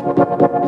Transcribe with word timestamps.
¿Quieres 0.00 0.67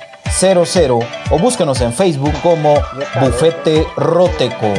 4900 0.31 1.05
o 1.29 1.39
búsquenos 1.39 1.81
en 1.81 1.93
Facebook 1.93 2.33
como 2.41 2.75
Bufete 3.19 3.85
Roteco. 3.97 4.73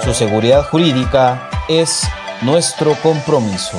Su 0.00 0.14
seguridad 0.14 0.64
jurídica 0.64 1.48
es 1.68 2.02
nuestro 2.42 2.94
compromiso. 3.02 3.78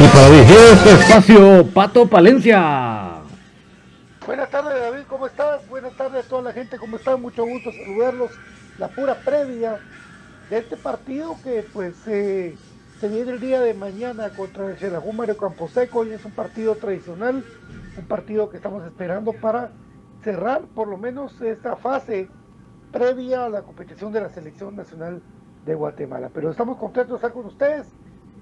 Y 0.00 0.06
para 0.06 0.30
dirigir 0.30 0.56
este 0.56 0.92
espacio, 0.92 1.66
Pato 1.74 2.06
Palencia. 2.06 3.14
Buenas 4.24 4.48
tardes 4.48 4.80
David, 4.80 5.02
¿cómo 5.08 5.26
estás? 5.26 5.68
Buenas 5.68 5.92
tardes 5.96 6.24
a 6.24 6.28
toda 6.28 6.42
la 6.42 6.52
gente, 6.52 6.78
¿cómo 6.78 6.98
están? 6.98 7.20
Mucho 7.20 7.44
gusto 7.44 7.72
saludarlos. 7.72 8.30
La 8.78 8.86
pura 8.86 9.16
previa 9.16 9.80
de 10.50 10.58
este 10.58 10.76
partido 10.76 11.36
que 11.42 11.64
pues 11.72 11.94
eh, 12.06 12.56
Se 13.00 13.08
viene 13.08 13.30
el 13.30 13.38
día 13.38 13.60
de 13.60 13.74
mañana 13.74 14.30
contra 14.30 14.66
el 14.66 14.76
Xelajú 14.76 15.12
Camposeco 15.38 16.04
y 16.04 16.10
es 16.10 16.24
un 16.24 16.32
partido 16.32 16.74
tradicional, 16.74 17.44
un 17.96 18.04
partido 18.08 18.50
que 18.50 18.56
estamos 18.56 18.84
esperando 18.84 19.32
para 19.34 19.70
cerrar 20.24 20.62
por 20.62 20.88
lo 20.88 20.98
menos 20.98 21.40
esta 21.40 21.76
fase 21.76 22.28
previa 22.90 23.44
a 23.44 23.48
la 23.50 23.62
competición 23.62 24.10
de 24.12 24.22
la 24.22 24.30
selección 24.30 24.74
nacional 24.74 25.22
de 25.64 25.74
Guatemala. 25.76 26.28
Pero 26.34 26.50
estamos 26.50 26.76
contentos 26.76 27.10
de 27.10 27.16
estar 27.18 27.32
con 27.32 27.46
ustedes, 27.46 27.86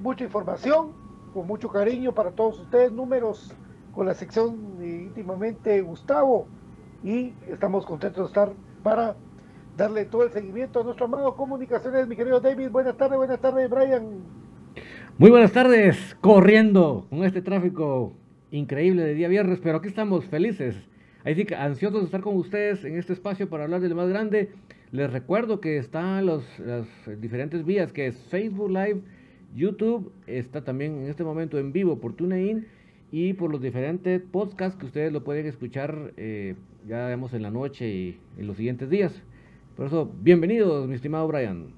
mucha 0.00 0.24
información, 0.24 0.92
con 1.34 1.46
mucho 1.46 1.68
cariño 1.68 2.14
para 2.14 2.30
todos 2.30 2.58
ustedes, 2.58 2.90
números 2.92 3.52
con 3.94 4.06
la 4.06 4.14
sección 4.14 4.78
íntimamente 4.82 5.82
Gustavo 5.82 6.46
y 7.04 7.34
estamos 7.46 7.84
contentos 7.84 8.22
de 8.22 8.28
estar 8.28 8.52
para 8.82 9.16
darle 9.76 10.06
todo 10.06 10.22
el 10.22 10.32
seguimiento 10.32 10.80
a 10.80 10.84
nuestro 10.84 11.04
amado 11.04 11.36
Comunicaciones, 11.36 12.08
mi 12.08 12.16
querido 12.16 12.40
David. 12.40 12.70
Buenas 12.70 12.96
tardes, 12.96 13.18
buenas 13.18 13.38
tardes, 13.38 13.68
Brian. 13.68 14.45
Muy 15.18 15.30
buenas 15.30 15.52
tardes, 15.52 16.14
corriendo 16.20 17.06
con 17.08 17.24
este 17.24 17.40
tráfico 17.40 18.12
increíble 18.50 19.02
de 19.02 19.14
día 19.14 19.28
viernes, 19.28 19.60
pero 19.62 19.78
aquí 19.78 19.88
estamos 19.88 20.26
felices. 20.26 20.76
Así 21.24 21.46
que 21.46 21.54
ansiosos 21.54 22.00
de 22.00 22.04
estar 22.04 22.20
con 22.20 22.36
ustedes 22.36 22.84
en 22.84 22.98
este 22.98 23.14
espacio 23.14 23.48
para 23.48 23.64
hablar 23.64 23.80
de 23.80 23.88
lo 23.88 23.96
más 23.96 24.10
grande. 24.10 24.50
Les 24.92 25.10
recuerdo 25.10 25.58
que 25.58 25.78
están 25.78 26.26
los, 26.26 26.44
las 26.58 26.86
diferentes 27.18 27.64
vías, 27.64 27.94
que 27.94 28.08
es 28.08 28.18
Facebook 28.28 28.68
Live, 28.68 29.00
YouTube, 29.54 30.12
está 30.26 30.64
también 30.64 30.96
en 30.96 31.06
este 31.06 31.24
momento 31.24 31.58
en 31.58 31.72
vivo 31.72 31.98
por 31.98 32.12
TuneIn 32.12 32.66
y 33.10 33.32
por 33.32 33.50
los 33.50 33.62
diferentes 33.62 34.20
podcasts 34.20 34.78
que 34.78 34.84
ustedes 34.84 35.14
lo 35.14 35.24
pueden 35.24 35.46
escuchar 35.46 36.12
eh, 36.18 36.56
ya 36.86 37.06
vemos 37.06 37.32
en 37.32 37.40
la 37.40 37.50
noche 37.50 37.88
y 37.88 38.20
en 38.36 38.46
los 38.46 38.58
siguientes 38.58 38.90
días. 38.90 39.22
Por 39.78 39.86
eso, 39.86 40.12
bienvenidos, 40.20 40.86
mi 40.86 40.94
estimado 40.94 41.26
Brian. 41.26 41.75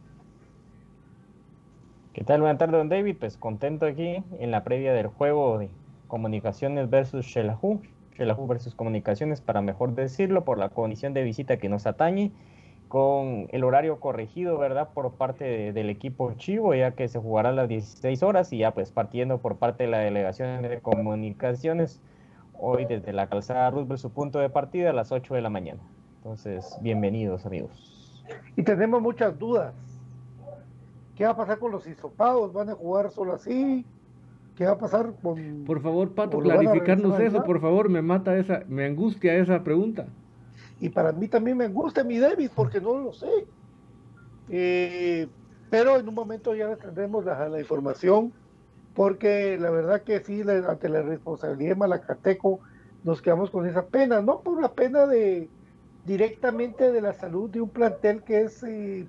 ¿Qué 2.18 2.24
tal? 2.24 2.40
Buenas 2.40 2.58
tardes, 2.58 2.76
don 2.76 2.88
David. 2.88 3.16
Pues 3.20 3.36
contento 3.36 3.86
aquí 3.86 4.24
en 4.40 4.50
la 4.50 4.64
previa 4.64 4.92
del 4.92 5.06
juego 5.06 5.56
de 5.56 5.70
Comunicaciones 6.08 6.90
versus 6.90 7.24
Shelahu. 7.24 7.80
Shelahu 8.16 8.48
versus 8.48 8.74
Comunicaciones, 8.74 9.40
para 9.40 9.62
mejor 9.62 9.94
decirlo, 9.94 10.44
por 10.44 10.58
la 10.58 10.70
condición 10.70 11.14
de 11.14 11.22
visita 11.22 11.58
que 11.58 11.68
nos 11.68 11.86
atañe, 11.86 12.32
con 12.88 13.46
el 13.52 13.62
horario 13.62 14.00
corregido, 14.00 14.58
¿verdad? 14.58 14.88
Por 14.94 15.12
parte 15.12 15.72
del 15.72 15.90
equipo 15.90 16.32
Chivo, 16.32 16.74
ya 16.74 16.90
que 16.90 17.06
se 17.06 17.20
jugará 17.20 17.50
a 17.50 17.52
las 17.52 17.68
16 17.68 18.20
horas 18.24 18.52
y 18.52 18.58
ya 18.58 18.72
pues 18.72 18.90
partiendo 18.90 19.38
por 19.38 19.58
parte 19.58 19.84
de 19.84 19.90
la 19.90 19.98
delegación 19.98 20.62
de 20.62 20.80
comunicaciones, 20.80 22.00
hoy 22.58 22.84
desde 22.84 23.12
la 23.12 23.28
calzada 23.28 23.70
Roosevelt 23.70 24.00
su 24.00 24.10
punto 24.10 24.40
de 24.40 24.50
partida 24.50 24.90
a 24.90 24.92
las 24.92 25.12
8 25.12 25.36
de 25.36 25.40
la 25.40 25.50
mañana. 25.50 25.78
Entonces, 26.16 26.76
bienvenidos 26.80 27.46
amigos. 27.46 28.24
Y 28.56 28.64
tenemos 28.64 29.00
muchas 29.00 29.38
dudas 29.38 29.87
¿Qué 31.18 31.24
va 31.24 31.30
a 31.30 31.36
pasar 31.36 31.58
con 31.58 31.72
los 31.72 31.84
hisopados? 31.84 32.52
¿Van 32.52 32.70
a 32.70 32.76
jugar 32.76 33.10
solo 33.10 33.32
así? 33.32 33.84
¿Qué 34.54 34.64
va 34.64 34.74
a 34.74 34.78
pasar 34.78 35.14
con... 35.20 35.64
Por 35.64 35.80
favor, 35.82 36.14
Pato, 36.14 36.38
clarificarnos 36.38 37.18
eso, 37.18 37.42
por 37.42 37.60
favor, 37.60 37.88
me 37.88 38.00
mata 38.02 38.36
esa, 38.36 38.62
me 38.68 38.86
angustia 38.86 39.34
esa 39.34 39.64
pregunta. 39.64 40.06
Y 40.78 40.90
para 40.90 41.10
mí 41.10 41.26
también 41.26 41.56
me 41.56 41.64
angustia 41.64 42.04
mi 42.04 42.18
David, 42.18 42.52
porque 42.54 42.80
no 42.80 42.96
lo 42.98 43.12
sé. 43.12 43.48
Eh, 44.48 45.26
pero 45.68 45.96
en 45.96 46.08
un 46.08 46.14
momento 46.14 46.54
ya 46.54 46.76
tendremos 46.76 47.24
la, 47.24 47.48
la, 47.48 47.58
información, 47.58 48.32
porque 48.94 49.58
la 49.58 49.70
verdad 49.70 50.02
que 50.02 50.20
sí, 50.20 50.44
ante 50.68 50.88
la 50.88 51.02
responsabilidad 51.02 51.70
de 51.70 51.80
Malacateco, 51.80 52.60
nos 53.02 53.20
quedamos 53.20 53.50
con 53.50 53.66
esa 53.66 53.86
pena, 53.86 54.22
no 54.22 54.42
por 54.42 54.62
la 54.62 54.72
pena 54.72 55.04
de 55.04 55.48
directamente 56.06 56.92
de 56.92 57.00
la 57.00 57.12
salud 57.12 57.50
de 57.50 57.60
un 57.60 57.70
plantel 57.70 58.22
que 58.22 58.42
es 58.42 58.62
eh, 58.62 59.08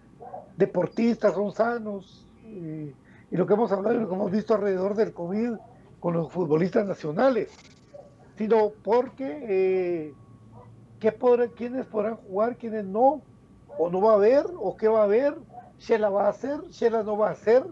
deportistas, 0.58 1.34
son 1.34 1.52
sanos, 1.52 2.26
y, 2.46 2.94
lo 3.32 3.46
que 3.46 3.54
hemos 3.54 3.72
hablado 3.72 3.96
y 3.96 4.00
lo 4.00 4.10
que 4.10 4.16
hemos 4.16 4.32
visto 4.32 4.56
alrededor 4.56 4.96
del 4.96 5.14
COVID 5.14 5.54
con 6.00 6.14
los 6.14 6.32
futbolistas 6.32 6.86
nacionales, 6.88 7.52
sino 8.38 8.72
porque 8.84 9.40
eh, 9.44 10.14
¿qué 11.00 11.12
podrán, 11.12 11.50
quiénes 11.50 11.86
podrán 11.86 12.16
jugar, 12.16 12.58
quiénes 12.58 12.86
no, 12.86 13.22
o 13.78 13.90
no 13.90 14.02
va 14.02 14.14
a 14.14 14.16
haber, 14.16 14.46
o 14.60 14.76
qué 14.76 14.88
va 14.88 15.02
a 15.02 15.04
haber, 15.04 15.36
Shela 15.78 16.10
va 16.10 16.26
a 16.26 16.30
hacer, 16.30 16.62
Shela 16.70 17.04
no 17.04 17.18
va 17.18 17.30
a 17.30 17.32
hacer. 17.32 17.66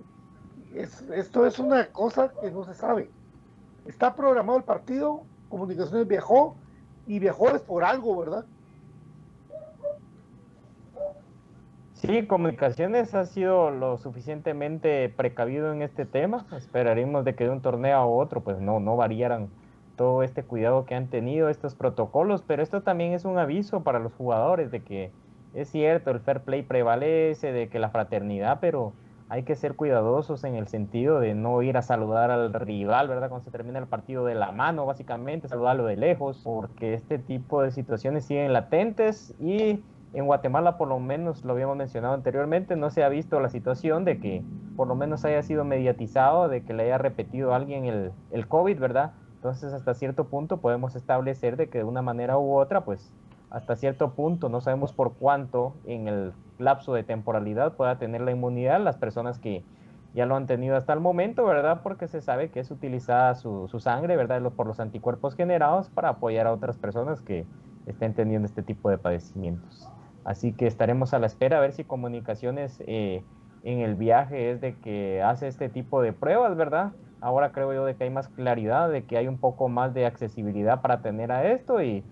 esto 0.73 1.45
es 1.45 1.59
una 1.59 1.87
cosa 1.87 2.31
que 2.39 2.51
no 2.51 2.63
se 2.63 2.73
sabe. 2.73 3.09
Está 3.85 4.15
programado 4.15 4.57
el 4.57 4.63
partido, 4.63 5.23
Comunicaciones 5.49 6.07
viajó, 6.07 6.55
y 7.07 7.19
viajó 7.19 7.49
es 7.49 7.61
por 7.61 7.83
algo, 7.83 8.17
¿verdad? 8.17 8.45
Sí, 12.07 12.25
Comunicaciones 12.25 13.13
ha 13.15 13.25
sido 13.25 13.69
lo 13.69 13.97
suficientemente 13.97 15.09
precavido 15.09 15.73
en 15.73 15.81
este 15.81 16.05
tema. 16.05 16.45
Esperaremos 16.55 17.25
de 17.25 17.35
que 17.35 17.43
de 17.43 17.49
un 17.49 17.61
torneo 17.61 17.97
a 17.97 18.05
otro, 18.05 18.39
pues 18.39 18.61
no, 18.61 18.79
no 18.79 18.95
variaran 18.95 19.49
todo 19.97 20.23
este 20.23 20.43
cuidado 20.43 20.85
que 20.85 20.95
han 20.95 21.07
tenido, 21.09 21.49
estos 21.49 21.75
protocolos, 21.75 22.43
pero 22.47 22.63
esto 22.63 22.81
también 22.81 23.11
es 23.11 23.25
un 23.25 23.37
aviso 23.37 23.83
para 23.83 23.99
los 23.99 24.13
jugadores 24.13 24.71
de 24.71 24.83
que 24.83 25.11
es 25.53 25.67
cierto, 25.67 26.11
el 26.11 26.21
fair 26.21 26.43
play 26.43 26.61
prevalece, 26.61 27.51
de 27.51 27.67
que 27.67 27.77
la 27.77 27.89
fraternidad, 27.89 28.59
pero 28.61 28.93
hay 29.27 29.43
que 29.43 29.57
ser 29.57 29.75
cuidadosos 29.75 30.45
en 30.45 30.55
el 30.55 30.69
sentido 30.69 31.19
de 31.19 31.35
no 31.35 31.61
ir 31.61 31.75
a 31.75 31.81
saludar 31.81 32.31
al 32.31 32.53
rival, 32.53 33.09
¿verdad? 33.09 33.27
Cuando 33.27 33.43
se 33.43 33.51
termina 33.51 33.79
el 33.79 33.87
partido 33.87 34.23
de 34.23 34.35
la 34.35 34.53
mano, 34.53 34.85
básicamente, 34.85 35.49
saludarlo 35.49 35.85
de 35.85 35.97
lejos, 35.97 36.39
porque 36.41 36.93
este 36.93 37.19
tipo 37.19 37.61
de 37.61 37.71
situaciones 37.71 38.23
siguen 38.23 38.53
latentes 38.53 39.35
y 39.41 39.83
en 40.19 40.25
Guatemala, 40.25 40.77
por 40.77 40.87
lo 40.87 40.99
menos 40.99 41.45
lo 41.45 41.53
habíamos 41.53 41.77
mencionado 41.77 42.13
anteriormente, 42.13 42.75
no 42.75 42.89
se 42.89 43.03
ha 43.03 43.09
visto 43.09 43.39
la 43.39 43.49
situación 43.49 44.03
de 44.03 44.19
que 44.19 44.43
por 44.75 44.87
lo 44.87 44.95
menos 44.95 45.25
haya 45.25 45.43
sido 45.43 45.63
mediatizado, 45.63 46.47
de 46.47 46.63
que 46.63 46.73
le 46.73 46.83
haya 46.83 46.97
repetido 46.97 47.53
alguien 47.53 47.85
el, 47.85 48.11
el 48.31 48.47
COVID, 48.47 48.79
¿verdad? 48.79 49.11
Entonces, 49.35 49.73
hasta 49.73 49.93
cierto 49.93 50.25
punto 50.25 50.57
podemos 50.57 50.95
establecer 50.95 51.55
de 51.55 51.69
que 51.69 51.79
de 51.79 51.83
una 51.83 52.01
manera 52.01 52.37
u 52.39 52.55
otra, 52.55 52.83
pues 52.83 53.13
hasta 53.51 53.75
cierto 53.75 54.11
punto, 54.13 54.49
no 54.49 54.59
sabemos 54.59 54.91
por 54.91 55.13
cuánto 55.13 55.75
en 55.85 56.07
el 56.07 56.33
lapso 56.57 56.93
de 56.93 57.03
temporalidad 57.03 57.73
pueda 57.73 57.97
tener 57.97 58.21
la 58.21 58.31
inmunidad 58.31 58.81
las 58.81 58.97
personas 58.97 59.37
que 59.39 59.63
ya 60.15 60.25
lo 60.25 60.35
han 60.35 60.47
tenido 60.47 60.75
hasta 60.75 60.93
el 60.93 60.99
momento, 60.99 61.45
¿verdad? 61.45 61.81
Porque 61.83 62.07
se 62.07 62.21
sabe 62.21 62.49
que 62.49 62.59
es 62.59 62.71
utilizada 62.71 63.35
su, 63.35 63.67
su 63.67 63.79
sangre, 63.79 64.17
¿verdad? 64.17 64.41
Por 64.51 64.65
los 64.65 64.79
anticuerpos 64.79 65.35
generados 65.35 65.89
para 65.89 66.09
apoyar 66.09 66.47
a 66.47 66.53
otras 66.53 66.77
personas 66.77 67.21
que 67.21 67.45
estén 67.85 68.15
teniendo 68.15 68.47
este 68.47 68.63
tipo 68.63 68.89
de 68.89 68.97
padecimientos. 68.97 69.87
Así 70.27 70.51
que 70.51 70.67
estaremos 70.67 71.13
a 71.13 71.19
la 71.19 71.25
espera 71.25 71.57
a 71.57 71.61
ver 71.61 71.71
si 71.71 71.85
comunicaciones 71.85 72.83
eh, 72.85 73.23
en 73.63 73.79
el 73.79 73.95
viaje 73.95 74.51
es 74.51 74.59
de 74.59 74.75
que 74.75 75.21
hace 75.23 75.47
este 75.47 75.69
tipo 75.69 76.01
de 76.01 76.11
pruebas, 76.11 76.57
¿verdad? 76.57 76.91
Ahora 77.21 77.53
creo 77.53 77.73
yo 77.73 77.85
de 77.85 77.95
que 77.95 78.03
hay 78.03 78.09
más 78.09 78.27
claridad, 78.27 78.89
de 78.89 79.05
que 79.05 79.17
hay 79.17 79.29
un 79.29 79.37
poco 79.37 79.69
más 79.69 79.93
de 79.93 80.05
accesibilidad 80.05 80.81
para 80.81 81.01
tener 81.01 81.31
a 81.31 81.49
esto 81.49 81.81
y 81.81 82.03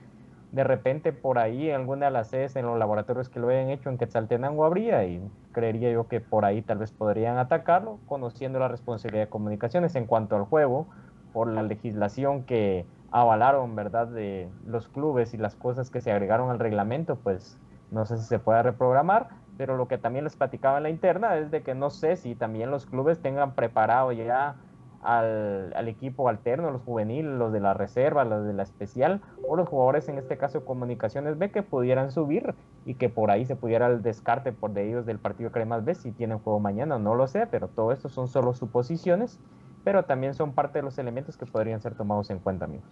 de 0.54 0.64
repente 0.64 1.12
por 1.12 1.40
ahí 1.40 1.70
alguna 1.72 2.06
de 2.06 2.14
las 2.14 2.30
sedes 2.30 2.56
en 2.56 2.66
los 2.66 2.80
laboratorios 2.80 3.28
que 3.28 3.42
lo 3.42 3.50
hayan 3.50 3.70
hecho 3.70 3.90
en 3.90 3.98
Quetzaltenango 3.98 4.64
habría 4.64 5.04
y 5.04 5.22
creería 5.52 5.92
yo 5.92 6.08
que 6.08 6.22
por 6.22 6.46
ahí 6.46 6.62
tal 6.62 6.78
vez 6.78 6.94
podrían 6.94 7.38
atacarlo, 7.38 8.00
conociendo 8.06 8.60
la 8.60 8.70
responsabilidad 8.70 9.26
de 9.26 9.30
comunicaciones 9.30 9.94
en 9.96 10.06
cuanto 10.06 10.38
al 10.38 10.46
juego, 10.46 10.88
por 11.34 11.50
la 11.50 11.64
legislación 11.64 12.46
que 12.46 12.86
avalaron, 13.12 13.76
¿verdad?, 13.76 14.08
de 14.08 14.48
los 14.66 14.88
clubes 14.88 15.34
y 15.34 15.38
las 15.38 15.58
cosas 15.58 15.92
que 15.92 16.00
se 16.00 16.14
agregaron 16.14 16.50
al 16.50 16.60
reglamento, 16.60 17.18
pues 17.18 17.60
no 17.96 18.06
sé 18.06 18.18
si 18.18 18.26
se 18.26 18.40
puede 18.40 18.62
reprogramar, 18.62 19.30
pero 19.58 19.78
lo 19.78 19.88
que 19.88 19.98
también 19.98 20.26
les 20.26 20.36
platicaba 20.36 20.78
en 20.78 20.84
la 20.84 20.90
interna 20.90 21.38
es 21.38 21.50
de 21.50 21.64
que 21.64 21.74
no 21.74 21.90
sé 21.90 22.18
si 22.18 22.36
también 22.36 22.70
los 22.70 22.86
clubes 22.86 23.22
tengan 23.22 23.56
preparado 23.56 24.12
ya 24.12 24.58
al, 25.02 25.88
equipo 25.88 26.28
alterno, 26.28 26.72
los 26.72 26.82
juveniles, 26.82 27.32
los 27.32 27.54
de 27.54 27.62
la 27.62 27.74
reserva, 27.74 28.26
los 28.26 28.46
de 28.46 28.54
la 28.54 28.64
especial, 28.64 29.22
o 29.48 29.56
los 29.56 29.70
jugadores 29.70 30.10
en 30.10 30.18
este 30.18 30.38
caso 30.38 30.66
comunicaciones 30.66 31.38
B 31.38 31.52
que 31.52 31.64
pudieran 31.64 32.12
subir 32.12 32.54
y 32.86 32.96
que 32.96 33.08
por 33.08 33.32
ahí 33.32 33.46
se 33.46 33.56
pudiera 33.56 33.88
el 33.88 34.02
descarte 34.02 34.52
por 34.52 34.74
de 34.74 34.90
ellos 34.90 35.06
del 35.06 35.20
partido 35.20 35.52
Cremas 35.52 35.86
B 35.86 35.96
si 35.96 36.12
tienen 36.12 36.40
juego 36.40 36.60
mañana, 36.60 37.00
no 37.00 37.16
lo 37.16 37.28
sé, 37.28 37.48
pero 37.48 37.70
todo 37.70 37.94
esto 37.94 38.10
son 38.10 38.28
solo 38.28 38.54
suposiciones, 38.54 39.40
pero 39.86 40.04
también 40.04 40.34
son 40.34 40.54
parte 40.54 40.80
de 40.80 40.84
los 40.84 40.98
elementos 40.98 41.38
que 41.38 41.46
podrían 41.46 41.80
ser 41.80 41.96
tomados 41.96 42.30
en 42.30 42.40
cuenta, 42.40 42.66
amigos. 42.66 42.90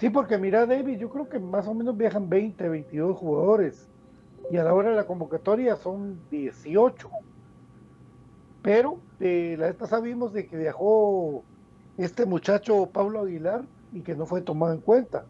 Sí, 0.00 0.08
porque 0.08 0.38
mira, 0.38 0.64
David, 0.64 0.98
yo 0.98 1.10
creo 1.10 1.28
que 1.28 1.38
más 1.38 1.68
o 1.68 1.74
menos 1.74 1.94
viajan 1.94 2.30
20, 2.30 2.70
22 2.70 3.18
jugadores. 3.18 3.86
Y 4.50 4.56
a 4.56 4.64
la 4.64 4.72
hora 4.72 4.88
de 4.88 4.96
la 4.96 5.04
convocatoria 5.04 5.76
son 5.76 6.18
18. 6.30 7.10
Pero 8.62 8.98
eh, 9.20 9.56
la 9.58 9.68
esta 9.68 9.86
sabimos 9.86 10.32
de 10.32 10.46
que 10.46 10.56
viajó 10.56 11.44
este 11.98 12.24
muchacho 12.24 12.86
Pablo 12.86 13.20
Aguilar 13.20 13.66
y 13.92 14.00
que 14.00 14.14
no 14.14 14.24
fue 14.24 14.40
tomado 14.40 14.72
en 14.72 14.80
cuenta. 14.80 15.26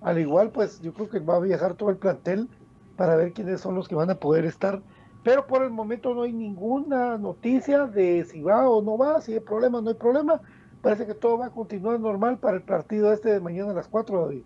Al 0.00 0.20
igual, 0.20 0.52
pues 0.52 0.80
yo 0.80 0.94
creo 0.94 1.08
que 1.08 1.18
va 1.18 1.34
a 1.34 1.40
viajar 1.40 1.74
todo 1.74 1.90
el 1.90 1.96
plantel 1.96 2.48
para 2.96 3.16
ver 3.16 3.32
quiénes 3.32 3.62
son 3.62 3.74
los 3.74 3.88
que 3.88 3.96
van 3.96 4.10
a 4.10 4.14
poder 4.14 4.44
estar. 4.44 4.80
Pero 5.24 5.48
por 5.48 5.64
el 5.64 5.70
momento 5.70 6.14
no 6.14 6.22
hay 6.22 6.32
ninguna 6.32 7.18
noticia 7.18 7.86
de 7.86 8.24
si 8.26 8.42
va 8.42 8.70
o 8.70 8.80
no 8.80 8.96
va, 8.96 9.20
si 9.20 9.32
hay 9.32 9.40
problema 9.40 9.78
o 9.78 9.82
no 9.82 9.88
hay 9.88 9.96
problema 9.96 10.40
parece 10.86 11.04
que 11.04 11.14
todo 11.14 11.36
va 11.38 11.46
a 11.46 11.50
continuar 11.50 11.98
normal 11.98 12.38
para 12.38 12.58
el 12.58 12.62
partido 12.62 13.12
este 13.12 13.28
de 13.28 13.40
mañana 13.40 13.72
a 13.72 13.74
las 13.74 13.88
4, 13.88 14.20
David. 14.20 14.42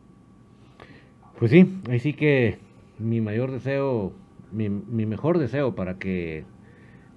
Pues 1.39 1.51
sí, 1.51 1.79
ahí 1.91 1.99
sí 1.99 2.15
que 2.15 2.57
mi 2.99 3.21
mayor 3.21 3.51
deseo, 3.51 4.15
mi, 4.51 4.71
mi 4.71 5.05
mejor 5.05 5.37
deseo 5.37 5.75
para 5.75 5.99
que 5.99 6.47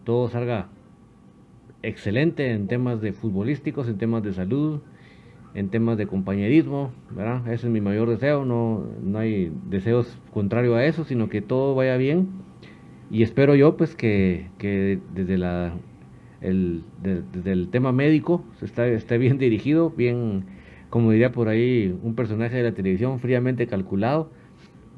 todo 0.04 0.28
salga 0.28 0.68
excelente 1.84 2.52
en 2.52 2.68
temas 2.68 3.00
de 3.00 3.14
futbolísticos, 3.14 3.88
en 3.88 3.98
temas 3.98 4.24
de 4.24 4.34
salud, 4.34 4.82
en 5.54 5.70
temas 5.70 5.98
de 5.98 6.06
compañerismo, 6.06 6.92
¿verdad? 7.10 7.48
Ese 7.48 7.68
es 7.68 7.72
mi 7.72 7.80
mayor 7.80 8.10
deseo, 8.10 8.44
no, 8.44 8.86
no 9.02 9.20
hay 9.20 9.54
deseos 9.70 10.20
contrarios 10.34 10.76
a 10.76 10.84
eso, 10.84 11.06
sino 11.06 11.30
que 11.30 11.42
todo 11.42 11.76
vaya 11.76 11.96
bien 11.96 12.28
y 13.10 13.24
espero 13.24 13.56
yo 13.56 13.78
pues 13.78 13.96
que, 13.96 14.50
desde 15.14 15.38
la 15.38 15.76
el, 16.44 16.84
el 17.46 17.70
tema 17.70 17.92
médico 17.92 18.44
esté, 18.62 18.94
esté 18.94 19.18
bien 19.18 19.38
dirigido, 19.38 19.90
bien, 19.90 20.46
como 20.90 21.12
diría 21.12 21.32
por 21.32 21.48
ahí 21.48 21.98
un 22.04 22.16
personaje 22.16 22.58
de 22.58 22.64
la 22.64 22.74
televisión, 22.74 23.20
fríamente 23.20 23.66
calculado, 23.66 24.30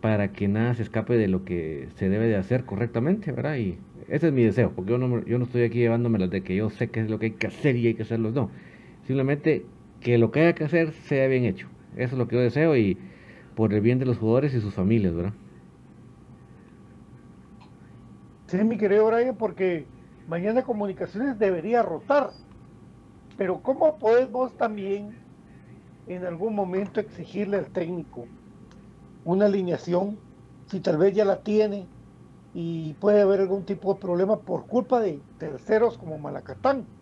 para 0.01 0.31
que 0.31 0.47
nada 0.47 0.73
se 0.73 0.83
escape 0.83 1.17
de 1.17 1.27
lo 1.27 1.45
que 1.45 1.87
se 1.95 2.09
debe 2.09 2.27
de 2.27 2.35
hacer 2.35 2.65
correctamente, 2.65 3.31
¿verdad? 3.31 3.57
Y 3.57 3.77
ese 4.09 4.27
es 4.27 4.33
mi 4.33 4.43
deseo, 4.43 4.71
porque 4.75 4.91
yo 4.91 4.97
no, 4.97 5.25
yo 5.25 5.37
no 5.37 5.45
estoy 5.45 5.63
aquí 5.63 5.79
llevándome 5.79 6.27
de 6.27 6.41
que 6.41 6.55
yo 6.55 6.69
sé 6.69 6.89
qué 6.89 6.99
es 6.99 7.09
lo 7.09 7.17
que 7.19 7.27
hay 7.27 7.31
que 7.31 7.47
hacer 7.47 7.75
y 7.75 7.87
hay 7.87 7.93
que 7.93 8.03
hacerlo, 8.03 8.31
no. 8.31 8.49
Simplemente 9.07 9.65
que 10.01 10.17
lo 10.17 10.31
que 10.31 10.41
haya 10.41 10.53
que 10.53 10.63
hacer 10.63 10.91
sea 10.91 11.27
bien 11.27 11.45
hecho. 11.45 11.67
Eso 11.95 12.15
es 12.15 12.17
lo 12.19 12.27
que 12.27 12.35
yo 12.35 12.41
deseo 12.41 12.75
y 12.75 12.97
por 13.55 13.73
el 13.73 13.81
bien 13.81 13.99
de 13.99 14.05
los 14.05 14.17
jugadores 14.17 14.53
y 14.53 14.61
sus 14.61 14.73
familias, 14.73 15.15
¿verdad? 15.15 15.33
Sí, 18.47 18.57
mi 18.63 18.77
querido 18.77 19.07
Brian, 19.07 19.35
porque 19.37 19.85
mañana 20.27 20.63
comunicaciones 20.63 21.37
debería 21.39 21.81
rotar. 21.81 22.31
Pero 23.37 23.61
¿cómo 23.61 23.97
podemos 23.99 24.55
también 24.57 25.17
en 26.07 26.25
algún 26.25 26.55
momento 26.55 26.99
exigirle 26.99 27.57
al 27.57 27.71
técnico 27.71 28.25
una 29.23 29.45
alineación 29.45 30.19
si 30.67 30.79
tal 30.79 30.97
vez 30.97 31.13
ya 31.13 31.25
la 31.25 31.41
tiene 31.43 31.87
y 32.53 32.93
puede 32.95 33.21
haber 33.21 33.41
algún 33.41 33.65
tipo 33.65 33.93
de 33.93 33.99
problema 33.99 34.39
por 34.39 34.67
culpa 34.67 34.99
de 35.01 35.21
terceros 35.37 35.97
como 35.97 36.17
Malacatán? 36.17 36.94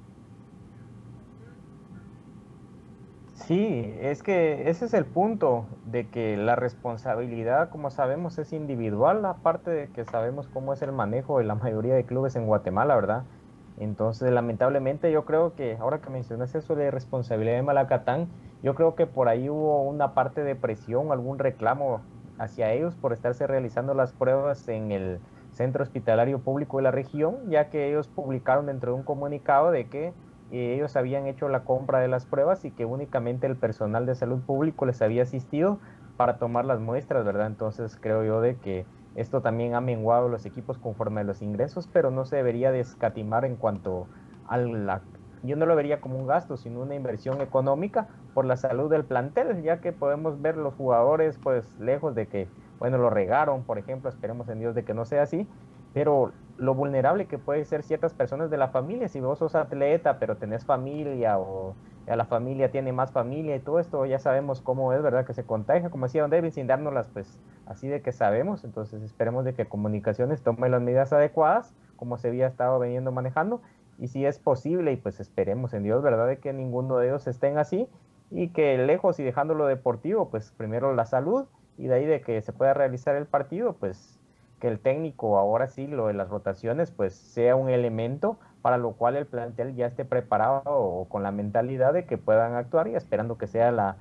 Sí, 3.48 3.94
es 4.00 4.24
que 4.24 4.70
ese 4.70 4.86
es 4.86 4.94
el 4.94 5.06
punto, 5.06 5.78
de 5.84 6.10
que 6.10 6.38
la 6.38 6.56
responsabilidad, 6.56 7.70
como 7.70 7.90
sabemos, 7.90 8.38
es 8.38 8.54
individual, 8.54 9.26
aparte 9.26 9.70
de 9.70 9.92
que 9.92 10.06
sabemos 10.06 10.48
cómo 10.48 10.72
es 10.72 10.82
el 10.82 10.94
manejo 10.94 11.40
de 11.40 11.44
la 11.44 11.56
mayoría 11.56 11.94
de 11.94 12.06
clubes 12.06 12.38
en 12.38 12.46
Guatemala, 12.48 12.96
¿verdad? 12.96 13.28
Entonces, 13.76 14.32
lamentablemente, 14.32 15.12
yo 15.12 15.26
creo 15.26 15.56
que 15.56 15.76
ahora 15.76 16.00
que 16.00 16.10
mencionas 16.10 16.56
eso 16.56 16.76
de 16.76 16.90
responsabilidad 16.90 17.56
de 17.56 17.64
Malacatán, 17.64 18.30
yo 18.62 18.76
creo 18.76 18.96
que 18.96 19.08
por 19.08 19.28
ahí 19.28 19.50
hubo 19.50 19.84
una 19.84 20.14
parte 20.14 20.44
de 20.44 20.56
presión, 20.56 21.12
algún 21.12 21.38
reclamo 21.38 22.08
hacia 22.38 22.72
ellos 22.72 22.96
por 22.96 23.12
estarse 23.12 23.46
realizando 23.46 23.94
las 23.94 24.14
pruebas 24.14 24.66
en 24.70 24.92
el 24.94 25.20
centro 25.52 25.84
hospitalario 25.84 26.44
público 26.44 26.78
de 26.78 26.84
la 26.84 26.92
región, 26.92 27.50
ya 27.50 27.70
que 27.70 27.90
ellos 27.90 28.08
publicaron 28.08 28.68
dentro 28.68 28.94
de 28.94 29.00
un 29.00 29.04
comunicado 29.04 29.72
de 29.72 29.90
que 29.90 30.16
ellos 30.60 30.96
habían 30.96 31.26
hecho 31.26 31.50
la 31.50 31.64
compra 31.64 32.00
de 32.00 32.08
las 32.08 32.26
pruebas 32.26 32.64
y 32.66 32.72
que 32.72 32.86
únicamente 32.86 33.48
el 33.48 33.56
personal 33.56 34.06
de 34.06 34.16
salud 34.16 34.42
público 34.42 34.86
les 34.86 35.02
había 35.02 35.24
asistido 35.24 35.80
para 36.18 36.38
tomar 36.38 36.66
las 36.66 36.80
muestras, 36.80 37.26
¿verdad? 37.26 37.48
Entonces 37.48 37.98
creo 38.00 38.24
yo 38.24 38.40
de 38.40 38.56
que 38.58 38.86
esto 39.16 39.42
también 39.42 39.76
ha 39.76 39.82
menguado 39.82 40.30
los 40.30 40.46
equipos 40.46 40.78
conforme 40.78 41.22
a 41.22 41.24
los 41.24 41.42
ingresos, 41.42 41.88
pero 41.92 42.12
no 42.12 42.26
se 42.26 42.36
debería 42.36 42.72
descatimar 42.72 43.46
en 43.46 43.56
cuanto 43.56 44.08
a 44.48 44.58
la... 44.58 45.02
Yo 45.44 45.56
no 45.56 45.66
lo 45.66 45.76
vería 45.76 46.02
como 46.02 46.18
un 46.18 46.26
gasto, 46.26 46.56
sino 46.56 46.82
una 46.82 46.96
inversión 46.96 47.42
económica 47.42 48.08
por 48.34 48.46
la 48.46 48.56
salud 48.56 48.90
del 48.90 49.04
plantel, 49.04 49.62
ya 49.62 49.82
que 49.82 49.92
podemos 49.92 50.42
ver 50.42 50.58
los 50.58 50.74
jugadores 50.74 51.38
pues 51.38 51.78
lejos 51.80 52.16
de 52.16 52.28
que, 52.28 52.48
bueno, 52.80 52.98
lo 52.98 53.10
regaron, 53.10 53.64
por 53.64 53.78
ejemplo, 53.78 54.10
esperemos 54.10 54.48
en 54.50 54.60
Dios 54.60 54.74
de 54.74 54.84
que 54.84 54.94
no 54.94 55.06
sea 55.06 55.24
así, 55.24 55.48
pero 55.94 56.32
lo 56.58 56.76
vulnerable 56.76 57.26
que 57.26 57.38
puede 57.38 57.66
ser 57.66 57.84
ciertas 57.84 58.14
personas 58.14 58.50
de 58.50 58.58
la 58.58 58.68
familia, 58.70 59.08
si 59.08 59.20
vos 59.20 59.40
sos 59.40 59.56
atleta 59.56 60.20
pero 60.20 60.38
tenés 60.38 60.66
familia 60.66 61.40
o 61.40 61.76
a 62.08 62.16
la 62.16 62.26
familia 62.26 62.70
tiene 62.70 62.92
más 62.92 63.12
familia 63.12 63.56
y 63.56 63.60
todo 63.60 63.80
esto, 63.80 64.06
ya 64.06 64.20
sabemos 64.20 64.62
cómo 64.62 64.94
es, 64.94 65.02
¿verdad? 65.02 65.26
Que 65.26 65.34
se 65.34 65.46
contagia, 65.46 65.90
como 65.90 66.06
decía 66.06 66.22
Don 66.22 66.32
David, 66.32 66.52
sin 66.52 66.68
dárnoslas 66.68 67.08
pues 67.08 67.40
así 67.66 67.88
de 67.88 68.02
que 68.02 68.12
sabemos, 68.12 68.64
entonces 68.64 69.02
esperemos 69.02 69.46
de 69.46 69.54
que 69.54 69.66
comunicaciones 69.66 70.42
tome 70.42 70.70
las 70.70 70.82
medidas 70.82 71.14
adecuadas, 71.14 71.74
como 71.96 72.18
se 72.18 72.28
había 72.28 72.48
estado 72.48 72.78
veniendo 72.80 73.12
manejando, 73.12 73.62
y 74.00 74.08
si 74.08 74.26
es 74.26 74.40
posible, 74.40 74.92
y 74.92 74.98
pues 74.98 75.20
esperemos 75.20 75.74
en 75.74 75.84
Dios, 75.84 76.04
¿verdad? 76.04 76.28
De 76.28 76.38
que 76.38 76.52
ninguno 76.52 76.98
de 76.98 77.08
ellos 77.08 77.26
estén 77.28 77.58
así, 77.58 77.88
y 78.32 78.50
que 78.50 78.78
lejos 78.78 79.20
y 79.20 79.24
dejando 79.24 79.54
lo 79.54 79.68
deportivo, 79.68 80.30
pues 80.30 80.52
primero 80.52 80.94
la 80.94 81.06
salud, 81.06 81.46
y 81.78 81.88
de 81.88 81.96
ahí 81.96 82.06
de 82.06 82.22
que 82.22 82.42
se 82.42 82.52
pueda 82.52 82.74
realizar 82.74 83.16
el 83.16 83.28
partido, 83.28 83.74
pues 83.74 84.20
que 84.64 84.70
el 84.70 84.80
técnico 84.80 85.38
ahora 85.38 85.68
sí, 85.68 85.88
lo 85.88 86.08
de 86.08 86.14
las 86.14 86.30
rotaciones, 86.30 86.90
pues 86.90 87.16
sea 87.16 87.58
un 87.58 87.70
elemento 87.70 88.40
para 88.62 88.78
lo 88.78 88.96
cual 88.96 89.18
el 89.18 89.28
plantel 89.28 89.76
ya 89.76 89.88
esté 89.88 90.06
preparado 90.06 90.62
o 90.66 91.10
con 91.10 91.22
la 91.22 91.34
mentalidad 91.34 91.92
de 91.92 92.06
que 92.06 92.18
puedan 92.18 92.56
actuar 92.56 92.88
y 92.88 92.96
esperando 92.96 93.38
que 93.38 93.48
sea 93.48 93.74
la, 93.74 93.98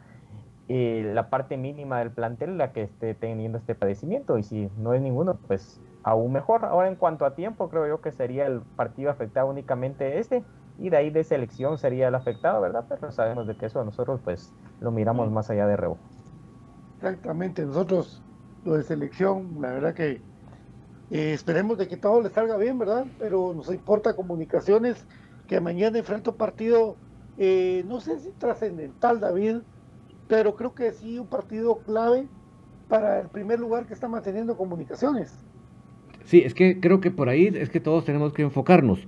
eh, 0.68 1.02
la 1.14 1.30
parte 1.30 1.56
mínima 1.56 1.98
del 1.98 2.12
plantel 2.12 2.58
la 2.58 2.72
que 2.72 2.82
esté 2.84 3.16
teniendo 3.16 3.58
este 3.58 3.74
padecimiento 3.74 4.38
y 4.38 4.44
si 4.44 4.70
no 4.76 4.94
es 4.94 5.02
ninguno, 5.02 5.40
pues 5.48 5.82
aún 6.04 6.32
mejor. 6.32 6.64
Ahora 6.64 6.86
en 6.86 6.94
cuanto 6.94 7.24
a 7.26 7.34
tiempo, 7.34 7.68
creo 7.68 7.88
yo 7.88 8.00
que 8.00 8.12
sería 8.12 8.46
el 8.46 8.62
partido 8.62 9.10
afectado 9.10 9.48
únicamente 9.48 10.20
este 10.20 10.44
y 10.76 10.90
de 10.90 10.96
ahí 10.96 11.10
de 11.10 11.24
selección 11.24 11.76
sería 11.76 12.06
el 12.06 12.14
afectado, 12.14 12.60
¿verdad? 12.60 12.86
Pero 12.88 13.10
sabemos 13.10 13.48
de 13.48 13.56
que 13.56 13.66
eso 13.66 13.84
nosotros 13.84 14.20
pues 14.22 14.54
lo 14.78 14.92
miramos 14.92 15.28
más 15.32 15.50
allá 15.50 15.66
de 15.66 15.76
rebo. 15.76 15.98
Exactamente, 17.00 17.66
nosotros 17.66 18.22
lo 18.62 18.74
de 18.74 18.84
selección, 18.84 19.60
la 19.60 19.72
verdad 19.72 19.94
que 19.94 20.31
eh, 21.12 21.34
esperemos 21.34 21.76
de 21.76 21.88
que 21.88 21.98
todo 21.98 22.22
le 22.22 22.30
salga 22.30 22.56
bien, 22.56 22.78
¿verdad? 22.78 23.04
Pero 23.18 23.52
nos 23.52 23.68
importa 23.68 24.16
comunicaciones 24.16 25.04
que 25.46 25.60
mañana 25.60 25.98
enfrenta 25.98 26.30
un 26.30 26.38
partido, 26.38 26.96
eh, 27.36 27.84
no 27.86 28.00
sé 28.00 28.18
si 28.18 28.30
trascendental, 28.30 29.20
David, 29.20 29.56
pero 30.26 30.56
creo 30.56 30.74
que 30.74 30.90
sí 30.92 31.18
un 31.18 31.26
partido 31.26 31.80
clave 31.80 32.26
para 32.88 33.20
el 33.20 33.28
primer 33.28 33.60
lugar 33.60 33.86
que 33.86 33.92
está 33.92 34.08
manteniendo 34.08 34.56
comunicaciones. 34.56 35.38
Sí, 36.24 36.40
es 36.40 36.54
que 36.54 36.80
creo 36.80 37.02
que 37.02 37.10
por 37.10 37.28
ahí 37.28 37.52
es 37.54 37.68
que 37.68 37.80
todos 37.80 38.06
tenemos 38.06 38.32
que 38.32 38.40
enfocarnos. 38.40 39.06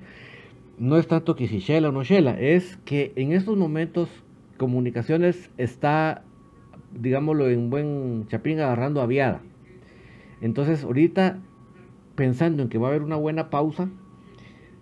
No 0.76 0.98
es 0.98 1.08
tanto 1.08 1.36
que 1.36 1.48
si 1.48 1.60
Shela 1.60 1.88
o 1.88 1.92
no 1.92 2.02
Shela, 2.02 2.38
es 2.38 2.76
que 2.84 3.14
en 3.16 3.32
estos 3.32 3.56
momentos 3.56 4.10
comunicaciones 4.58 5.50
está, 5.56 6.22
digámoslo 6.92 7.48
en 7.48 7.70
buen 7.70 8.26
chapín, 8.28 8.60
agarrando 8.60 9.00
aviada. 9.00 9.40
Entonces 10.42 10.84
ahorita 10.84 11.40
pensando 12.14 12.62
en 12.62 12.68
que 12.68 12.78
va 12.78 12.88
a 12.88 12.90
haber 12.90 13.02
una 13.02 13.16
buena 13.16 13.50
pausa, 13.50 13.88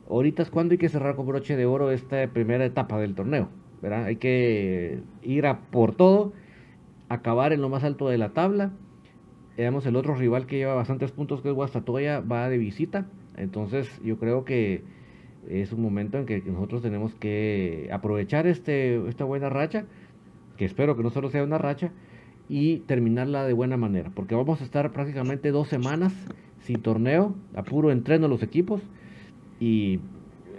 ahorita 0.09 0.43
es 0.43 0.51
cuando 0.51 0.73
hay 0.73 0.79
que 0.79 0.89
cerrar 0.89 1.17
con 1.17 1.27
broche 1.27 1.57
de 1.57 1.67
oro 1.67 1.91
esta 1.91 2.27
primera 2.29 2.65
etapa 2.65 2.99
del 2.99 3.15
torneo. 3.15 3.49
¿verdad? 3.83 4.05
Hay 4.05 4.17
que 4.17 5.01
ir 5.23 5.45
a 5.45 5.59
por 5.59 5.95
todo, 5.95 6.33
acabar 7.09 7.53
en 7.53 7.61
lo 7.61 7.69
más 7.69 7.83
alto 7.83 8.09
de 8.09 8.17
la 8.17 8.31
tabla. 8.31 8.71
Veamos 9.57 9.85
el 9.85 9.97
otro 9.97 10.15
rival 10.15 10.47
que 10.47 10.57
lleva 10.57 10.75
bastantes 10.75 11.11
puntos, 11.11 11.43
que 11.43 11.49
es 11.49 11.55
Guastatoya, 11.55 12.21
va 12.21 12.49
de 12.49 12.59
visita. 12.59 13.07
Entonces 13.37 14.01
yo 14.03 14.19
creo 14.19 14.45
que 14.45 14.85
es 15.49 15.73
un 15.73 15.83
momento 15.83 16.19
en 16.19 16.27
que 16.27 16.41
nosotros 16.47 16.81
tenemos 16.81 17.15
que 17.17 17.89
aprovechar 17.93 18.47
este, 18.47 18.97
esta 19.09 19.25
buena 19.25 19.49
racha, 19.49 19.85
que 20.57 20.65
espero 20.65 20.97
que 20.97 21.03
no 21.03 21.11
solo 21.11 21.29
sea 21.29 21.43
una 21.43 21.59
racha, 21.59 21.91
y 22.49 22.79
terminarla 22.81 23.45
de 23.45 23.53
buena 23.53 23.77
manera, 23.77 24.11
porque 24.15 24.35
vamos 24.35 24.61
a 24.61 24.65
estar 24.65 24.93
prácticamente 24.93 25.51
dos 25.51 25.69
semanas 25.69 26.13
sin 26.63 26.81
torneo, 26.81 27.35
a 27.55 27.63
puro 27.63 27.91
entreno 27.91 28.29
los 28.29 28.43
equipos 28.43 28.81
y 29.61 30.01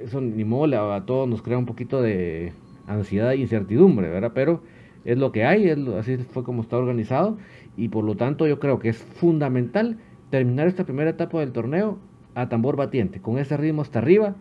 eso 0.01 0.21
ni 0.21 0.43
modo 0.43 0.93
a 0.93 1.05
todos 1.05 1.27
nos 1.27 1.41
crea 1.41 1.57
un 1.57 1.65
poquito 1.65 2.01
de 2.01 2.53
ansiedad 2.87 3.31
e 3.31 3.37
incertidumbre, 3.37 4.09
¿verdad? 4.09 4.31
Pero 4.33 4.61
es 5.05 5.17
lo 5.17 5.31
que 5.31 5.45
hay, 5.45 5.69
así 5.97 6.17
fue 6.17 6.43
como 6.43 6.61
está 6.61 6.77
organizado 6.77 7.37
y 7.77 7.89
por 7.89 8.03
lo 8.03 8.15
tanto 8.15 8.47
yo 8.47 8.59
creo 8.59 8.79
que 8.79 8.89
es 8.89 8.97
fundamental 8.97 9.97
terminar 10.29 10.67
esta 10.67 10.85
primera 10.85 11.09
etapa 11.09 11.39
del 11.39 11.51
torneo 11.51 11.97
a 12.35 12.49
tambor 12.49 12.75
batiente, 12.75 13.21
con 13.21 13.37
ese 13.37 13.55
ritmo 13.57 13.81
hasta 13.81 13.99
arriba, 13.99 14.35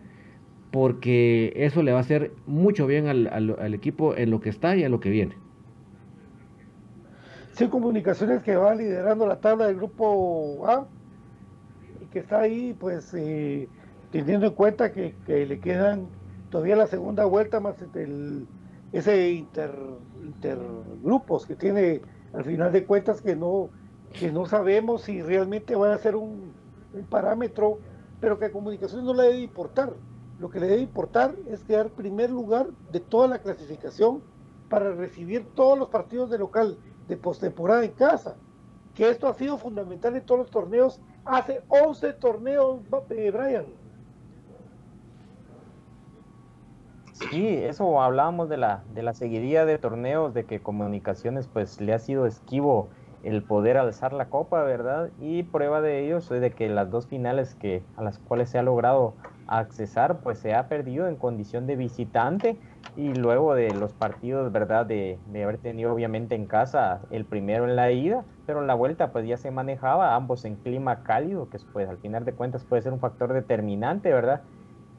porque 0.71 1.53
eso 1.55 1.83
le 1.83 1.91
va 1.91 1.99
a 1.99 2.01
hacer 2.01 2.31
mucho 2.47 2.87
bien 2.87 3.07
al, 3.07 3.27
al 3.27 3.73
equipo 3.73 4.15
en 4.15 4.31
lo 4.31 4.41
que 4.41 4.49
está 4.49 4.75
y 4.75 4.83
a 4.83 4.89
lo 4.89 4.99
que 4.99 5.11
viene. 5.11 5.35
Sí, 7.51 7.67
comunicaciones 7.67 8.41
que 8.41 8.55
va 8.55 8.73
liderando 8.73 9.27
la 9.27 9.39
tabla 9.39 9.67
del 9.67 9.75
grupo 9.75 10.65
A 10.67 10.87
que 12.13 12.19
está 12.19 12.41
ahí, 12.41 12.75
pues 12.79 13.11
eh, 13.15 13.67
teniendo 14.11 14.45
en 14.45 14.53
cuenta 14.53 14.91
que, 14.91 15.15
le 15.27 15.59
quedan 15.59 16.07
todavía 16.51 16.75
la 16.75 16.85
segunda 16.85 17.25
vuelta 17.25 17.59
más 17.59 17.75
el, 17.95 18.47
ese 18.91 19.31
inter, 19.31 19.75
intergrupos 20.23 21.47
que 21.47 21.55
tiene 21.55 22.01
al 22.33 22.43
final 22.43 22.71
de 22.71 22.85
cuentas 22.85 23.19
que 23.19 23.35
no, 23.35 23.69
que 24.17 24.31
no 24.31 24.45
sabemos 24.45 25.01
si 25.01 25.23
realmente 25.23 25.75
va 25.75 25.91
a 25.91 25.97
ser 25.97 26.15
un, 26.15 26.53
parámetro, 27.09 27.79
pero 28.21 28.37
que 28.37 28.45
a 28.45 28.51
comunicación 28.51 29.03
no 29.03 29.15
le 29.15 29.23
debe 29.23 29.39
importar. 29.39 29.93
Lo 30.39 30.51
que 30.51 30.59
le 30.59 30.67
debe 30.67 30.83
importar 30.83 31.33
es 31.49 31.63
quedar 31.63 31.89
primer 31.89 32.29
lugar 32.29 32.67
de 32.91 32.99
toda 32.99 33.27
la 33.27 33.39
clasificación 33.39 34.21
para 34.69 34.93
recibir 34.93 35.47
todos 35.55 35.79
los 35.79 35.89
partidos 35.89 36.29
de 36.29 36.37
local 36.37 36.77
de 37.07 37.17
postemporada 37.17 37.83
en 37.83 37.93
casa. 37.93 38.35
Que 38.93 39.09
esto 39.09 39.27
ha 39.27 39.33
sido 39.33 39.57
fundamental 39.57 40.15
en 40.15 40.23
todos 40.23 40.41
los 40.41 40.51
torneos 40.51 41.01
hace 41.25 41.61
11 41.69 42.13
torneos, 42.13 42.81
Brian. 43.09 43.65
Sí, 47.13 47.47
eso 47.47 48.01
hablábamos 48.01 48.49
de 48.49 48.57
la, 48.57 48.83
de 48.93 49.03
la 49.03 49.13
seguidilla 49.13 49.65
de 49.65 49.77
torneos, 49.77 50.33
de 50.33 50.45
que 50.45 50.59
Comunicaciones 50.59 51.47
pues 51.47 51.79
le 51.79 51.93
ha 51.93 51.99
sido 51.99 52.25
esquivo 52.25 52.89
el 53.23 53.43
poder 53.43 53.77
alzar 53.77 54.13
la 54.13 54.29
copa, 54.29 54.63
¿verdad? 54.63 55.09
Y 55.21 55.43
prueba 55.43 55.81
de 55.81 56.05
ello 56.05 56.17
es 56.17 56.29
de 56.29 56.51
que 56.51 56.67
las 56.69 56.91
dos 56.91 57.07
finales 57.07 57.55
que, 57.55 57.83
a 57.95 58.03
las 58.03 58.19
cuales 58.19 58.49
se 58.49 58.57
ha 58.57 58.63
logrado 58.63 59.13
accesar, 59.59 60.21
pues 60.21 60.39
se 60.39 60.53
ha 60.53 60.67
perdido 60.67 61.07
en 61.07 61.15
condición 61.15 61.67
de 61.67 61.75
visitante 61.75 62.57
y 62.95 63.13
luego 63.13 63.55
de 63.55 63.73
los 63.73 63.93
partidos, 63.93 64.51
¿verdad? 64.51 64.85
De, 64.85 65.19
de, 65.27 65.43
haber 65.43 65.57
tenido 65.57 65.93
obviamente 65.93 66.35
en 66.35 66.45
casa 66.45 67.01
el 67.11 67.25
primero 67.25 67.65
en 67.65 67.75
la 67.75 67.91
ida, 67.91 68.25
pero 68.45 68.61
en 68.61 68.67
la 68.67 68.75
vuelta 68.75 69.11
pues 69.11 69.27
ya 69.27 69.37
se 69.37 69.51
manejaba 69.51 70.15
ambos 70.15 70.45
en 70.45 70.55
clima 70.55 71.03
cálido, 71.03 71.49
que 71.49 71.59
pues 71.71 71.87
al 71.89 71.97
final 71.97 72.25
de 72.25 72.33
cuentas 72.33 72.65
puede 72.65 72.81
ser 72.81 72.93
un 72.93 72.99
factor 72.99 73.33
determinante, 73.33 74.11
¿verdad? 74.11 74.41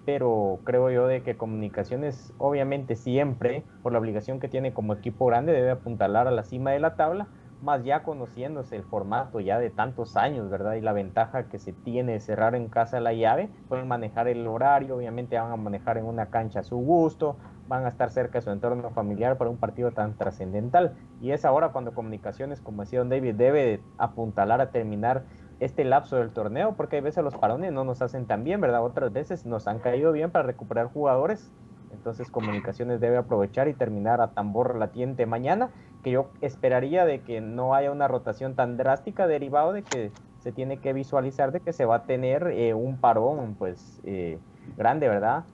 Pero 0.05 0.61
creo 0.65 0.91
yo 0.91 1.07
de 1.07 1.23
que 1.23 1.37
Comunicaciones 1.37 2.33
obviamente 2.39 2.97
siempre, 2.97 3.65
por 3.83 3.93
la 3.93 3.99
obligación 3.99 4.41
que 4.41 4.49
tiene 4.49 4.75
como 4.75 4.95
equipo 4.95 5.27
grande, 5.27 5.53
debe 5.53 5.71
apuntalar 5.71 6.29
a 6.29 6.31
la 6.31 6.43
cima 6.43 6.73
de 6.73 6.81
la 6.81 6.97
tabla, 6.97 7.29
más 7.65 7.83
ya 7.83 8.03
conociéndose 8.03 8.77
el 8.77 8.85
formato 8.85 9.41
ya 9.41 9.59
de 9.59 9.71
tantos 9.71 10.17
años, 10.17 10.51
¿verdad? 10.51 10.75
Y 10.75 10.83
la 10.83 10.93
ventaja 10.93 11.49
que 11.49 11.59
se 11.59 11.73
tiene 11.73 12.13
de 12.13 12.21
cerrar 12.21 12.55
en 12.55 12.69
casa 12.69 13.01
la 13.01 13.15
llave, 13.15 13.49
pueden 13.69 13.89
manejar 13.89 14.29
el 14.29 14.47
horario, 14.47 14.97
obviamente 14.97 15.39
van 15.39 15.51
a 15.51 15.57
manejar 15.57 15.97
en 15.97 16.05
una 16.05 16.27
cancha 16.27 16.61
a 16.61 16.63
su 16.63 16.77
gusto, 16.77 17.37
van 17.67 17.87
a 17.87 17.89
estar 17.89 18.11
cerca 18.11 18.39
de 18.39 18.43
su 18.43 18.51
entorno 18.51 18.91
familiar 18.91 19.39
para 19.39 19.51
un 19.51 19.57
partido 19.57 19.93
tan 19.93 20.15
trascendental. 20.15 20.95
Y 21.23 21.31
es 21.31 21.47
ahora 21.47 21.71
cuando 21.71 21.95
Comunicaciones, 21.95 22.61
como 22.61 22.83
decía 22.83 22.99
Don 22.99 23.09
David, 23.09 23.35
debe 23.35 23.81
apuntalar 23.97 24.61
a 24.61 24.71
terminar 24.71 25.25
este 25.61 25.85
lapso 25.85 26.17
del 26.17 26.31
torneo, 26.33 26.75
porque 26.77 26.99
a 26.99 27.01
veces 27.01 27.25
los 27.25 27.35
parones 27.35 27.73
no 27.73 27.85
nos 27.85 28.03
hacen 28.03 28.27
tan 28.27 28.45
bien, 28.45 28.61
¿verdad? 28.61 28.85
Otras 28.85 29.13
veces 29.13 29.47
nos 29.47 29.67
han 29.67 29.79
caído 29.79 30.13
bien 30.13 30.31
para 30.31 30.45
recuperar 30.45 30.89
jugadores. 30.93 31.51
Entonces 31.93 32.31
Comunicaciones 32.31 33.01
debe 33.01 33.17
aprovechar 33.17 33.69
y 33.69 33.73
terminar 33.73 34.21
a 34.21 34.33
tambor 34.33 34.77
latiente 34.77 35.27
mañana 35.27 35.71
que 36.05 36.11
yo 36.11 36.31
esperaría 36.43 37.07
de 37.07 37.23
que 37.23 37.41
no 37.41 37.75
haya 37.75 37.91
una 37.91 38.07
rotación 38.07 38.55
tan 38.55 38.77
drástica 38.77 39.27
derivado 39.27 39.73
de 39.73 39.83
que 39.83 40.13
se 40.39 40.53
tiene 40.53 40.79
que 40.79 40.93
visualizar 40.93 41.51
de 41.51 41.61
que 41.61 41.73
se 41.73 41.87
va 41.87 41.97
a 41.97 42.05
tener 42.05 42.47
eh, 42.49 42.75
un 42.75 42.99
parón 42.99 43.57
pues 43.59 44.01
eh, 44.05 44.39
grande, 44.77 45.09
¿verdad? 45.09 45.45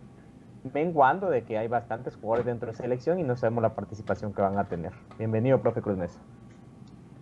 Menguando 0.74 1.30
de 1.30 1.44
que 1.44 1.56
hay 1.56 1.68
bastantes 1.68 2.16
jugadores 2.16 2.46
dentro 2.46 2.68
de 2.68 2.76
selección 2.76 3.20
y 3.20 3.22
no 3.22 3.36
sabemos 3.36 3.62
la 3.62 3.74
participación 3.74 4.34
que 4.34 4.42
van 4.42 4.58
a 4.58 4.68
tener. 4.68 4.92
Bienvenido, 5.16 5.62
profe 5.62 5.80
Cruz 5.80 5.96
Mesa. 5.96 6.18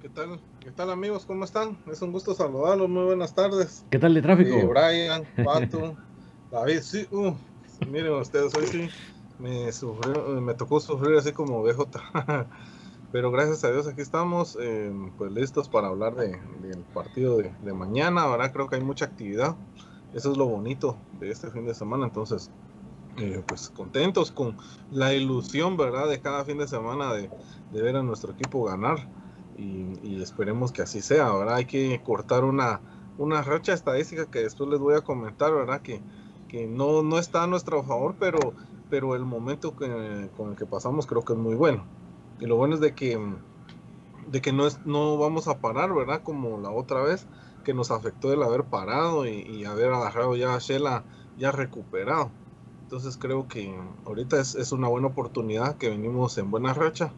¿Qué 0.01 0.09
tal? 0.09 0.41
¿Qué 0.61 0.71
tal 0.71 0.91
amigos? 0.91 1.27
¿Cómo 1.27 1.45
están? 1.45 1.77
Es 1.93 2.01
un 2.01 2.13
gusto 2.13 2.33
saludarlos, 2.35 2.89
muy 2.89 3.05
buenas 3.05 3.35
tardes. 3.35 3.85
¿Qué 3.91 3.99
tal 3.99 4.15
de 4.15 4.23
tráfico? 4.23 4.57
Eh, 4.57 4.67
Brian, 4.67 5.25
Pato, 5.45 5.97
David, 6.51 6.81
sí, 6.81 7.07
uh, 7.11 7.35
miren 7.87 8.13
ustedes, 8.13 8.55
hoy 8.55 8.67
sí 8.67 8.89
me, 9.39 9.71
sufrió, 9.71 10.41
me 10.41 10.55
tocó 10.55 10.81
sufrir 10.81 11.19
así 11.19 11.33
como 11.33 11.63
BJ. 11.63 12.01
Pero 13.11 13.31
gracias 13.31 13.65
a 13.65 13.73
Dios 13.73 13.87
aquí 13.87 14.03
estamos, 14.03 14.59
eh, 14.61 14.93
pues 15.17 15.33
listos 15.33 15.69
para 15.69 15.89
hablar 15.89 16.15
de, 16.15 16.39
del 16.61 16.81
partido 16.93 17.39
de, 17.39 17.73
mañana. 17.73 18.23
Ahora 18.23 18.53
creo 18.53 18.69
que 18.69 18.77
hay 18.77 18.83
mucha 18.83 19.07
actividad. 19.07 19.57
Eso 20.13 20.33
es 20.33 20.37
lo 20.37 20.47
bonito 20.47 20.99
de 21.19 21.31
este 21.31 21.51
fin 21.51 21.65
de 21.65 21.75
semana. 21.75 22.05
Entonces, 22.05 22.51
eh, 23.17 23.43
pues 23.47 23.71
contentos 23.71 24.31
con 24.31 24.57
la 24.91 25.15
ilusión, 25.15 25.79
¿verdad? 25.79 26.07
De 26.09 26.21
cada 26.21 26.45
fin 26.45 26.59
de 26.59 26.69
semana 26.69 27.15
de, 27.15 27.31
de 27.73 27.83
ver 27.83 27.97
a 27.97 28.03
nuestro 28.03 28.33
equipo 28.33 28.65
ganar. 28.65 29.09
Y, 29.57 29.99
y, 30.03 30.23
esperemos 30.23 30.71
que 30.71 30.83
así 30.83 31.01
sea. 31.01 31.29
Ahora 31.29 31.57
hay 31.57 31.65
que 31.65 32.01
cortar 32.05 32.45
una, 32.45 32.81
una 33.17 33.43
racha 33.43 33.73
estadística 33.73 34.27
que 34.27 34.41
después 34.41 34.69
les 34.69 34.79
voy 34.79 34.95
a 34.95 35.01
comentar, 35.01 35.53
¿verdad? 35.53 35.81
Que, 35.81 36.03
que 36.47 36.67
no, 36.67 37.03
no 37.03 37.19
está 37.19 37.45
a 37.45 37.47
nuestro 37.47 37.83
favor, 37.83 38.17
pero, 38.21 38.53
pero 38.91 39.17
el 39.17 39.25
momento 39.25 39.75
que, 39.75 40.31
con 40.37 40.51
el 40.51 40.57
que 40.57 40.67
pasamos 40.67 41.07
creo 41.07 41.25
que 41.25 41.33
es 41.33 41.39
muy 41.39 41.55
bueno. 41.55 41.85
Y 42.41 42.47
lo 42.47 42.57
bueno 42.57 42.75
es 42.75 42.81
de 42.81 42.95
que, 42.95 43.19
de 44.29 44.41
que 44.41 44.53
no, 44.53 44.67
es, 44.67 44.85
no 44.87 45.19
vamos 45.19 45.49
a 45.49 45.59
parar, 45.59 45.93
¿verdad? 45.95 46.23
Como 46.23 46.59
la 46.59 46.71
otra 46.71 47.03
vez, 47.03 47.27
que 47.65 47.75
nos 47.75 47.91
afectó 47.91 48.33
el 48.33 48.43
haber 48.43 48.65
parado 48.65 49.27
y, 49.27 49.43
y 49.43 49.65
haber 49.65 49.93
agarrado 49.93 50.37
ya 50.37 50.55
a 50.55 50.59
Shela 50.59 51.05
ya 51.37 51.53
recuperado. 51.53 52.31
Entonces 52.83 53.17
creo 53.19 53.47
que 53.49 53.79
ahorita 54.07 54.41
es, 54.41 54.55
es, 54.55 54.73
una 54.73 54.89
buena 54.89 55.09
oportunidad 55.09 55.77
que 55.77 55.91
venimos 55.91 56.39
en 56.39 56.51
buena 56.51 56.73
racha 56.73 57.13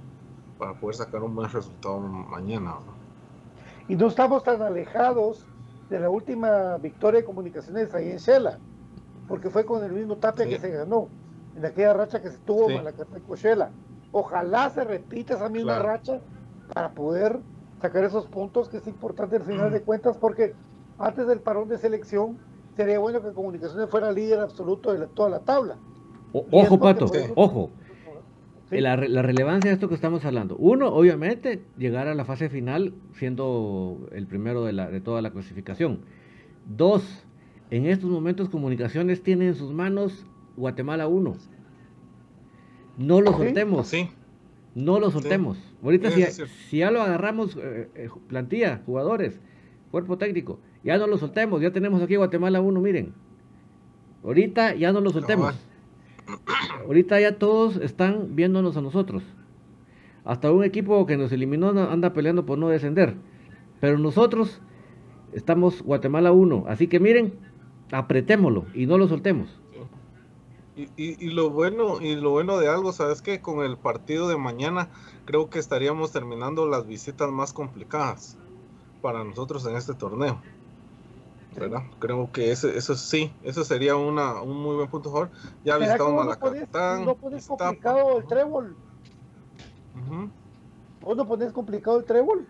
para 0.58 0.74
poder 0.74 0.96
sacar 0.96 1.22
un 1.22 1.34
buen 1.34 1.48
resultado 1.48 2.00
mañana. 2.00 2.74
Y 3.88 3.94
no 3.94 4.08
estamos 4.08 4.42
tan 4.42 4.60
alejados 4.62 5.46
de 5.88 6.00
la 6.00 6.10
última 6.10 6.76
victoria 6.78 7.20
de 7.20 7.26
comunicaciones 7.26 7.94
ahí 7.94 8.10
en 8.10 8.18
Shela, 8.18 8.58
porque 9.28 9.50
fue 9.50 9.64
con 9.64 9.84
el 9.84 9.92
mismo 9.92 10.16
Tapia 10.16 10.44
sí. 10.44 10.50
que 10.50 10.58
se 10.58 10.70
ganó, 10.70 11.08
en 11.56 11.64
aquella 11.64 11.92
racha 11.92 12.22
que 12.22 12.30
se 12.30 12.38
tuvo 12.38 12.68
sí. 12.68 12.74
con 12.74 12.84
la 12.84 12.92
Shela. 13.36 13.70
Ojalá 14.12 14.70
se 14.70 14.84
repita 14.84 15.34
esa 15.34 15.48
misma 15.48 15.74
claro. 15.76 15.88
racha 15.88 16.20
para 16.72 16.90
poder 16.92 17.38
sacar 17.80 18.04
esos 18.04 18.26
puntos 18.26 18.68
que 18.68 18.78
es 18.78 18.86
importante 18.86 19.36
al 19.36 19.42
final 19.42 19.70
de 19.70 19.82
cuentas 19.82 20.16
porque 20.16 20.54
antes 20.98 21.26
del 21.26 21.40
parón 21.40 21.68
de 21.68 21.78
selección 21.78 22.38
sería 22.76 22.98
bueno 22.98 23.22
que 23.22 23.32
Comunicaciones 23.32 23.88
fuera 23.88 24.12
líder 24.12 24.40
absoluto 24.40 24.92
de 24.92 25.00
la, 25.00 25.06
toda 25.06 25.30
la 25.30 25.40
tabla. 25.40 25.76
O, 26.32 26.46
ojo, 26.50 26.78
Pato, 26.78 27.10
ojo. 27.34 27.70
¿sí? 28.68 28.80
La, 28.80 28.96
la, 28.96 29.22
relevancia 29.22 29.70
de 29.70 29.74
esto 29.74 29.88
que 29.88 29.94
estamos 29.94 30.24
hablando. 30.24 30.56
Uno, 30.56 30.88
obviamente, 30.88 31.62
llegar 31.76 32.06
a 32.06 32.14
la 32.14 32.24
fase 32.24 32.48
final 32.48 32.94
siendo 33.14 34.08
el 34.12 34.26
primero 34.26 34.64
de, 34.64 34.72
la, 34.72 34.90
de 34.90 35.00
toda 35.00 35.22
la 35.22 35.30
clasificación. 35.30 36.00
Dos, 36.66 37.24
en 37.70 37.86
estos 37.86 38.10
momentos 38.10 38.48
Comunicaciones 38.48 39.22
tiene 39.22 39.48
en 39.48 39.54
sus 39.54 39.72
manos 39.72 40.24
Guatemala 40.56 41.08
1. 41.08 41.34
No 42.96 43.20
lo 43.20 43.32
soltemos. 43.32 43.88
Sí. 43.88 44.10
No 44.74 45.00
lo 45.00 45.10
soltemos. 45.10 45.58
Sí. 45.58 45.64
Ahorita 45.82 46.10
si, 46.10 46.24
si, 46.68 46.78
ya 46.78 46.90
lo 46.90 47.02
agarramos, 47.02 47.56
eh, 47.56 47.88
eh, 47.94 48.08
plantilla, 48.28 48.82
jugadores, 48.86 49.40
cuerpo 49.90 50.18
técnico, 50.18 50.60
ya 50.84 50.98
no 50.98 51.06
lo 51.06 51.18
soltemos. 51.18 51.60
Ya 51.60 51.72
tenemos 51.72 52.02
aquí 52.02 52.16
Guatemala 52.16 52.60
1, 52.60 52.80
miren. 52.80 53.14
Ahorita 54.22 54.74
ya 54.74 54.92
no 54.92 55.00
lo 55.00 55.10
soltemos. 55.10 55.54
No. 55.54 55.70
Ahorita 56.86 57.20
ya 57.20 57.38
todos 57.38 57.76
están 57.76 58.36
viéndonos 58.36 58.76
a 58.76 58.80
nosotros. 58.80 59.22
Hasta 60.24 60.52
un 60.52 60.64
equipo 60.64 61.06
que 61.06 61.16
nos 61.16 61.32
eliminó 61.32 61.68
anda 61.68 62.12
peleando 62.12 62.46
por 62.46 62.58
no 62.58 62.68
descender. 62.68 63.14
Pero 63.80 63.98
nosotros 63.98 64.60
estamos 65.32 65.82
Guatemala 65.82 66.32
1. 66.32 66.64
Así 66.68 66.86
que 66.86 67.00
miren, 67.00 67.34
apretémoslo 67.90 68.66
y 68.74 68.86
no 68.86 68.98
lo 68.98 69.08
soltemos. 69.08 69.60
Y, 70.76 70.82
y, 70.96 71.26
y, 71.26 71.30
lo 71.30 71.50
bueno 71.50 72.00
y 72.00 72.14
lo 72.14 72.30
bueno 72.30 72.58
de 72.58 72.68
algo, 72.68 72.92
sabes 72.92 73.22
que 73.22 73.40
con 73.40 73.64
el 73.64 73.76
partido 73.76 74.28
de 74.28 74.36
mañana 74.36 74.88
creo 75.24 75.50
que 75.50 75.58
estaríamos 75.58 76.12
terminando 76.12 76.66
las 76.66 76.86
visitas 76.86 77.30
más 77.30 77.52
complicadas 77.52 78.38
para 79.02 79.24
nosotros 79.24 79.66
en 79.66 79.76
este 79.76 79.94
torneo. 79.94 80.40
¿verdad? 81.56 81.82
Creo 81.98 82.30
que 82.32 82.52
ese, 82.52 82.76
eso 82.76 82.94
sí, 82.96 83.32
eso 83.42 83.64
sería 83.64 83.96
una, 83.96 84.40
un 84.40 84.62
muy 84.62 84.76
buen 84.76 84.88
punto 84.88 85.10
favor. 85.10 85.30
Ya 85.64 85.76
visitamos 85.78 86.14
Malacatán. 86.14 87.04
No 87.04 87.14
pones 87.16 87.46
complicado 87.46 88.18
el 88.18 88.26
trébol. 88.26 88.76
Uh 89.94 90.12
-huh. 90.12 90.30
¿Vos 91.02 91.16
no 91.16 91.26
pones 91.26 91.52
complicado 91.52 91.98
el 91.98 92.04
trébol? 92.04 92.46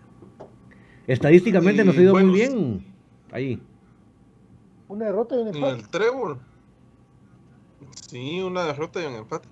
Estadísticamente 1.07 1.81
y, 1.81 1.85
nos 1.85 1.97
ha 1.97 2.01
ido 2.01 2.11
bueno, 2.11 2.29
muy 2.29 2.39
bien 2.39 2.85
ahí. 3.31 3.61
Una 4.87 5.05
derrota 5.05 5.35
y 5.35 5.39
un 5.39 5.47
empate. 5.47 5.69
En 5.69 5.79
el 5.79 5.89
trébol. 5.89 6.39
Sí, 8.07 8.41
una 8.41 8.65
derrota 8.65 9.01
y 9.01 9.05
un 9.05 9.15
empate. 9.15 9.47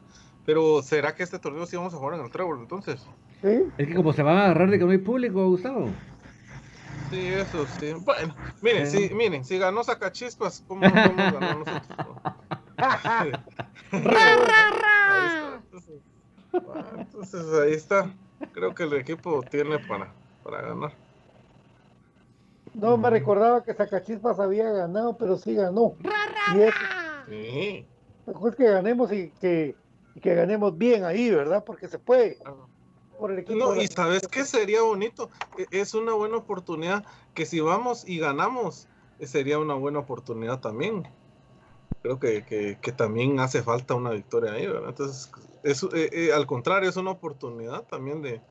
Pero 0.45 0.81
¿será 0.81 1.15
que 1.15 1.23
este 1.23 1.39
torneo 1.39 1.65
sí 1.65 1.77
vamos 1.77 1.93
a 1.93 1.97
jugar 1.97 2.15
en 2.15 2.25
el 2.25 2.31
trébol 2.31 2.59
entonces? 2.59 3.01
¿Sí? 3.41 3.63
Es 3.77 3.87
que 3.87 3.93
como 3.93 4.13
se 4.13 4.23
va 4.23 4.31
a 4.31 4.45
agarrar 4.45 4.69
de 4.69 4.79
que 4.79 4.85
no 4.85 4.91
hay 4.91 4.97
público, 4.97 5.47
Gustavo. 5.47 5.89
Sí, 7.09 7.27
eso 7.27 7.67
sí. 7.67 7.93
Bueno, 7.93 8.35
miren, 8.61 8.87
sí. 8.87 9.07
si, 9.07 9.13
miren, 9.13 9.45
si 9.45 9.57
ganó 9.57 9.83
Sacachispas, 9.83 10.63
¿cómo 10.67 10.81
no 10.81 10.91
podemos 10.91 11.33
ganar 11.33 11.57
nosotros? 11.57 11.87
entonces, 13.91 16.01
entonces, 16.97 17.45
ahí 17.61 17.73
está. 17.73 18.11
Creo 18.53 18.73
que 18.73 18.83
el 18.83 18.93
equipo 18.93 19.43
tiene 19.43 19.79
para, 19.79 20.13
para 20.43 20.61
ganar. 20.61 20.93
No 22.73 22.97
me 22.97 23.09
recordaba 23.09 23.63
que 23.63 23.73
Sacachispas 23.73 24.39
había 24.39 24.71
ganado, 24.71 25.17
pero 25.17 25.37
sí 25.37 25.55
ganó. 25.55 25.95
Eso, 26.55 26.77
sí. 27.27 27.85
Mejor 28.29 28.55
que 28.55 28.69
ganemos 28.69 29.11
y 29.11 29.31
que, 29.41 29.75
y 30.13 30.19
que 30.19 30.35
ganemos 30.35 30.77
bien 30.77 31.03
ahí, 31.03 31.31
¿verdad? 31.31 31.63
Porque 31.65 31.87
se 31.87 31.97
puede. 31.97 32.37
Por 33.17 33.31
el 33.31 33.39
equipo 33.39 33.57
no, 33.57 33.75
y 33.75 33.87
sabes 33.87 34.27
qué 34.27 34.45
sería 34.45 34.83
bonito, 34.83 35.29
es 35.71 35.93
una 35.93 36.13
buena 36.13 36.37
oportunidad 36.37 37.03
que 37.33 37.45
si 37.45 37.59
vamos 37.59 38.07
y 38.07 38.19
ganamos, 38.19 38.87
sería 39.19 39.57
una 39.57 39.73
buena 39.73 39.99
oportunidad 39.99 40.59
también. 40.59 41.07
Creo 42.01 42.19
que, 42.19 42.45
que, 42.45 42.77
que 42.79 42.91
también 42.91 43.39
hace 43.39 43.61
falta 43.63 43.95
una 43.95 44.11
victoria 44.11 44.53
ahí, 44.53 44.67
¿verdad? 44.67 44.89
Entonces, 44.89 45.29
es, 45.63 45.83
eh, 45.83 46.09
eh, 46.13 46.33
al 46.33 46.45
contrario, 46.45 46.89
es 46.89 46.95
una 46.95 47.11
oportunidad 47.11 47.83
también 47.83 48.21
de, 48.21 48.41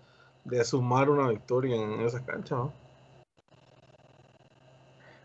de 0.45 0.65
sumar 0.65 1.09
una 1.09 1.29
victoria 1.29 1.77
en 1.77 2.01
esa 2.01 2.23
cancha, 2.27 2.57
¿no? 2.57 2.73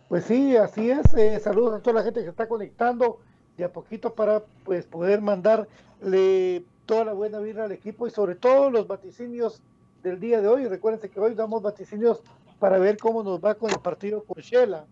Pues 0.08 0.26
sí, 0.26 0.56
así 0.56 0.92
es. 0.92 1.12
Eh, 1.16 1.40
saludos 1.40 1.74
a 1.74 1.82
toda 1.82 1.96
la 1.96 2.04
gente 2.04 2.24
que 2.24 2.30
está 2.30 2.48
conectando 2.48 3.20
de 3.58 3.64
a 3.64 3.72
poquito 3.72 4.14
para 4.14 4.44
pues 4.64 4.86
poder 4.86 5.22
mandarle 5.22 6.64
toda 6.86 7.06
la 7.06 7.14
buena 7.14 7.40
vida 7.40 7.64
al 7.64 7.72
equipo 7.72 8.08
y 8.08 8.12
sobre 8.12 8.36
todo 8.36 8.70
los 8.70 8.88
vaticinios 8.88 9.62
del 10.04 10.20
día 10.20 10.42
de 10.42 10.48
hoy. 10.48 10.68
Recuérdense 10.68 11.10
que 11.10 11.20
hoy 11.20 11.34
damos 11.34 11.62
vaticinios 11.62 12.22
para 12.60 12.78
ver 12.78 12.98
cómo 12.98 13.24
nos 13.24 13.44
va 13.44 13.56
con 13.56 13.72
el 13.72 13.80
partido 13.80 14.24
con 14.24 14.42
Shela. 14.42 14.86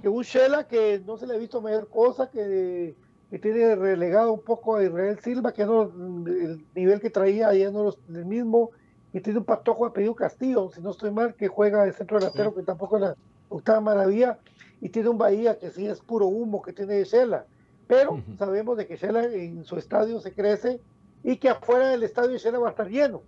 Que 0.00 0.08
un 0.08 0.22
Shela 0.22 0.68
que 0.68 1.02
no 1.04 1.16
se 1.16 1.26
le 1.26 1.34
ha 1.34 1.38
visto 1.38 1.60
mayor 1.60 1.88
cosa, 1.88 2.30
que, 2.30 2.94
que 3.30 3.38
tiene 3.38 3.74
relegado 3.74 4.32
un 4.32 4.40
poco 4.40 4.76
a 4.76 4.84
Israel 4.84 5.18
Silva, 5.20 5.52
que 5.52 5.64
no, 5.64 5.82
el 5.82 6.64
nivel 6.74 7.00
que 7.00 7.10
traía 7.10 7.48
ayer 7.48 7.72
no 7.72 7.88
es 7.88 7.98
el 8.08 8.24
mismo, 8.24 8.70
y 9.12 9.20
tiene 9.20 9.40
un 9.40 9.44
patojo 9.44 9.86
a 9.86 9.92
pedido 9.92 10.14
Castillo, 10.14 10.70
si 10.72 10.80
no 10.80 10.90
estoy 10.90 11.10
mal, 11.10 11.34
que 11.34 11.48
juega 11.48 11.84
de 11.84 11.92
centro 11.92 12.18
delantero, 12.18 12.54
que 12.54 12.62
tampoco 12.62 12.96
es 12.96 13.02
la 13.02 13.16
octava 13.48 13.80
maravilla, 13.80 14.38
y 14.80 14.90
tiene 14.90 15.08
un 15.08 15.18
Bahía 15.18 15.58
que 15.58 15.70
sí 15.70 15.86
es 15.86 16.00
puro 16.00 16.26
humo 16.26 16.62
que 16.62 16.72
tiene 16.72 17.02
Shela. 17.02 17.46
Pero 17.88 18.22
sabemos 18.38 18.76
de 18.76 18.86
que 18.86 18.96
Shela 18.96 19.24
en 19.24 19.64
su 19.64 19.76
estadio 19.76 20.20
se 20.20 20.32
crece 20.32 20.78
y 21.24 21.36
que 21.36 21.48
afuera 21.48 21.88
del 21.88 22.02
estadio 22.02 22.36
Shela 22.36 22.58
va 22.58 22.68
a 22.68 22.70
estar 22.70 22.88
lleno. 22.88 23.22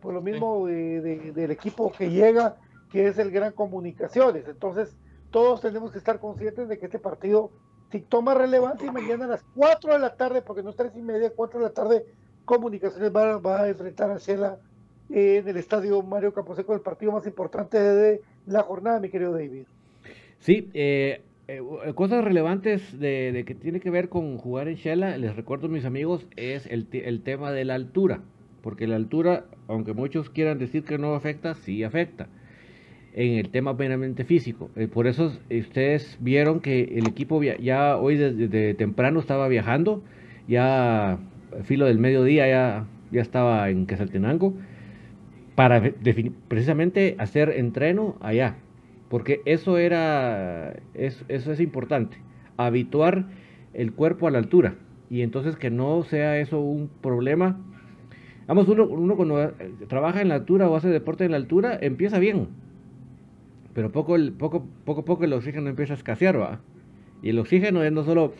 Por 0.00 0.14
lo 0.14 0.22
mismo 0.22 0.66
del 0.66 1.50
equipo 1.50 1.92
que 1.92 2.10
llega, 2.10 2.56
que 2.90 3.06
es 3.06 3.18
el 3.18 3.30
Gran 3.30 3.52
Comunicaciones. 3.52 4.48
Entonces, 4.48 4.96
todos 5.30 5.60
tenemos 5.60 5.92
que 5.92 5.98
estar 5.98 6.18
conscientes 6.18 6.68
de 6.68 6.78
que 6.78 6.86
este 6.86 6.98
partido, 6.98 7.50
si 7.92 8.00
toma 8.00 8.34
relevancia, 8.34 8.88
y 8.88 8.90
mañana 8.90 9.26
a 9.26 9.28
las 9.28 9.44
4 9.54 9.92
de 9.92 9.98
la 9.98 10.16
tarde, 10.16 10.40
porque 10.40 10.62
no 10.62 10.70
es 10.70 10.76
3 10.76 10.92
y 10.96 11.02
media, 11.02 11.30
4 11.36 11.60
de 11.60 11.66
la 11.66 11.72
tarde, 11.72 12.06
Comunicaciones 12.46 13.14
va, 13.14 13.60
a 13.60 13.68
enfrentar 13.68 14.10
a 14.10 14.18
Shela 14.18 14.58
en 15.10 15.46
el 15.46 15.56
estadio 15.58 16.02
Mario 16.02 16.32
Camposeco, 16.32 16.74
el 16.74 16.80
partido 16.80 17.12
más 17.12 17.26
importante 17.26 17.78
de 17.78 18.22
la 18.46 18.62
jornada, 18.62 18.98
mi 18.98 19.10
querido 19.10 19.32
David. 19.32 19.66
Sí, 20.40 20.70
eh, 20.74 21.22
eh, 21.58 21.92
cosas 21.94 22.24
relevantes 22.24 22.98
de, 22.98 23.44
que 23.46 23.54
tiene 23.54 23.80
que 23.80 23.90
ver 23.90 24.08
con 24.08 24.38
jugar 24.38 24.68
en 24.68 24.76
Shela, 24.76 25.18
les 25.18 25.36
recuerdo 25.36 25.68
mis 25.68 25.84
amigos, 25.84 26.26
es 26.36 26.66
el, 26.66 26.86
el, 26.92 27.22
tema 27.22 27.52
de 27.52 27.64
la 27.64 27.74
altura, 27.74 28.20
porque 28.62 28.86
la 28.86 28.96
altura, 28.96 29.44
aunque 29.68 29.92
muchos 29.92 30.30
quieran 30.30 30.58
decir 30.58 30.84
que 30.84 30.96
no 30.96 31.14
afecta, 31.14 31.54
sí 31.54 31.84
afecta 31.84 32.28
en 33.14 33.38
el 33.38 33.50
tema 33.50 33.76
plenamente 33.76 34.24
físico. 34.24 34.70
Eh, 34.76 34.88
por 34.88 35.06
eso 35.06 35.32
ustedes 35.50 36.16
vieron 36.20 36.60
que 36.60 36.84
el 36.96 37.06
equipo 37.06 37.42
ya 37.42 37.98
hoy 37.98 38.16
desde, 38.16 38.74
temprano 38.74 39.20
estaba 39.20 39.48
viajando, 39.48 40.02
ya 40.48 41.18
filo 41.64 41.84
del 41.84 41.98
mediodía 41.98 42.48
ya, 42.48 42.86
ya 43.10 43.20
estaba 43.20 43.68
en 43.68 43.86
Quesaltenango, 43.86 44.54
para 45.54 45.82
precisamente 46.48 47.14
hacer 47.18 47.50
entreno 47.50 48.16
allá, 48.20 48.56
porque 49.12 49.42
eso 49.44 49.76
era, 49.76 50.72
eso 50.94 51.26
es 51.28 51.60
importante, 51.60 52.16
habituar 52.56 53.26
el 53.74 53.92
cuerpo 53.92 54.26
a 54.26 54.30
la 54.30 54.38
altura 54.38 54.76
y 55.10 55.20
entonces 55.20 55.56
que 55.56 55.68
no 55.68 56.02
sea 56.02 56.38
eso 56.38 56.60
un 56.60 56.88
problema. 56.88 57.60
Vamos, 58.46 58.68
uno, 58.68 58.86
uno 58.86 59.14
cuando 59.14 59.42
eh, 59.42 59.52
trabaja 59.86 60.22
en 60.22 60.30
la 60.30 60.36
altura 60.36 60.66
o 60.66 60.76
hace 60.76 60.88
deporte 60.88 61.26
en 61.26 61.32
la 61.32 61.36
altura 61.36 61.78
empieza 61.78 62.18
bien, 62.18 62.48
pero 63.74 63.92
poco, 63.92 64.16
poco, 64.38 64.66
poco, 64.86 65.04
poco 65.04 65.24
el 65.24 65.34
oxígeno 65.34 65.68
empieza 65.68 65.92
a 65.92 65.96
escasear, 65.96 66.40
¿va? 66.40 66.62
Y 67.22 67.28
el 67.28 67.38
oxígeno 67.38 67.82
es 67.82 67.92
no 67.92 68.04
solo 68.04 68.32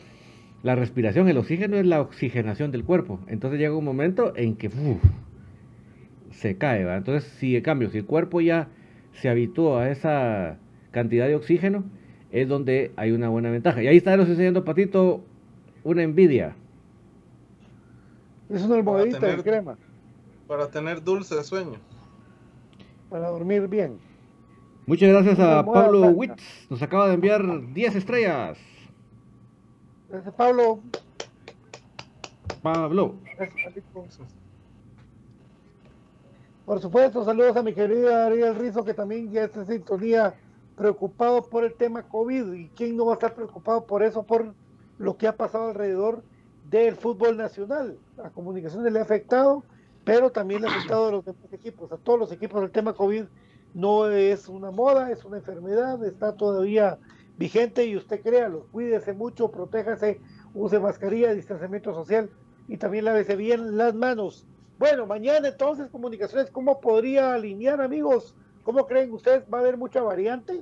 la 0.62 0.74
respiración, 0.74 1.28
el 1.28 1.36
oxígeno 1.36 1.76
es 1.76 1.84
la 1.84 2.00
oxigenación 2.00 2.72
del 2.72 2.84
cuerpo. 2.84 3.20
Entonces 3.26 3.60
llega 3.60 3.76
un 3.76 3.84
momento 3.84 4.32
en 4.36 4.56
que 4.56 4.70
se 6.30 6.56
cae, 6.56 6.86
¿va? 6.86 6.96
Entonces, 6.96 7.30
si 7.32 7.56
en 7.56 7.62
cambio, 7.62 7.90
si 7.90 7.98
el 7.98 8.06
cuerpo 8.06 8.40
ya 8.40 8.70
se 9.14 9.28
habituó 9.28 9.78
a 9.78 9.90
esa 9.90 10.58
cantidad 10.90 11.26
de 11.26 11.36
oxígeno, 11.36 11.84
es 12.30 12.48
donde 12.48 12.92
hay 12.96 13.12
una 13.12 13.28
buena 13.28 13.50
ventaja. 13.50 13.82
Y 13.82 13.86
ahí 13.86 13.96
está 13.96 14.16
nos 14.16 14.28
enseñando 14.28 14.64
Patito 14.64 15.22
una 15.84 16.02
envidia. 16.02 16.54
Es 18.48 18.62
una 18.62 18.76
almohadita 18.76 19.26
de 19.26 19.42
crema. 19.42 19.76
Para 20.46 20.68
tener 20.68 21.02
dulce 21.02 21.42
sueño. 21.42 21.78
Para 23.08 23.28
dormir 23.28 23.68
bien. 23.68 23.98
Muchas 24.86 25.08
gracias 25.10 25.38
a 25.38 25.64
Pablo 25.64 26.08
Witz. 26.08 26.66
Nos 26.68 26.82
acaba 26.82 27.08
de 27.08 27.14
enviar 27.14 27.72
10 27.72 27.96
estrellas. 27.96 28.58
Gracias, 30.10 30.34
Pablo. 30.34 30.80
Pablo. 32.62 33.14
Por 36.64 36.80
supuesto, 36.80 37.24
saludos 37.24 37.56
a 37.56 37.62
mi 37.64 37.74
querida 37.74 38.26
Ariel 38.26 38.54
Rizo, 38.54 38.84
que 38.84 38.94
también 38.94 39.32
ya 39.32 39.42
está 39.42 39.60
en 39.60 39.66
sintonía, 39.66 40.34
preocupado 40.76 41.42
por 41.42 41.64
el 41.64 41.74
tema 41.74 42.04
COVID. 42.04 42.52
¿Y 42.52 42.68
quién 42.68 42.96
no 42.96 43.06
va 43.06 43.12
a 43.12 43.14
estar 43.14 43.34
preocupado 43.34 43.84
por 43.84 44.04
eso, 44.04 44.22
por 44.22 44.54
lo 44.96 45.16
que 45.16 45.26
ha 45.26 45.36
pasado 45.36 45.70
alrededor 45.70 46.22
del 46.70 46.94
fútbol 46.94 47.36
nacional? 47.36 47.98
La 48.16 48.30
comunicación 48.30 48.84
le 48.84 48.96
ha 48.96 49.02
afectado, 49.02 49.64
pero 50.04 50.30
también 50.30 50.62
le 50.62 50.68
ha 50.68 50.70
afectado 50.70 51.08
a 51.08 51.10
los 51.10 51.24
demás 51.24 51.52
equipos, 51.52 51.90
a 51.90 51.96
todos 51.96 52.20
los 52.20 52.32
equipos. 52.32 52.60
del 52.60 52.70
tema 52.70 52.92
COVID 52.92 53.24
no 53.74 54.06
es 54.06 54.48
una 54.48 54.70
moda, 54.70 55.10
es 55.10 55.24
una 55.24 55.38
enfermedad, 55.38 56.04
está 56.04 56.36
todavía 56.36 56.96
vigente 57.38 57.86
y 57.86 57.96
usted 57.96 58.22
créalo, 58.22 58.68
cuídese 58.70 59.14
mucho, 59.14 59.50
protéjase, 59.50 60.20
use 60.54 60.78
mascarilla, 60.78 61.34
distanciamiento 61.34 61.92
social 61.92 62.30
y 62.68 62.76
también 62.76 63.06
lávese 63.06 63.34
bien 63.34 63.76
las 63.76 63.94
manos 63.94 64.46
bueno, 64.82 65.06
mañana 65.06 65.46
entonces 65.46 65.88
comunicaciones, 65.90 66.50
¿cómo 66.50 66.80
podría 66.80 67.34
alinear 67.34 67.80
amigos? 67.80 68.34
¿Cómo 68.64 68.84
creen 68.88 69.12
ustedes? 69.12 69.44
¿Va 69.44 69.58
a 69.58 69.60
haber 69.60 69.76
mucha 69.76 70.02
variante? 70.02 70.60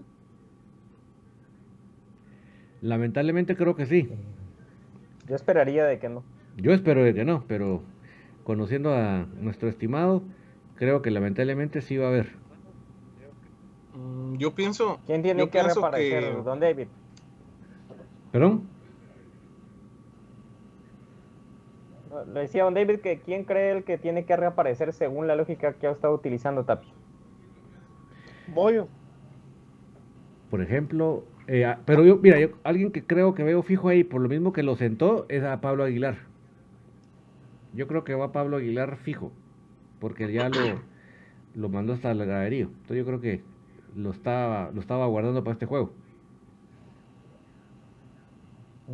Lamentablemente 2.82 3.56
creo 3.56 3.74
que 3.74 3.86
sí. 3.86 4.10
Yo 5.26 5.34
esperaría 5.34 5.86
de 5.86 5.98
que 5.98 6.10
no. 6.10 6.22
Yo 6.58 6.74
espero 6.74 7.02
de 7.02 7.14
que 7.14 7.24
no, 7.24 7.46
pero 7.48 7.80
conociendo 8.44 8.92
a 8.92 9.24
nuestro 9.38 9.70
estimado, 9.70 10.22
creo 10.74 11.00
que 11.00 11.10
lamentablemente 11.10 11.80
sí 11.80 11.96
va 11.96 12.04
a 12.04 12.08
haber. 12.10 12.32
Mm, 13.94 14.36
yo 14.36 14.54
pienso. 14.54 15.00
¿Quién 15.06 15.22
tiene 15.22 15.48
que 15.48 15.62
reaparecer? 15.62 16.44
Don 16.44 16.60
David. 16.60 16.88
¿Perdón? 18.32 18.68
Le 22.32 22.40
decía 22.40 22.64
don 22.64 22.74
David 22.74 23.00
que 23.00 23.20
quién 23.20 23.44
cree 23.44 23.70
el 23.72 23.84
que 23.84 23.96
tiene 23.96 24.24
que 24.24 24.36
reaparecer 24.36 24.92
según 24.92 25.26
la 25.26 25.36
lógica 25.36 25.74
que 25.74 25.86
ha 25.86 25.90
estado 25.90 26.14
utilizando 26.14 26.64
Tapia. 26.64 26.92
Bollo. 28.48 28.88
Por 30.50 30.60
ejemplo, 30.60 31.24
eh, 31.46 31.72
pero 31.84 32.04
yo, 32.04 32.16
mira, 32.16 32.40
yo, 32.40 32.48
alguien 32.64 32.90
que 32.90 33.04
creo 33.04 33.34
que 33.34 33.44
veo 33.44 33.62
fijo 33.62 33.88
ahí, 33.88 34.02
por 34.02 34.20
lo 34.20 34.28
mismo 34.28 34.52
que 34.52 34.64
lo 34.64 34.74
sentó, 34.74 35.26
es 35.28 35.44
a 35.44 35.60
Pablo 35.60 35.84
Aguilar. 35.84 36.16
Yo 37.72 37.86
creo 37.86 38.02
que 38.02 38.14
va 38.14 38.32
Pablo 38.32 38.56
Aguilar 38.56 38.96
fijo, 38.96 39.30
porque 40.00 40.32
ya 40.32 40.48
lo, 40.48 40.80
lo 41.54 41.68
mandó 41.68 41.92
hasta 41.92 42.10
el 42.10 42.26
graderío. 42.26 42.66
Entonces 42.66 42.96
yo 42.96 43.06
creo 43.06 43.20
que 43.20 43.42
lo 43.94 44.10
estaba, 44.10 44.70
lo 44.72 44.80
estaba 44.80 45.06
guardando 45.06 45.44
para 45.44 45.52
este 45.52 45.66
juego. 45.66 45.92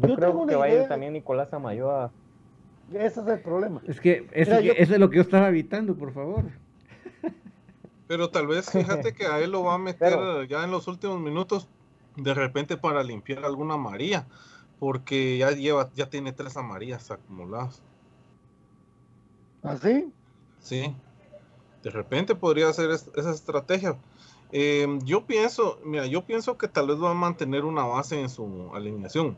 Yo, 0.03 0.15
creo 0.15 0.47
que 0.47 0.57
va 0.57 0.67
a 0.67 0.69
ir 0.69 0.89
también 0.89 1.15
Nicolás 1.15 1.55
Amayoa 1.55 2.13
ese 2.93 3.21
es 3.21 3.27
el 3.27 3.41
problema. 3.41 3.81
Es 3.87 4.01
que, 4.01 4.29
eso, 4.33 4.53
es 4.55 4.91
lo 4.91 5.11
que 5.11 5.17
yo 5.17 5.23
estaba 5.23 5.49
evitando, 5.49 5.95
por 5.95 6.13
favor. 6.13 6.45
Pero 8.07 8.31
tal 8.31 8.47
vez 8.47 8.71
fíjate 8.71 9.15
que 9.15 9.27
a 9.27 9.41
él 9.41 9.51
lo 9.51 9.65
va 9.65 9.75
a 9.75 9.79
meter 9.79 10.47
ya 10.49 10.63
en 10.63 10.71
los 10.71 10.87
últimos 10.87 11.21
minutos, 11.21 11.69
de 12.17 12.35
repente 12.35 12.77
para 12.77 13.03
limpiar 13.03 13.45
alguna 13.45 13.75
amarilla, 13.75 14.27
porque 14.79 15.39
ya 15.39 15.51
lleva, 15.51 15.91
ya 15.95 16.09
tiene 16.09 16.33
tres 16.33 16.57
amarillas 16.57 17.11
acumuladas. 17.11 17.83
¿Ah, 19.63 19.77
sí? 19.77 20.13
Sí. 20.61 20.95
De 21.83 21.91
repente 21.91 22.35
podría 22.35 22.73
ser 22.73 22.91
esa 22.91 23.31
estrategia. 23.31 23.97
Em, 24.53 25.01
yo 25.05 25.27
pienso, 25.27 25.81
mira, 25.85 26.07
yo 26.07 26.25
pienso 26.25 26.57
que 26.57 26.69
tal 26.69 26.87
vez 26.87 27.03
va 27.03 27.11
a 27.11 27.15
mantener 27.15 27.65
una 27.65 27.85
base 27.85 28.21
en 28.21 28.29
su 28.29 28.71
alineación. 28.75 29.37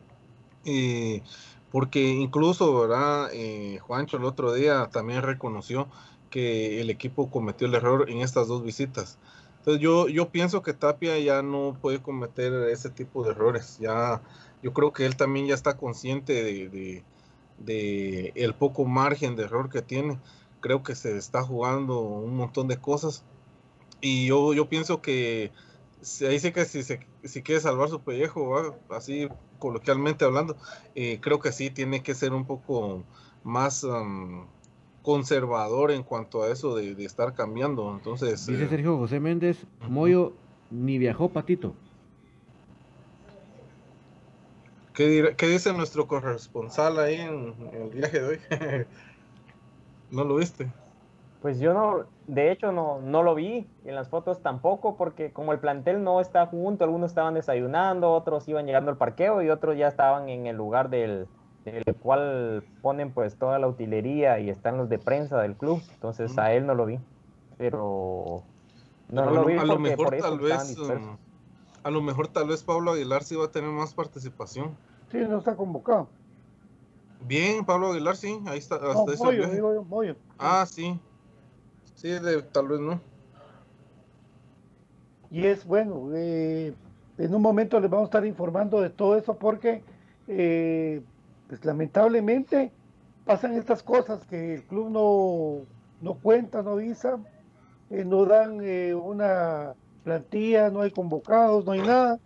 Eh, 0.65 1.23
porque 1.71 2.09
incluso, 2.09 2.81
¿verdad? 2.81 3.29
Eh, 3.33 3.79
Juancho 3.79 4.17
el 4.17 4.25
otro 4.25 4.53
día 4.53 4.89
también 4.91 5.21
reconoció 5.21 5.87
que 6.29 6.81
el 6.81 6.89
equipo 6.89 7.29
cometió 7.29 7.67
el 7.67 7.75
error 7.75 8.09
en 8.09 8.21
estas 8.21 8.47
dos 8.47 8.63
visitas. 8.63 9.17
Entonces 9.59 9.81
yo, 9.81 10.07
yo 10.07 10.29
pienso 10.29 10.61
que 10.61 10.73
Tapia 10.73 11.19
ya 11.19 11.41
no 11.41 11.77
puede 11.81 12.01
cometer 12.01 12.53
ese 12.69 12.89
tipo 12.89 13.23
de 13.23 13.31
errores. 13.31 13.77
Ya, 13.79 14.21
yo 14.63 14.73
creo 14.73 14.93
que 14.93 15.05
él 15.05 15.15
también 15.15 15.47
ya 15.47 15.55
está 15.55 15.77
consciente 15.77 16.43
de, 16.43 17.03
de, 17.59 18.33
el 18.35 18.53
poco 18.55 18.85
margen 18.85 19.35
de 19.35 19.43
error 19.43 19.69
que 19.69 19.81
tiene. 19.81 20.19
Creo 20.61 20.81
que 20.83 20.95
se 20.95 21.17
está 21.17 21.43
jugando 21.43 21.99
un 21.99 22.35
montón 22.35 22.67
de 22.67 22.77
cosas. 22.77 23.23
Y 24.01 24.27
yo, 24.27 24.53
yo 24.53 24.69
pienso 24.69 25.01
que 25.01 25.51
ahí 26.21 26.39
sí 26.39 26.51
que 26.51 26.65
si, 26.65 26.83
si 26.83 27.43
quiere 27.43 27.61
salvar 27.61 27.89
su 27.89 28.01
pellejo, 28.01 28.75
así 28.89 29.27
coloquialmente 29.59 30.25
hablando, 30.25 30.57
eh, 30.95 31.19
creo 31.21 31.39
que 31.39 31.51
sí 31.51 31.69
tiene 31.69 32.01
que 32.01 32.15
ser 32.15 32.33
un 32.33 32.45
poco 32.45 33.03
más 33.43 33.85
conservador 35.03 35.91
en 35.91 36.03
cuanto 36.03 36.43
a 36.43 36.51
eso 36.51 36.75
de, 36.75 36.91
estar 37.03 37.33
cambiando. 37.33 37.93
Entonces, 37.93 38.45
dice 38.45 38.65
eh, 38.65 38.69
Sergio 38.69 38.97
José 38.97 39.19
Méndez, 39.19 39.65
Moyo 39.87 40.33
ni 40.71 40.97
viajó 40.97 41.29
Patito. 41.29 41.73
¿Qué, 44.93 45.33
¿Qué, 45.37 45.47
dice 45.47 45.71
nuestro 45.73 46.07
corresponsal 46.07 46.99
ahí 46.99 47.15
en, 47.15 47.55
en 47.73 47.81
el 47.83 47.89
viaje 47.89 48.19
de 48.19 48.27
hoy? 48.27 48.39
¿No 50.11 50.23
lo 50.25 50.35
viste? 50.35 50.69
Pues 51.41 51.59
yo 51.59 51.73
no, 51.73 52.05
de 52.27 52.51
hecho 52.51 52.71
no, 52.73 52.99
no 53.01 53.23
lo 53.23 53.33
vi, 53.33 53.65
en 53.85 53.95
las 53.95 54.09
fotos 54.09 54.41
tampoco, 54.41 54.97
porque 54.97 55.31
como 55.31 55.53
el 55.53 55.59
plantel 55.59 56.03
no 56.03 56.19
está 56.19 56.45
junto, 56.47 56.83
algunos 56.83 57.11
estaban 57.11 57.33
desayunando, 57.33 58.11
otros 58.11 58.47
iban 58.49 58.65
llegando 58.65 58.91
al 58.91 58.97
parqueo 58.97 59.41
y 59.41 59.49
otros 59.49 59.77
ya 59.77 59.87
estaban 59.87 60.27
en 60.27 60.47
el 60.47 60.57
lugar 60.57 60.89
del, 60.89 61.27
del 61.63 61.83
cual 62.01 62.63
ponen 62.81 63.11
pues 63.13 63.37
toda 63.37 63.57
la 63.57 63.67
utilería 63.67 64.39
y 64.39 64.49
están 64.49 64.77
los 64.77 64.89
de 64.89 64.97
prensa 64.97 65.41
del 65.41 65.55
club, 65.55 65.81
entonces 65.93 66.37
a 66.37 66.51
él 66.51 66.65
no 66.67 66.75
lo 66.75 66.85
vi, 66.85 66.99
pero 67.57 68.43
no, 69.09 69.21
Pero 69.23 69.31
lo 69.31 69.41
a, 69.41 69.45
vi 69.45 69.53
lo- 69.55 69.61
a 69.61 69.65
lo 69.65 69.79
mejor 69.79 70.05
por 70.07 70.15
eso 70.15 70.29
tal 70.29 70.39
vez 70.39 70.67
dispersos. 70.67 71.01
um, 71.01 71.17
a 71.83 71.89
lo 71.89 72.01
mejor 72.01 72.27
tal 72.27 72.49
vez 72.49 72.63
Pablo 72.63 72.91
Aguilar 72.91 73.23
sí 73.23 73.35
va 73.35 73.45
a 73.45 73.51
tener 73.51 73.69
más 73.69 73.93
participación. 73.93 74.75
Sí, 75.09 75.17
no 75.19 75.37
está 75.37 75.55
convocado. 75.55 76.09
Bien, 77.21 77.63
Pablo 77.65 77.91
Aguilar 77.91 78.15
sí, 78.17 78.39
ahí 78.47 78.59
está. 78.59 78.77
No, 78.79 78.91
Hasta 78.91 79.13
ese 79.13 79.23
Moyo, 79.23 79.37
viaje. 79.39 79.55
digo 79.55 79.73
yo, 79.73 79.83
Moyo. 79.83 80.15
Ah, 80.37 80.65
sí. 80.65 80.99
Sí, 81.99 82.09
tal 82.53 82.67
vez 82.69 82.79
no. 82.79 83.01
Y 85.29 85.45
es 85.45 85.65
bueno, 85.65 86.09
eh, 86.13 86.73
en 87.17 87.35
un 87.35 87.41
momento 87.41 87.77
les 87.77 87.89
vamos 87.89 88.05
a 88.05 88.09
estar 88.09 88.25
informando 88.25 88.79
de 88.79 88.89
todo 88.89 89.17
eso 89.17 89.37
porque 89.37 89.83
eh, 90.29 91.01
pues 91.49 91.65
lamentablemente 91.65 92.71
pasan 93.25 93.53
estas 93.55 93.83
cosas 93.83 94.25
que 94.27 94.55
el 94.55 94.63
club 94.63 94.89
no, 94.91 95.65
no 95.99 96.13
cuenta, 96.21 96.63
no 96.63 96.71
avisa, 96.71 97.19
eh, 97.89 98.05
no 98.05 98.25
dan 98.25 98.59
eh, 98.61 98.95
una 98.95 99.73
plantilla, 100.05 100.69
no 100.69 100.79
hay 100.79 100.91
convocados, 100.91 101.65
no 101.65 101.73
hay 101.73 101.81
nada 101.81 102.17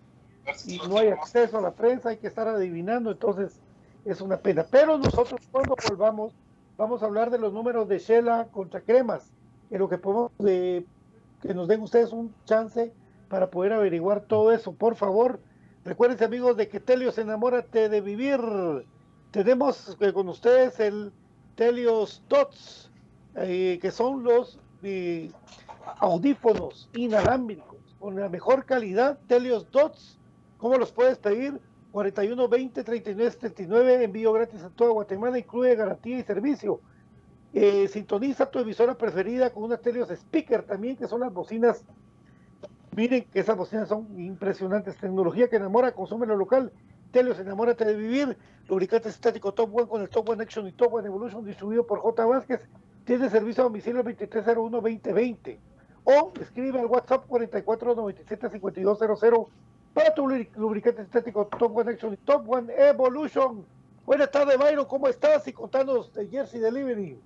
y 0.68 0.78
no 0.88 1.00
hay 1.00 1.08
acceso 1.08 1.58
a 1.58 1.62
la 1.62 1.72
prensa, 1.72 2.10
hay 2.10 2.18
que 2.18 2.28
estar 2.28 2.48
adivinando, 2.48 3.10
entonces 3.10 3.60
es 4.06 4.22
una 4.22 4.38
pena. 4.38 4.68
Pero 4.70 5.00
nosotros 5.00 5.42
cuando 5.52 5.76
volvamos 5.90 6.32
vamos 6.78 7.02
a 7.02 7.08
hablar 7.08 7.32
de 7.32 7.40
los 7.40 7.54
números 7.54 7.88
de 7.88 7.98
Shela 7.98 8.50
contra 8.52 8.80
Cremas, 8.82 9.33
en 9.74 9.80
lo 9.80 9.90
que 9.90 9.98
podemos 9.98 10.32
eh, 10.46 10.86
que 11.42 11.54
nos 11.54 11.68
den 11.68 11.82
ustedes 11.82 12.14
un 12.14 12.34
chance 12.46 12.94
para 13.28 13.50
poder 13.50 13.74
averiguar 13.74 14.22
todo 14.22 14.52
eso, 14.52 14.72
por 14.72 14.96
favor. 14.96 15.40
Recuérdense 15.84 16.24
amigos 16.24 16.56
de 16.56 16.70
que 16.70 16.80
Telios 16.80 17.18
enamórate 17.18 17.90
de 17.90 18.00
vivir. 18.00 18.40
Tenemos 19.32 19.98
eh, 20.00 20.14
con 20.14 20.30
ustedes 20.30 20.80
el 20.80 21.12
Telios 21.56 22.24
Dots, 22.30 22.92
eh, 23.36 23.80
que 23.82 23.90
son 23.90 24.24
los 24.24 24.60
audífonos 26.00 26.88
inalámbricos 26.94 27.96
con 28.00 28.16
la 28.16 28.30
mejor 28.30 28.66
calidad, 28.66 29.18
Telios 29.28 29.72
Dots. 29.72 30.20
¿Cómo 30.60 30.78
los 30.78 30.92
puedes 30.92 31.18
pedir? 31.18 31.60
41 31.92 32.48
20 32.48 32.84
39 32.84 33.32
79, 33.32 34.04
envío 34.04 34.34
gratis 34.34 34.62
a 34.62 34.70
toda 34.70 34.92
Guatemala, 34.92 35.40
incluye 35.40 35.76
garantía 35.76 36.20
y 36.20 36.24
servicio. 36.24 36.80
Eh, 37.54 37.88
sintoniza 37.88 38.50
tu 38.50 38.58
emisora 38.60 38.98
preferida 38.98 39.52
con 39.52 39.64
unas 39.64 39.80
Telios 39.82 40.10
Speaker 40.10 40.64
también, 40.64 40.98
que 40.98 41.08
son 41.08 41.20
las 41.22 41.32
bocinas. 41.32 41.86
Miren 42.96 43.26
que 43.26 43.40
esas 43.40 43.56
bocinas 43.58 43.88
son 43.90 44.20
impresionantes. 44.20 44.98
Tecnología 44.98 45.48
que 45.50 45.58
enamora, 45.58 45.92
consume 45.94 46.26
lo 46.26 46.36
local. 46.36 46.72
Telios, 47.12 47.40
enamórate 47.40 47.86
de 47.86 47.96
vivir. 47.96 48.36
Lubricante 48.68 49.10
estático 49.10 49.54
Top 49.54 49.76
One 49.76 49.88
con 49.88 50.02
el 50.02 50.10
Top 50.10 50.28
One 50.30 50.42
Action 50.44 50.68
y 50.68 50.72
Top 50.72 50.94
One 50.94 51.08
Evolution 51.08 51.46
distribuido 51.46 51.86
por 51.86 52.00
J. 52.00 52.26
Vázquez. 52.26 52.62
Tiene 53.06 53.30
servicio 53.30 53.62
a 53.64 53.66
domicilio 53.66 54.04
2301-2020. 54.04 55.60
O 56.06 56.34
escribe 56.40 56.80
al 56.80 56.86
WhatsApp 56.88 57.26
4497-5200 57.30 59.48
para 59.94 60.14
tu 60.14 60.24
lubri- 60.28 60.50
lubricante 60.56 61.04
estético 61.04 61.46
Top 61.48 61.76
One 61.78 61.92
Action 61.92 62.14
y 62.14 62.18
Top 62.18 62.50
One 62.50 62.74
Evolution. 62.76 63.64
Buenas 64.06 64.30
tardes, 64.32 64.58
Byron. 64.58 64.86
¿Cómo 64.86 65.08
estás? 65.08 65.48
Y 65.48 65.54
contanos 65.54 66.14
de 66.14 66.28
Jersey 66.28 66.60
Delivery. 66.60 67.18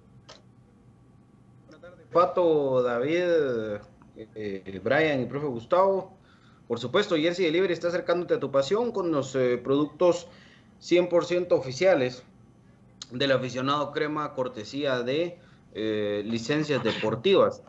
Pato, 2.17 2.81
David, 2.81 3.79
eh, 4.15 4.81
Brian 4.83 5.21
y 5.21 5.25
profe 5.27 5.45
Gustavo. 5.45 6.17
Por 6.67 6.79
supuesto, 6.79 7.15
Jersey 7.15 7.45
Delivery 7.45 7.73
está 7.73 7.89
acercándote 7.89 8.33
a 8.33 8.39
tu 8.39 8.49
pasión 8.49 8.91
con 8.91 9.11
los 9.11 9.35
eh, 9.35 9.61
productos 9.63 10.27
100% 10.81 11.51
oficiales 11.51 12.23
del 13.11 13.31
aficionado 13.33 13.91
crema 13.91 14.33
cortesía 14.33 15.03
de 15.03 15.37
eh, 15.75 16.23
licencias 16.25 16.83
deportivas. 16.83 17.61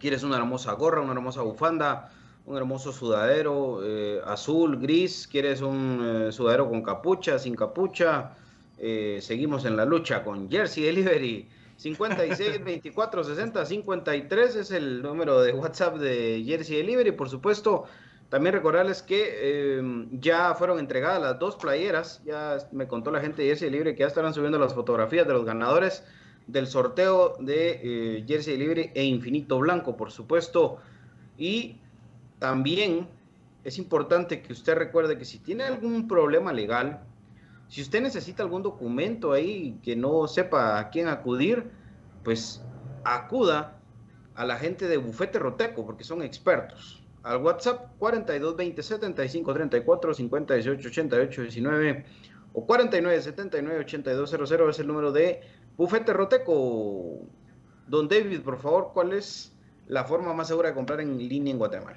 ¿Quieres 0.00 0.24
una 0.24 0.36
hermosa 0.36 0.72
gorra, 0.72 1.00
una 1.00 1.12
hermosa 1.12 1.42
bufanda, 1.42 2.10
un 2.44 2.56
hermoso 2.56 2.90
sudadero 2.90 3.82
eh, 3.84 4.20
azul, 4.26 4.80
gris? 4.80 5.28
¿Quieres 5.30 5.60
un 5.60 6.26
eh, 6.28 6.32
sudadero 6.32 6.68
con 6.68 6.82
capucha, 6.82 7.38
sin 7.38 7.54
capucha? 7.54 8.32
Eh, 8.78 9.20
seguimos 9.22 9.64
en 9.64 9.76
la 9.76 9.84
lucha 9.84 10.24
con 10.24 10.50
Jersey 10.50 10.82
Delivery. 10.82 11.48
56 11.78 12.64
24 12.64 13.22
60 13.22 13.64
53 13.64 14.56
es 14.56 14.70
el 14.72 15.00
número 15.00 15.40
de 15.40 15.52
WhatsApp 15.52 15.96
de 15.98 16.42
Jersey 16.44 16.78
Delivery. 16.78 17.12
Por 17.12 17.30
supuesto, 17.30 17.84
también 18.30 18.52
recordarles 18.52 19.00
que 19.00 19.28
eh, 19.32 20.06
ya 20.10 20.56
fueron 20.56 20.80
entregadas 20.80 21.22
las 21.22 21.38
dos 21.38 21.54
playeras. 21.54 22.20
Ya 22.24 22.58
me 22.72 22.88
contó 22.88 23.12
la 23.12 23.20
gente 23.20 23.42
de 23.42 23.48
Jersey 23.50 23.70
Delivery 23.70 23.94
que 23.94 24.00
ya 24.00 24.08
estarán 24.08 24.34
subiendo 24.34 24.58
las 24.58 24.74
fotografías 24.74 25.26
de 25.26 25.32
los 25.32 25.44
ganadores 25.44 26.04
del 26.48 26.66
sorteo 26.66 27.36
de 27.38 27.80
eh, 27.82 28.24
Jersey 28.26 28.54
Delivery 28.54 28.90
e 28.94 29.04
Infinito 29.04 29.60
Blanco, 29.60 29.96
por 29.96 30.10
supuesto. 30.10 30.78
Y 31.36 31.76
también 32.40 33.06
es 33.62 33.78
importante 33.78 34.42
que 34.42 34.52
usted 34.52 34.74
recuerde 34.74 35.16
que 35.16 35.24
si 35.24 35.38
tiene 35.38 35.62
algún 35.62 36.08
problema 36.08 36.52
legal, 36.52 37.04
si 37.68 37.82
usted 37.82 38.00
necesita 38.00 38.42
algún 38.42 38.62
documento 38.62 39.32
ahí 39.32 39.78
que 39.82 39.94
no 39.94 40.26
sepa 40.26 40.78
a 40.78 40.90
quién 40.90 41.08
acudir, 41.08 41.70
pues 42.24 42.62
acuda 43.04 43.78
a 44.34 44.44
la 44.44 44.56
gente 44.56 44.88
de 44.88 44.96
Bufete 44.96 45.38
Roteco, 45.38 45.84
porque 45.84 46.04
son 46.04 46.22
expertos. 46.22 47.02
Al 47.22 47.42
WhatsApp 47.42 47.92
42 47.98 48.56
20 48.56 48.82
75 48.82 49.52
34 49.52 50.14
50 50.14 50.54
18 50.54 50.88
88 50.88 51.42
19 51.42 52.04
o 52.54 52.66
49 52.66 53.22
79 53.22 53.80
82 53.80 54.30
00 54.30 54.70
es 54.70 54.78
el 54.78 54.86
número 54.86 55.12
de 55.12 55.42
Bufete 55.76 56.12
Roteco. 56.12 57.26
Don 57.86 58.08
David, 58.08 58.40
por 58.40 58.58
favor, 58.58 58.90
¿cuál 58.94 59.12
es 59.12 59.52
la 59.88 60.04
forma 60.04 60.32
más 60.32 60.48
segura 60.48 60.70
de 60.70 60.74
comprar 60.74 61.00
en 61.00 61.18
línea 61.18 61.52
en 61.52 61.58
Guatemala? 61.58 61.96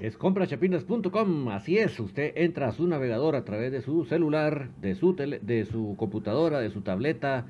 Es 0.00 0.16
comprachapinas.com, 0.16 1.48
así 1.50 1.78
es, 1.78 2.00
usted 2.00 2.32
entra 2.36 2.68
a 2.68 2.72
su 2.72 2.88
navegador 2.88 3.36
a 3.36 3.44
través 3.44 3.70
de 3.70 3.82
su 3.82 4.04
celular, 4.04 4.70
de 4.80 4.94
su, 4.96 5.14
tele- 5.14 5.38
de 5.40 5.64
su 5.64 5.94
computadora, 5.96 6.58
de 6.58 6.70
su 6.70 6.80
tableta, 6.80 7.46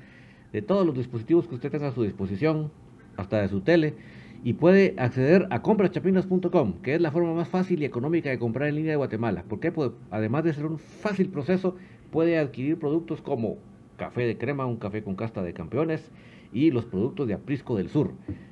de 0.51 0.61
todos 0.61 0.85
los 0.85 0.95
dispositivos 0.95 1.47
que 1.47 1.55
usted 1.55 1.71
tenga 1.71 1.87
a 1.87 1.91
su 1.93 2.03
disposición, 2.03 2.71
hasta 3.17 3.41
de 3.41 3.47
su 3.47 3.61
tele, 3.61 3.95
y 4.43 4.53
puede 4.53 4.93
acceder 4.97 5.47
a 5.49 5.61
comprachapinas.com, 5.63 6.81
que 6.83 6.93
es 6.95 7.01
la 7.01 7.11
forma 7.11 7.33
más 7.33 7.47
fácil 7.47 7.81
y 7.81 7.85
económica 7.85 8.29
de 8.29 8.37
comprar 8.37 8.69
en 8.69 8.75
línea 8.75 8.91
de 8.91 8.97
Guatemala. 8.97 9.45
porque 9.47 9.71
Pues, 9.71 9.91
además 10.11 10.43
de 10.43 10.53
ser 10.53 10.65
un 10.65 10.77
fácil 10.77 11.29
proceso, 11.29 11.75
puede 12.11 12.37
adquirir 12.37 12.77
productos 12.77 13.21
como 13.21 13.57
café 13.97 14.27
de 14.27 14.37
crema, 14.37 14.65
un 14.67 14.77
café 14.77 15.01
con 15.01 15.15
casta 15.15 15.41
de 15.41 15.53
campeones 15.53 16.11
y 16.51 16.69
los 16.69 16.85
productos 16.85 17.27
de 17.27 17.33
Aprisco 17.33 17.77
del 17.77 17.89
Sur, 17.89 18.11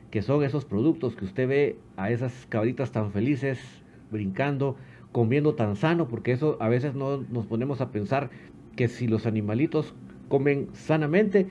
que 0.10 0.22
son 0.24 0.44
esos 0.44 0.66
productos 0.66 1.16
que 1.16 1.26
usted 1.26 1.48
ve 1.48 1.76
a 1.98 2.10
esas 2.10 2.48
cabritas 2.48 2.92
tan 2.92 3.12
felices 3.12 3.81
brincando, 4.12 4.76
comiendo 5.12 5.56
tan 5.56 5.76
sano, 5.76 6.08
porque 6.08 6.32
eso 6.32 6.58
a 6.60 6.70
veces 6.70 6.96
no 6.96 7.24
nos 7.30 7.46
ponemos 7.46 7.82
a 7.82 7.92
pensar 7.92 8.30
que 8.76 8.88
si 8.88 9.08
los 9.08 9.26
animalitos 9.26 9.94
comen 10.30 10.70
sanamente, 10.74 11.48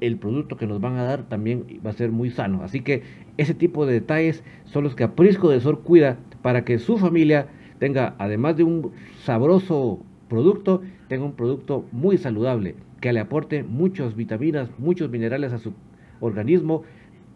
el 0.00 0.18
producto 0.18 0.56
que 0.56 0.66
nos 0.66 0.80
van 0.80 0.96
a 0.96 1.04
dar 1.04 1.28
también 1.28 1.64
va 1.84 1.90
a 1.90 1.94
ser 1.94 2.10
muy 2.10 2.30
sano. 2.30 2.62
Así 2.62 2.80
que 2.80 3.02
ese 3.36 3.54
tipo 3.54 3.86
de 3.86 3.94
detalles 3.94 4.42
son 4.64 4.84
los 4.84 4.94
que 4.94 5.04
Aprisco 5.04 5.48
del 5.48 5.60
Sur 5.60 5.82
cuida 5.82 6.18
para 6.42 6.64
que 6.64 6.78
su 6.78 6.98
familia 6.98 7.48
tenga, 7.78 8.14
además 8.18 8.56
de 8.56 8.64
un 8.64 8.92
sabroso 9.22 10.00
producto, 10.28 10.82
tenga 11.08 11.24
un 11.24 11.34
producto 11.34 11.84
muy 11.92 12.18
saludable, 12.18 12.74
que 13.00 13.12
le 13.12 13.20
aporte 13.20 13.62
muchas 13.62 14.16
vitaminas, 14.16 14.68
muchos 14.78 15.10
minerales 15.10 15.52
a 15.52 15.58
su 15.58 15.72
organismo 16.20 16.82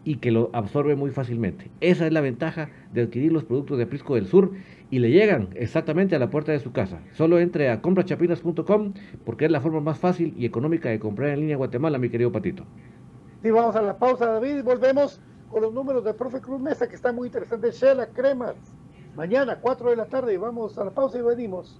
y 0.03 0.15
que 0.17 0.31
lo 0.31 0.49
absorbe 0.53 0.95
muy 0.95 1.11
fácilmente. 1.11 1.69
Esa 1.81 2.07
es 2.07 2.13
la 2.13 2.21
ventaja 2.21 2.69
de 2.93 3.03
adquirir 3.03 3.31
los 3.31 3.43
productos 3.43 3.77
de 3.77 3.85
Prisco 3.85 4.15
del 4.15 4.27
Sur 4.27 4.51
y 4.89 4.99
le 4.99 5.11
llegan 5.11 5.49
exactamente 5.55 6.15
a 6.15 6.19
la 6.19 6.29
puerta 6.29 6.51
de 6.51 6.59
su 6.59 6.71
casa. 6.71 7.01
Solo 7.13 7.39
entre 7.39 7.69
a 7.69 7.81
comprachapinas.com 7.81 8.93
porque 9.25 9.45
es 9.45 9.51
la 9.51 9.61
forma 9.61 9.81
más 9.81 9.99
fácil 9.99 10.33
y 10.37 10.45
económica 10.45 10.89
de 10.89 10.99
comprar 10.99 11.29
en 11.29 11.41
línea 11.41 11.57
Guatemala, 11.57 11.97
mi 11.97 12.09
querido 12.09 12.31
Patito. 12.31 12.63
Sí, 13.41 13.51
vamos 13.51 13.75
a 13.75 13.81
la 13.81 13.97
pausa, 13.97 14.25
David, 14.25 14.63
volvemos 14.63 15.21
con 15.49 15.61
los 15.61 15.73
números 15.73 16.03
del 16.03 16.15
profe 16.15 16.41
Cruz 16.41 16.61
Mesa, 16.61 16.87
que 16.87 16.95
está 16.95 17.11
muy 17.11 17.27
interesante. 17.27 17.71
Shela 17.71 18.07
Cremas, 18.07 18.55
mañana, 19.15 19.59
4 19.61 19.89
de 19.91 19.95
la 19.95 20.05
tarde, 20.05 20.37
vamos 20.37 20.77
a 20.77 20.85
la 20.85 20.91
pausa 20.91 21.17
y 21.17 21.21
venimos. 21.21 21.79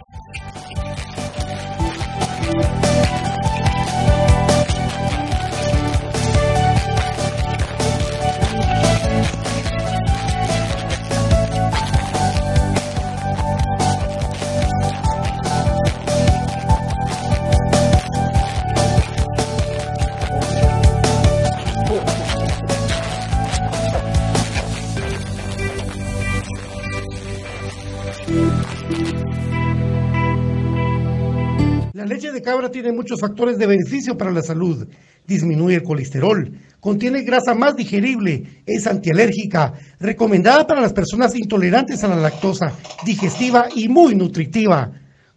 Cabra 32.51 32.69
tiene 32.69 32.91
muchos 32.91 33.21
factores 33.21 33.57
de 33.57 33.65
beneficio 33.65 34.17
para 34.17 34.29
la 34.29 34.41
salud. 34.41 34.85
Disminuye 35.25 35.75
el 35.75 35.83
colesterol, 35.83 36.51
contiene 36.81 37.21
grasa 37.21 37.53
más 37.53 37.77
digerible, 37.77 38.63
es 38.65 38.87
antialérgica, 38.87 39.73
recomendada 40.01 40.67
para 40.67 40.81
las 40.81 40.91
personas 40.91 41.33
intolerantes 41.33 42.03
a 42.03 42.09
la 42.09 42.17
lactosa, 42.17 42.73
digestiva 43.05 43.67
y 43.73 43.87
muy 43.87 44.15
nutritiva. 44.15 44.91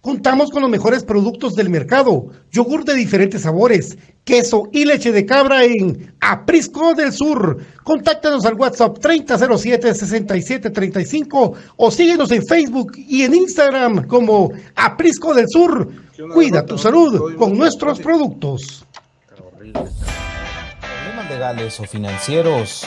Contamos 0.05 0.51
con 0.51 0.61
los 0.61 0.71
mejores 0.71 1.03
productos 1.03 1.55
del 1.55 1.71
mercado, 1.71 2.27
yogur 2.53 2.85
de 2.85 2.93
diferentes 2.93 3.40
sabores, 3.40 3.97
queso 4.25 4.69
y 4.71 4.85
leche 4.85 5.12
de 5.12 5.25
cabra 5.25 5.64
en 5.64 6.14
Aprisco 6.21 6.93
del 6.93 7.11
Sur. 7.11 7.64
Contáctanos 7.85 8.45
al 8.45 8.53
WhatsApp 8.53 8.99
3007-6735 8.99 11.55
o 11.77 11.90
síguenos 11.90 12.31
en 12.33 12.45
Facebook 12.45 12.93
y 12.99 13.23
en 13.23 13.35
Instagram 13.35 14.07
como 14.07 14.53
Aprisco 14.77 15.33
del 15.33 15.47
Sur. 15.49 15.90
Cuida 16.35 16.67
tu 16.67 16.77
salud 16.77 17.35
con 17.37 17.57
nuestros 17.57 17.99
productos. 17.99 18.85
Problemas 19.57 21.31
legales 21.31 21.81
o 21.81 21.85
financieros. 21.85 22.87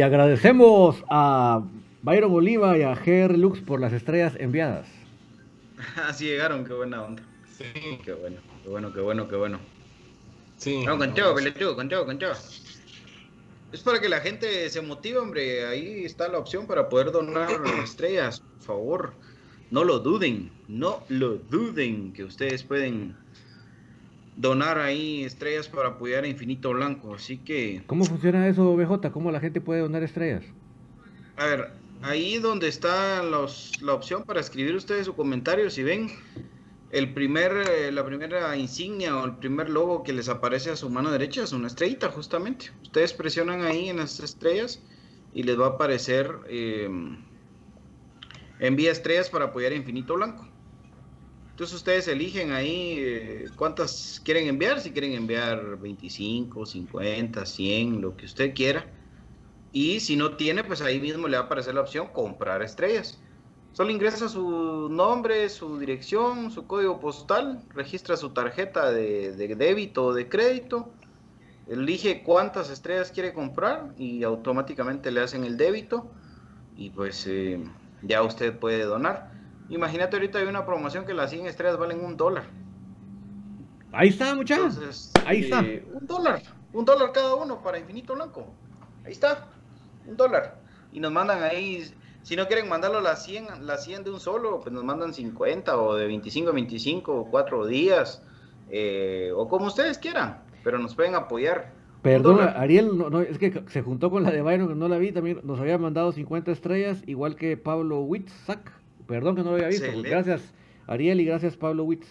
Y 0.00 0.02
agradecemos 0.02 0.96
a 1.10 1.62
Byron 2.00 2.32
Oliva 2.32 2.78
y 2.78 2.80
a 2.80 2.94
GR 2.94 3.36
Lux 3.36 3.60
por 3.60 3.82
las 3.82 3.92
estrellas 3.92 4.32
enviadas. 4.38 4.88
Así 6.08 6.24
llegaron, 6.24 6.64
qué 6.64 6.72
buena 6.72 7.02
onda. 7.02 7.22
Sí, 7.58 7.64
Qué 8.02 8.14
bueno, 8.14 8.38
qué 8.62 8.70
bueno, 8.70 8.94
qué 8.94 9.00
bueno, 9.02 9.28
qué 9.28 9.36
bueno. 9.36 9.60
sí. 10.56 10.86
No, 10.86 10.98
pelotudo. 10.98 11.36
Es 13.72 13.82
para 13.82 14.00
que 14.00 14.08
la 14.08 14.20
gente 14.20 14.70
se 14.70 14.80
motive, 14.80 15.18
hombre. 15.18 15.66
Ahí 15.66 16.06
está 16.06 16.28
la 16.28 16.38
opción 16.38 16.66
para 16.66 16.88
poder 16.88 17.12
donar 17.12 17.50
estrellas. 17.84 18.40
Por 18.40 18.62
favor, 18.62 19.12
no 19.70 19.84
lo 19.84 19.98
duden. 19.98 20.50
No 20.66 21.04
lo 21.10 21.34
duden 21.34 22.14
que 22.14 22.24
ustedes 22.24 22.62
pueden 22.62 23.14
donar 24.36 24.78
ahí 24.78 25.24
estrellas 25.24 25.68
para 25.68 25.88
apoyar 25.88 26.24
a 26.24 26.28
Infinito 26.28 26.70
Blanco. 26.70 26.99
Así 27.14 27.38
que, 27.38 27.82
¿Cómo 27.86 28.04
funciona 28.04 28.46
eso, 28.48 28.76
BJ? 28.76 29.10
¿Cómo 29.12 29.30
la 29.30 29.40
gente 29.40 29.60
puede 29.60 29.80
donar 29.80 30.02
estrellas? 30.02 30.44
a 31.36 31.46
ver, 31.46 31.72
ahí 32.02 32.38
donde 32.38 32.68
está 32.68 33.22
los- 33.22 33.80
la 33.82 33.94
opción 33.94 34.22
para 34.24 34.40
escribir 34.40 34.74
ustedes 34.74 35.06
su 35.06 35.14
comentario, 35.14 35.70
si 35.70 35.82
ven 35.82 36.10
el 36.90 37.14
primer, 37.14 37.52
eh, 37.52 37.92
la 37.92 38.04
primera 38.04 38.56
insignia 38.56 39.16
o 39.16 39.24
el 39.24 39.36
primer 39.36 39.70
logo 39.70 40.02
que 40.02 40.12
les 40.12 40.28
aparece 40.28 40.70
a 40.70 40.76
su 40.76 40.90
mano 40.90 41.10
derecha 41.10 41.42
es 41.42 41.52
una 41.52 41.68
estrellita, 41.68 42.10
justamente. 42.10 42.66
Ustedes 42.82 43.12
presionan 43.12 43.62
ahí 43.62 43.88
en 43.88 43.98
las 43.98 44.20
estrellas 44.20 44.82
y 45.32 45.42
les 45.44 45.58
va 45.58 45.66
a 45.66 45.70
aparecer 45.70 46.30
eh, 46.48 46.88
envía 48.58 48.92
estrellas 48.92 49.30
para 49.30 49.46
apoyar 49.46 49.72
a 49.72 49.76
Infinito 49.76 50.14
Blanco. 50.14 50.46
Entonces 51.60 51.76
ustedes 51.76 52.08
eligen 52.08 52.52
ahí 52.52 52.94
eh, 52.96 53.44
cuántas 53.54 54.18
quieren 54.24 54.46
enviar, 54.46 54.80
si 54.80 54.92
quieren 54.92 55.12
enviar 55.12 55.76
25, 55.78 56.64
50, 56.64 57.44
100, 57.44 58.00
lo 58.00 58.16
que 58.16 58.24
usted 58.24 58.54
quiera. 58.54 58.86
Y 59.70 60.00
si 60.00 60.16
no 60.16 60.38
tiene, 60.38 60.64
pues 60.64 60.80
ahí 60.80 60.98
mismo 60.98 61.28
le 61.28 61.36
va 61.36 61.42
a 61.42 61.46
aparecer 61.46 61.74
la 61.74 61.82
opción 61.82 62.08
comprar 62.14 62.62
estrellas. 62.62 63.20
Solo 63.72 63.90
ingresa 63.90 64.30
su 64.30 64.88
nombre, 64.90 65.50
su 65.50 65.78
dirección, 65.78 66.50
su 66.50 66.66
código 66.66 66.98
postal, 66.98 67.62
registra 67.74 68.16
su 68.16 68.30
tarjeta 68.30 68.90
de, 68.90 69.36
débito 69.54 70.06
o 70.06 70.14
de 70.14 70.30
crédito, 70.30 70.88
elige 71.68 72.22
cuántas 72.22 72.70
estrellas 72.70 73.12
quiere 73.12 73.34
comprar 73.34 73.92
y 73.98 74.22
automáticamente 74.22 75.10
le 75.10 75.20
hacen 75.20 75.44
el 75.44 75.58
débito 75.58 76.10
y 76.74 76.88
pues 76.88 77.26
eh, 77.26 77.62
ya 78.00 78.22
usted 78.22 78.58
puede 78.58 78.84
donar. 78.84 79.39
Imagínate 79.70 80.16
ahorita 80.16 80.38
hay 80.38 80.46
una 80.46 80.66
promoción 80.66 81.04
que 81.06 81.14
las 81.14 81.30
100 81.30 81.46
estrellas 81.46 81.78
valen 81.78 82.04
un 82.04 82.16
dólar. 82.16 82.44
Ahí 83.92 84.08
está, 84.08 84.34
muchachos. 84.34 85.10
Ahí 85.24 85.44
está. 85.44 85.60
eh, 85.62 85.84
un 85.92 86.06
dólar, 86.06 86.42
un 86.72 86.84
dólar 86.84 87.12
cada 87.12 87.34
uno 87.34 87.62
para 87.62 87.78
Infinito 87.78 88.14
Blanco. 88.14 88.46
Ahí 89.04 89.12
está, 89.12 89.48
un 90.06 90.16
dólar. 90.16 90.58
Y 90.92 91.00
nos 91.00 91.12
mandan 91.12 91.42
ahí 91.42 91.84
Si 92.22 92.36
no 92.36 92.46
quieren 92.46 92.68
mandarlo 92.68 93.00
las 93.00 93.24
100, 93.24 93.66
las 93.66 93.84
100 93.84 94.04
de 94.04 94.10
un 94.10 94.20
solo, 94.20 94.60
pues 94.60 94.72
nos 94.72 94.84
mandan 94.84 95.14
50 95.14 95.80
o 95.80 95.94
de 95.94 96.06
25 96.06 96.50
a 96.50 96.52
25 96.52 97.14
o 97.14 97.30
4 97.30 97.66
días 97.66 98.22
eh, 98.70 99.30
o 99.34 99.48
como 99.48 99.66
ustedes 99.66 99.98
quieran, 99.98 100.42
pero 100.62 100.78
nos 100.78 100.94
pueden 100.94 101.14
apoyar. 101.14 101.72
Perdón, 102.02 102.40
Ariel, 102.40 102.96
no, 102.96 103.20
es 103.20 103.38
que 103.38 103.62
se 103.68 103.82
juntó 103.82 104.10
con 104.10 104.22
la 104.22 104.30
de 104.30 104.42
Byron, 104.42 104.68
que 104.68 104.74
no 104.74 104.88
la 104.88 104.98
vi, 104.98 105.12
también 105.12 105.40
nos 105.44 105.58
había 105.60 105.76
mandado 105.78 106.12
50 106.12 106.50
estrellas, 106.52 107.02
igual 107.06 107.36
que 107.36 107.56
Pablo 107.56 108.00
Witzak. 108.00 108.79
Perdón 109.10 109.34
que 109.34 109.42
no 109.42 109.50
lo 109.50 109.56
había 109.56 109.66
visto. 109.66 109.88
Gracias, 110.04 110.54
Ariel, 110.86 111.18
y 111.18 111.24
gracias, 111.24 111.56
Pablo 111.56 111.82
Witz. 111.82 112.06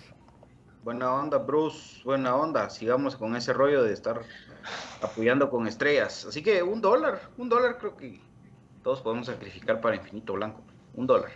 Buena 0.83 1.13
onda, 1.13 1.37
Bruce, 1.37 2.03
buena 2.03 2.35
onda. 2.35 2.69
Sigamos 2.69 3.15
con 3.15 3.37
ese 3.37 3.53
rollo 3.53 3.83
de 3.83 3.93
estar 3.93 4.19
apoyando 5.01 5.49
con 5.49 5.65
estrellas. 5.65 6.25
Así 6.25 6.43
que 6.43 6.61
un 6.61 6.81
dólar, 6.81 7.21
un 7.37 7.47
dólar 7.47 7.77
creo 7.77 7.95
que 7.95 8.19
todos 8.83 8.99
podemos 8.99 9.27
sacrificar 9.27 9.79
para 9.79 9.95
Infinito 9.95 10.33
Blanco. 10.33 10.61
Un 10.93 11.07
dólar. 11.07 11.31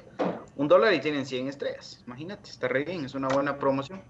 Un 0.57 0.68
dólar 0.68 0.93
y 0.95 0.99
tienen 0.99 1.26
100 1.26 1.47
estrellas. 1.47 2.03
Imagínate, 2.07 2.49
está 2.49 2.68
re 2.68 2.84
bien, 2.84 3.05
es 3.05 3.16
una 3.16 3.30
buena 3.30 3.57
promoción 3.57 4.01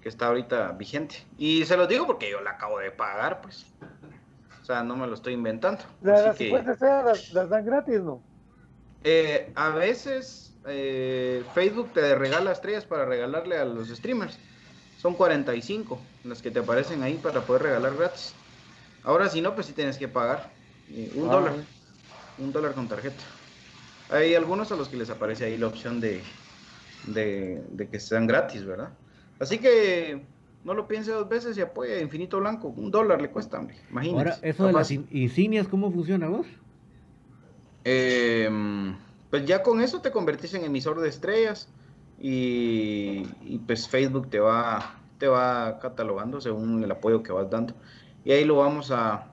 que 0.00 0.08
está 0.08 0.26
ahorita 0.26 0.72
vigente. 0.72 1.24
Y 1.38 1.64
se 1.64 1.76
los 1.76 1.88
digo 1.88 2.08
porque 2.08 2.28
yo 2.28 2.40
la 2.40 2.50
acabo 2.50 2.80
de 2.80 2.90
pagar, 2.90 3.40
pues. 3.40 3.72
O 4.60 4.64
sea, 4.64 4.82
no 4.82 4.96
me 4.96 5.06
lo 5.06 5.14
estoy 5.14 5.34
inventando. 5.34 5.84
las 6.00 6.40
las, 6.40 7.48
dan 7.48 7.64
gratis, 7.64 8.00
¿no? 8.00 8.20
Eh, 9.04 9.52
a 9.54 9.70
veces 9.70 10.51
eh, 10.66 11.44
Facebook 11.54 11.92
te 11.92 12.14
regala 12.14 12.52
estrellas 12.52 12.84
para 12.84 13.04
regalarle 13.04 13.58
a 13.58 13.64
los 13.64 13.88
streamers. 13.88 14.38
Son 14.98 15.14
45 15.14 16.00
las 16.24 16.42
que 16.42 16.50
te 16.50 16.60
aparecen 16.60 17.02
ahí 17.02 17.14
para 17.14 17.40
poder 17.42 17.62
regalar 17.62 17.96
gratis. 17.96 18.34
Ahora 19.04 19.28
si 19.28 19.40
no, 19.40 19.54
pues 19.54 19.66
sí 19.66 19.72
tienes 19.72 19.98
que 19.98 20.08
pagar. 20.08 20.50
Eh, 20.90 21.12
un 21.14 21.28
ah, 21.28 21.32
dólar. 21.32 21.54
Un 22.38 22.52
dólar 22.52 22.74
con 22.74 22.88
tarjeta. 22.88 23.22
Hay 24.10 24.34
algunos 24.34 24.70
a 24.72 24.76
los 24.76 24.88
que 24.88 24.96
les 24.96 25.10
aparece 25.10 25.46
ahí 25.46 25.56
la 25.56 25.66
opción 25.66 26.00
de, 26.00 26.22
de, 27.06 27.88
que 27.90 27.98
sean 27.98 28.26
gratis, 28.26 28.64
¿verdad? 28.64 28.90
Así 29.40 29.58
que 29.58 30.22
no 30.64 30.74
lo 30.74 30.86
piense 30.86 31.10
dos 31.10 31.28
veces 31.28 31.56
y 31.56 31.62
apoya 31.62 32.00
Infinito 32.00 32.38
Blanco. 32.38 32.68
Un 32.68 32.90
dólar 32.90 33.20
le 33.20 33.30
cuesta, 33.30 33.58
hombre. 33.58 33.76
Imagínate. 33.90 34.30
Ahora, 34.30 34.38
eso 34.42 34.66
de 34.66 34.72
las 34.72 34.90
insignias, 34.90 35.66
¿cómo 35.66 35.90
funciona 35.90 36.28
vos? 36.28 36.46
Em, 37.84 38.94
pues 39.32 39.46
ya 39.46 39.62
con 39.62 39.80
eso 39.80 40.02
te 40.02 40.10
convertís 40.10 40.52
en 40.52 40.62
emisor 40.62 41.00
de 41.00 41.08
estrellas 41.08 41.66
y, 42.20 43.24
pues 43.66 43.88
Facebook 43.88 44.28
te 44.28 44.38
va, 44.38 45.00
te 45.16 45.26
va 45.26 45.78
catalogando 45.78 46.38
según 46.38 46.84
el 46.84 46.90
apoyo 46.90 47.22
que 47.22 47.32
vas 47.32 47.48
dando. 47.48 47.72
Y 48.26 48.32
ahí 48.32 48.44
lo 48.44 48.56
vamos 48.56 48.90
a, 48.90 49.28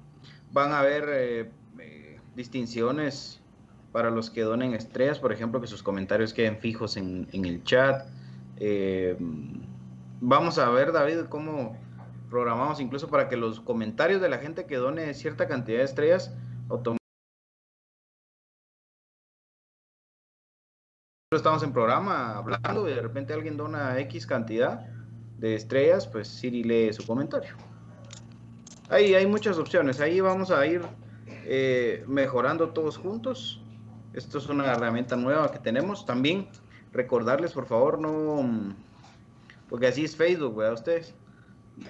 van 0.54 0.72
a 0.72 0.82
ver 0.84 1.04
eh, 1.10 1.52
eh, 1.80 2.18
distinciones 2.34 3.42
para 3.92 4.10
los 4.10 4.30
que 4.30 4.44
donen 4.44 4.74
estrellas, 4.74 5.20
por 5.20 5.34
ejemplo, 5.34 5.60
que 5.60 5.68
sus 5.68 5.84
comentarios 5.84 6.32
queden 6.34 6.60
fijos 6.60 6.96
en, 6.96 7.28
el 7.34 7.62
chat. 7.66 8.08
Eh, 8.56 9.18
vamos 10.22 10.60
a 10.60 10.70
ver, 10.70 10.94
David, 10.94 11.26
cómo 11.28 11.76
programamos 12.30 12.80
incluso 12.80 13.10
para 13.10 13.28
que 13.28 13.36
los 13.36 13.60
comentarios 13.60 14.22
de 14.22 14.30
la 14.30 14.38
gente 14.38 14.66
que 14.66 14.78
done 14.78 15.14
cierta 15.14 15.46
cantidad 15.50 15.80
de 15.80 15.84
estrellas 15.84 16.34
automáticamente 16.70 16.99
estamos 21.36 21.62
en 21.62 21.72
programa 21.72 22.38
hablando 22.38 22.90
y 22.90 22.94
de 22.96 23.04
repente 23.04 23.34
alguien 23.34 23.56
dona 23.56 24.00
X 24.00 24.26
cantidad 24.26 24.88
de 25.38 25.54
estrellas, 25.54 26.08
pues 26.08 26.28
Siri 26.28 26.64
lee 26.64 26.92
su 26.92 27.06
comentario. 27.06 27.54
Ahí 28.90 29.14
hay 29.14 29.28
muchas 29.28 29.60
opciones, 29.60 30.00
ahí 30.00 30.22
vamos 30.22 30.50
a 30.50 30.66
ir 30.66 30.82
eh, 31.46 32.04
mejorando 32.08 32.70
todos 32.70 32.98
juntos. 32.98 33.62
Esto 34.14 34.40
es 34.40 34.50
una 34.50 34.72
herramienta 34.72 35.16
nueva 35.16 35.52
que 35.52 35.60
tenemos. 35.60 36.04
También 36.04 36.50
recordarles, 36.94 37.52
por 37.52 37.68
favor, 37.68 38.00
no... 38.00 38.74
Porque 39.70 39.86
así 39.86 40.06
es 40.06 40.16
Facebook, 40.16 40.56
¿verdad? 40.56 40.74
Ustedes 40.74 41.14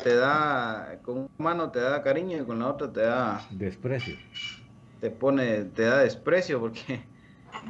te 0.04 0.18
da, 0.18 1.00
con 1.02 1.18
una 1.18 1.30
mano 1.38 1.72
te 1.72 1.80
da 1.80 2.04
cariño 2.04 2.42
y 2.42 2.44
con 2.44 2.60
la 2.60 2.68
otra 2.68 2.92
te 2.92 3.00
da... 3.04 3.42
Desprecio. 3.52 4.18
Te 5.00 5.10
pone, 5.10 5.64
te 5.64 5.84
da 5.84 6.00
desprecio 6.00 6.60
porque 6.60 7.02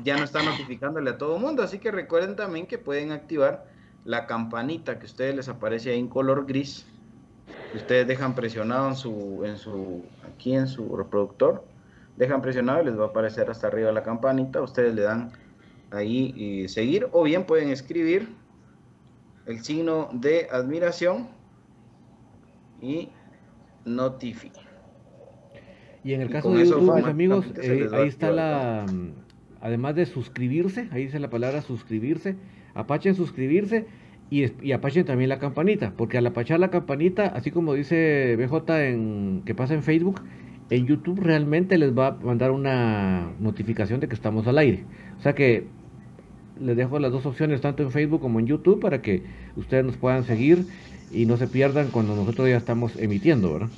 ya 0.04 0.18
no 0.18 0.24
está 0.24 0.44
notificándole 0.44 1.10
a 1.12 1.18
todo 1.18 1.36
el 1.36 1.42
mundo. 1.42 1.64
Así 1.64 1.80
que 1.80 1.92
recuerden 1.92 2.36
también 2.36 2.68
que 2.68 2.78
pueden 2.78 3.12
activar 3.12 3.66
la 4.06 4.28
campanita 4.28 4.98
que 4.98 5.04
a 5.04 5.06
ustedes 5.06 5.36
les 5.36 5.50
aparece 5.50 5.92
ahí 5.92 6.00
en 6.00 6.08
color 6.08 6.46
gris. 6.46 6.86
ustedes 7.76 8.08
dejan 8.08 8.36
presionado 8.36 8.88
en 8.88 8.96
su, 8.96 9.44
en 9.46 9.58
su, 9.58 10.04
aquí 10.34 10.54
en 10.54 10.68
su 10.68 10.96
reproductor. 10.96 11.64
Dejan 12.18 12.42
presionado 12.42 12.82
y 12.82 12.86
les 12.86 13.00
va 13.00 13.06
a 13.06 13.08
aparecer 13.08 13.50
hasta 13.50 13.68
arriba 13.68 13.92
la 13.92 14.04
campanita. 14.04 14.62
Ustedes 14.62 14.94
le 14.94 15.04
dan 15.04 15.32
ahí 15.92 16.34
y 16.36 16.68
seguir. 16.68 17.08
O 17.12 17.24
bien 17.24 17.46
pueden 17.46 17.70
escribir 17.70 18.30
el 19.46 19.64
signo 19.64 20.10
de 20.14 20.48
admiración 20.52 21.30
y 22.82 23.10
notificar. 23.86 24.70
Y 26.04 26.14
en 26.14 26.22
el 26.22 26.30
caso 26.30 26.52
de 26.52 26.66
YouTube, 26.66 26.96
mis 26.96 27.06
amigos, 27.06 27.46
eh, 27.62 27.90
ahí 27.92 28.08
está 28.08 28.32
la, 28.32 28.86
además 29.62 29.96
de 29.96 30.06
suscribirse, 30.06 30.88
ahí 30.92 31.06
dice 31.06 31.20
la 31.20 31.30
palabra 31.30 31.62
suscribirse, 31.62 32.36
apachen 32.74 33.16
suscribirse 33.16 33.86
y, 34.30 34.72
apachen 34.72 35.06
también 35.06 35.30
la 35.30 35.40
campanita, 35.40 35.94
porque 35.98 36.18
al 36.18 36.28
apachar 36.28 36.60
la 36.60 36.70
campanita, 36.70 37.28
así 37.28 37.52
como 37.52 37.74
dice 37.74 38.36
BJ 38.38 38.90
en, 38.90 39.42
que 39.46 39.56
pasa 39.56 39.74
en 39.74 39.84
Facebook, 39.84 40.22
en 40.70 40.86
YouTube 40.86 41.20
realmente 41.20 41.78
les 41.78 41.98
va 41.98 42.08
a 42.08 42.12
mandar 42.12 42.52
una 42.52 43.32
notificación 43.40 44.00
de 44.00 44.08
que 44.08 44.14
estamos 44.14 44.46
al 44.48 44.60
aire. 44.60 44.84
O 45.18 45.22
sea 45.22 45.34
que 45.34 45.66
les 46.60 46.78
dejo 46.78 47.00
las 47.00 47.12
dos 47.12 47.26
opciones, 47.26 47.62
tanto 47.62 47.84
en 47.84 47.92
Facebook 47.92 48.22
como 48.22 48.40
en 48.40 48.46
YouTube, 48.46 48.80
para 48.80 49.02
que 49.02 49.24
ustedes 49.56 49.84
nos 49.84 49.98
puedan 49.98 50.24
seguir 50.26 50.68
y 51.12 51.26
no 51.26 51.38
se 51.38 51.48
pierdan 51.48 51.88
cuando 51.90 52.16
nosotros 52.16 52.48
ya 52.48 52.58
estamos 52.58 52.96
emitiendo, 52.98 53.54
¿verdad? 53.54 53.70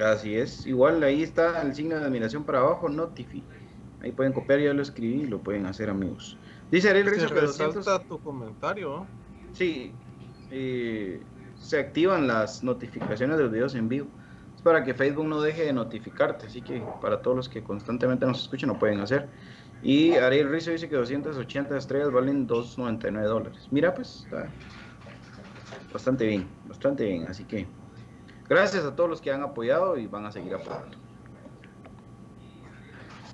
Así 0.00 0.36
es. 0.36 0.66
Igual 0.66 1.02
ahí 1.02 1.22
está 1.22 1.62
el 1.62 1.74
signo 1.74 1.96
de 1.96 2.04
admiración 2.04 2.44
para 2.44 2.60
abajo, 2.60 2.88
Notify. 2.88 3.42
Ahí 4.00 4.12
pueden 4.12 4.32
copiar, 4.32 4.60
ya 4.60 4.72
lo 4.72 4.82
escribí 4.82 5.22
y 5.22 5.26
lo 5.26 5.40
pueden 5.40 5.66
hacer, 5.66 5.90
amigos. 5.90 6.36
Dice 6.70 6.90
Ariel 6.90 7.06
Rizzo 7.06 7.28
que 7.28 7.40
resalta 7.40 7.98
tu 8.00 8.20
comentario. 8.20 9.06
Sí. 9.52 9.92
Eh, 10.50 11.20
se 11.58 11.78
activan 11.80 12.26
las 12.26 12.62
notificaciones 12.62 13.36
de 13.36 13.42
los 13.42 13.52
videos 13.52 13.74
en 13.74 13.88
vivo. 13.88 14.06
Es 14.54 14.62
para 14.62 14.84
que 14.84 14.94
Facebook 14.94 15.26
no 15.26 15.40
deje 15.40 15.64
de 15.64 15.72
notificarte. 15.72 16.46
Así 16.46 16.62
que 16.62 16.82
para 17.00 17.20
todos 17.20 17.36
los 17.36 17.48
que 17.48 17.62
constantemente 17.62 18.26
nos 18.26 18.42
escuchan, 18.42 18.68
lo 18.68 18.78
pueden 18.78 19.00
hacer. 19.00 19.28
Y 19.82 20.12
Ariel 20.14 20.50
Rizzo 20.50 20.70
dice 20.70 20.88
que 20.88 20.96
280 20.96 21.76
estrellas 21.76 22.12
valen 22.12 22.46
2.99 22.46 23.22
dólares. 23.24 23.68
Mira, 23.70 23.94
pues 23.94 24.24
está 24.24 24.48
bastante 25.92 26.26
bien, 26.26 26.46
bastante 26.66 27.04
bien. 27.04 27.26
Así 27.28 27.44
que 27.44 27.66
Gracias 28.48 28.84
a 28.84 28.96
todos 28.96 29.10
los 29.10 29.20
que 29.20 29.30
han 29.30 29.42
apoyado 29.42 29.98
y 29.98 30.06
van 30.06 30.24
a 30.24 30.32
seguir 30.32 30.54
apoyando. 30.54 30.96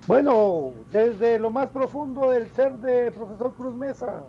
Bueno, 0.06 0.72
desde 0.92 1.38
lo 1.38 1.50
más 1.50 1.68
profundo 1.68 2.30
del 2.30 2.50
ser 2.50 2.76
de 2.78 3.10
profesor 3.10 3.54
Cruz 3.54 3.74
Mesa, 3.74 4.24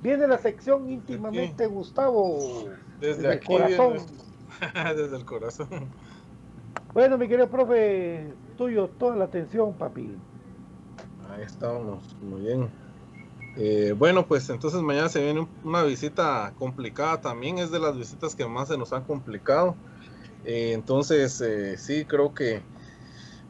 viene 0.00 0.28
la 0.28 0.38
sección 0.38 0.88
íntimamente 0.88 1.66
Gustavo. 1.66 2.38
Desde, 3.00 3.32
el 3.32 3.44
corazón. 3.44 3.94
desde 4.96 5.16
el 5.16 5.24
corazón. 5.24 5.68
Bueno, 6.92 7.18
mi 7.18 7.26
querido 7.26 7.48
profe, 7.48 8.32
tuyo 8.56 8.88
toda 8.88 9.16
la 9.16 9.24
atención, 9.24 9.72
papi. 9.72 10.14
Ahí 11.30 11.42
estamos, 11.42 12.14
muy 12.20 12.42
bien. 12.42 12.68
Eh, 13.56 13.94
bueno, 13.98 14.26
pues 14.26 14.48
entonces 14.50 14.80
mañana 14.82 15.08
se 15.08 15.22
viene 15.22 15.46
una 15.64 15.82
visita 15.82 16.52
complicada 16.58 17.20
también, 17.20 17.58
es 17.58 17.70
de 17.70 17.80
las 17.80 17.96
visitas 17.96 18.34
que 18.34 18.46
más 18.46 18.68
se 18.68 18.78
nos 18.78 18.92
han 18.92 19.04
complicado. 19.04 19.74
Eh, 20.44 20.72
entonces, 20.72 21.40
eh, 21.40 21.76
sí, 21.78 22.04
creo 22.04 22.34
que, 22.34 22.62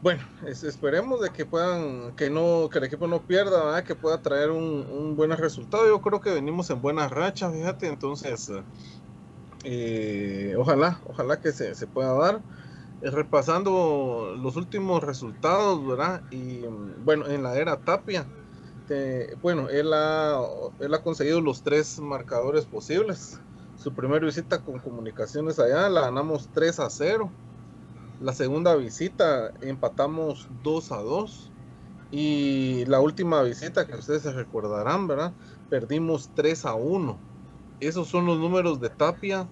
bueno, 0.02 0.22
esperemos 0.46 1.20
de 1.20 1.30
que 1.30 1.46
puedan, 1.46 2.14
que 2.16 2.28
no, 2.30 2.68
que 2.70 2.78
el 2.78 2.84
equipo 2.84 3.06
no 3.06 3.22
pierda, 3.26 3.82
que 3.84 3.94
pueda 3.94 4.20
traer 4.20 4.50
un, 4.50 5.16
buen 5.16 5.30
resultado. 5.32 5.86
Yo 5.86 6.00
creo 6.02 6.20
que 6.20 6.34
venimos 6.34 6.70
en 6.70 6.82
buena 6.82 7.08
racha, 7.08 7.50
fíjate, 7.50 7.88
entonces, 7.88 8.50
eh, 9.64 10.54
ojalá, 10.58 11.00
ojalá 11.06 11.40
que 11.40 11.52
se, 11.52 11.86
pueda 11.86 12.12
dar. 12.14 12.42
repasando 13.00 14.36
los 14.38 14.56
últimos 14.56 15.02
resultados, 15.02 15.86
¿verdad? 15.86 16.22
Y 16.30 16.62
bueno, 17.04 17.26
en 17.26 17.42
la 17.42 17.56
era 17.56 17.76
Tapia, 17.78 18.26
bueno, 19.40 19.68
él 19.70 19.90
él 20.80 20.94
ha 20.94 21.02
conseguido 21.02 21.40
los 21.40 21.62
tres 21.62 21.98
marcadores 21.98 22.66
posibles 22.66 23.40
su 23.82 23.92
primera 23.92 24.24
visita 24.24 24.60
con 24.60 24.78
comunicaciones 24.78 25.58
allá 25.58 25.88
la 25.88 26.02
ganamos 26.02 26.48
3 26.54 26.78
a 26.78 26.88
0. 26.88 27.30
La 28.20 28.32
segunda 28.32 28.76
visita 28.76 29.52
empatamos 29.60 30.46
2 30.62 30.92
a 30.92 30.98
2. 30.98 31.50
Y 32.12 32.84
la 32.86 33.00
última 33.00 33.42
visita 33.42 33.86
que 33.86 33.96
ustedes 33.96 34.22
se 34.22 34.32
recordarán, 34.32 35.08
¿verdad? 35.08 35.32
Perdimos 35.68 36.30
3 36.36 36.64
a 36.66 36.74
1. 36.74 37.18
Esos 37.80 38.06
son 38.06 38.26
los 38.26 38.38
números 38.38 38.80
de 38.80 38.90
Tapia 38.90 39.48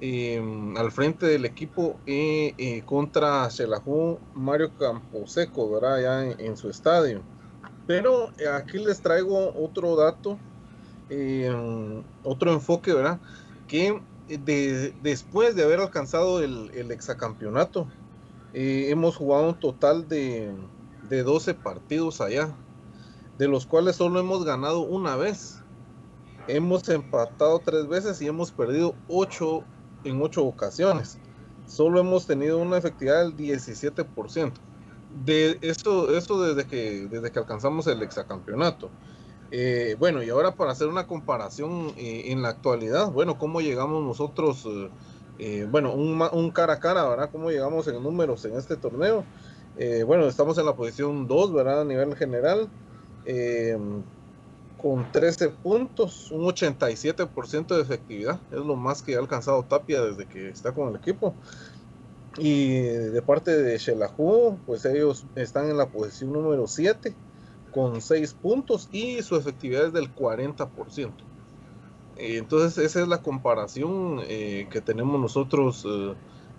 em, 0.00 0.74
al 0.78 0.90
frente 0.90 1.26
del 1.26 1.44
equipo 1.44 1.98
eh, 2.06 2.82
contra 2.86 3.50
Xelajú 3.50 4.18
Mario 4.32 4.70
Camposeco, 4.78 5.70
¿verdad? 5.70 6.00
Ya 6.00 6.24
en, 6.42 6.56
su 6.56 6.70
estadio. 6.70 7.20
Pero 7.86 8.30
aquí 8.54 8.78
les 8.78 9.02
traigo 9.02 9.52
otro 9.62 9.94
dato, 9.96 10.38
em, 11.10 12.02
otro 12.22 12.50
enfoque, 12.52 12.94
¿verdad? 12.94 13.20
Que 13.68 14.00
después 15.02 15.54
de 15.54 15.64
haber 15.64 15.80
alcanzado 15.80 16.42
el, 16.42 16.70
el 16.74 16.90
exacampeonato, 16.90 17.86
hemos 18.54 19.16
jugado 19.16 19.48
un 19.48 19.58
total 19.58 20.08
de, 20.08 20.52
de 21.08 21.22
12 21.22 21.54
partidos 21.54 22.20
allá, 22.20 22.54
de 23.38 23.48
los 23.48 23.66
cuales 23.66 23.96
solo 23.96 24.20
hemos 24.20 24.44
ganado 24.44 24.80
una 24.80 25.16
vez. 25.16 25.60
Hemos 26.46 26.88
empatado 26.88 27.58
tres 27.64 27.88
veces 27.88 28.20
y 28.20 28.26
hemos 28.26 28.52
perdido 28.52 28.94
ocho 29.08 29.64
en 30.04 30.20
ocho 30.22 30.44
ocasiones. 30.44 31.18
Solo 31.66 31.98
hemos 32.00 32.26
tenido 32.26 32.58
una 32.58 32.76
efectividad 32.76 33.24
del 33.24 33.36
17%. 33.36 34.52
De 35.24 35.58
esto, 35.62 36.14
esto 36.16 36.42
desde 36.42 36.68
que 36.68 37.06
desde 37.08 37.30
que 37.30 37.38
alcanzamos 37.38 37.86
el 37.86 38.02
exacampeonato. 38.02 38.90
Eh, 39.56 39.94
bueno, 40.00 40.20
y 40.20 40.30
ahora 40.30 40.56
para 40.56 40.72
hacer 40.72 40.88
una 40.88 41.06
comparación 41.06 41.92
eh, 41.96 42.24
en 42.32 42.42
la 42.42 42.48
actualidad, 42.48 43.12
bueno, 43.12 43.38
¿cómo 43.38 43.60
llegamos 43.60 44.02
nosotros? 44.02 44.66
Eh, 45.38 45.68
bueno, 45.70 45.94
un, 45.94 46.20
un, 46.20 46.50
cara 46.50 46.72
a 46.72 46.80
cara, 46.80 47.08
¿verdad? 47.08 47.30
¿Cómo 47.30 47.52
llegamos 47.52 47.86
en 47.86 48.02
números 48.02 48.44
en 48.46 48.56
este 48.56 48.74
torneo? 48.76 49.24
bueno, 50.06 50.26
estamos 50.26 50.58
en 50.58 50.66
la 50.66 50.74
posición 50.74 51.28
2, 51.28 51.52
¿verdad? 51.52 51.82
A 51.82 51.84
nivel 51.84 52.16
general 52.16 52.68
con 54.76 55.12
13 55.12 55.50
puntos, 55.50 56.32
un 56.32 56.42
87% 56.42 57.76
de 57.76 57.82
efectividad. 57.82 58.40
Es 58.50 58.58
lo 58.58 58.74
más 58.74 59.02
que 59.02 59.14
ha 59.14 59.20
alcanzado 59.20 59.62
Tapia 59.62 60.02
desde 60.02 60.26
que 60.26 60.48
está 60.48 60.72
con 60.72 60.88
el 60.88 60.96
equipo. 60.96 61.32
Y 62.38 62.80
de 62.80 63.22
parte 63.22 63.56
de 63.62 63.78
Shelahu, 63.78 64.58
pues 64.66 64.84
ellos 64.84 65.26
están 65.36 65.70
en 65.70 65.76
la 65.76 65.86
posición 65.86 66.32
número 66.32 66.66
7 66.66 67.14
con 67.74 68.00
6 68.00 68.34
puntos 68.34 68.88
y 68.92 69.20
su 69.22 69.34
efectividad 69.36 69.86
es 69.86 69.92
del 69.92 70.14
40%. 70.14 71.10
Entonces 72.16 72.78
esa 72.78 73.02
es 73.02 73.08
la 73.08 73.20
comparación 73.20 74.20
eh, 74.22 74.68
que 74.70 74.80
tenemos 74.80 75.20
nosotros 75.20 75.84
eh, 75.84 76.14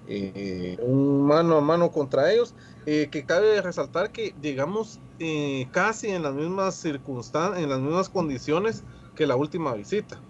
eh, 0.08 0.78
un 0.82 1.26
mano 1.26 1.56
a 1.56 1.62
mano 1.62 1.92
contra 1.92 2.32
ellos, 2.32 2.54
que 2.86 3.26
cabe 3.26 3.60
resaltar 3.62 4.12
que 4.12 4.36
llegamos 4.42 5.00
casi 5.72 6.10
en 6.10 6.22
las 6.22 6.36
mismas 6.36 6.76
circunstancias, 6.76 7.64
en 7.64 7.70
las 7.70 7.80
mismas 7.80 8.10
condiciones 8.10 8.84
que 9.16 9.26
la 9.26 9.36
última 9.36 9.74
visita. 9.74 10.22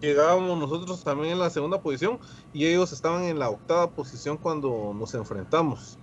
Llegábamos 0.00 0.56
nosotros 0.58 1.02
también 1.02 1.32
en 1.32 1.38
la 1.40 1.50
segunda 1.50 1.80
posición 1.80 2.20
y 2.52 2.66
ellos 2.66 2.92
estaban 2.92 3.24
en 3.24 3.40
la 3.40 3.48
octava 3.48 3.90
posición 3.90 4.36
cuando 4.36 4.94
nos 4.94 5.14
enfrentamos. 5.14 5.98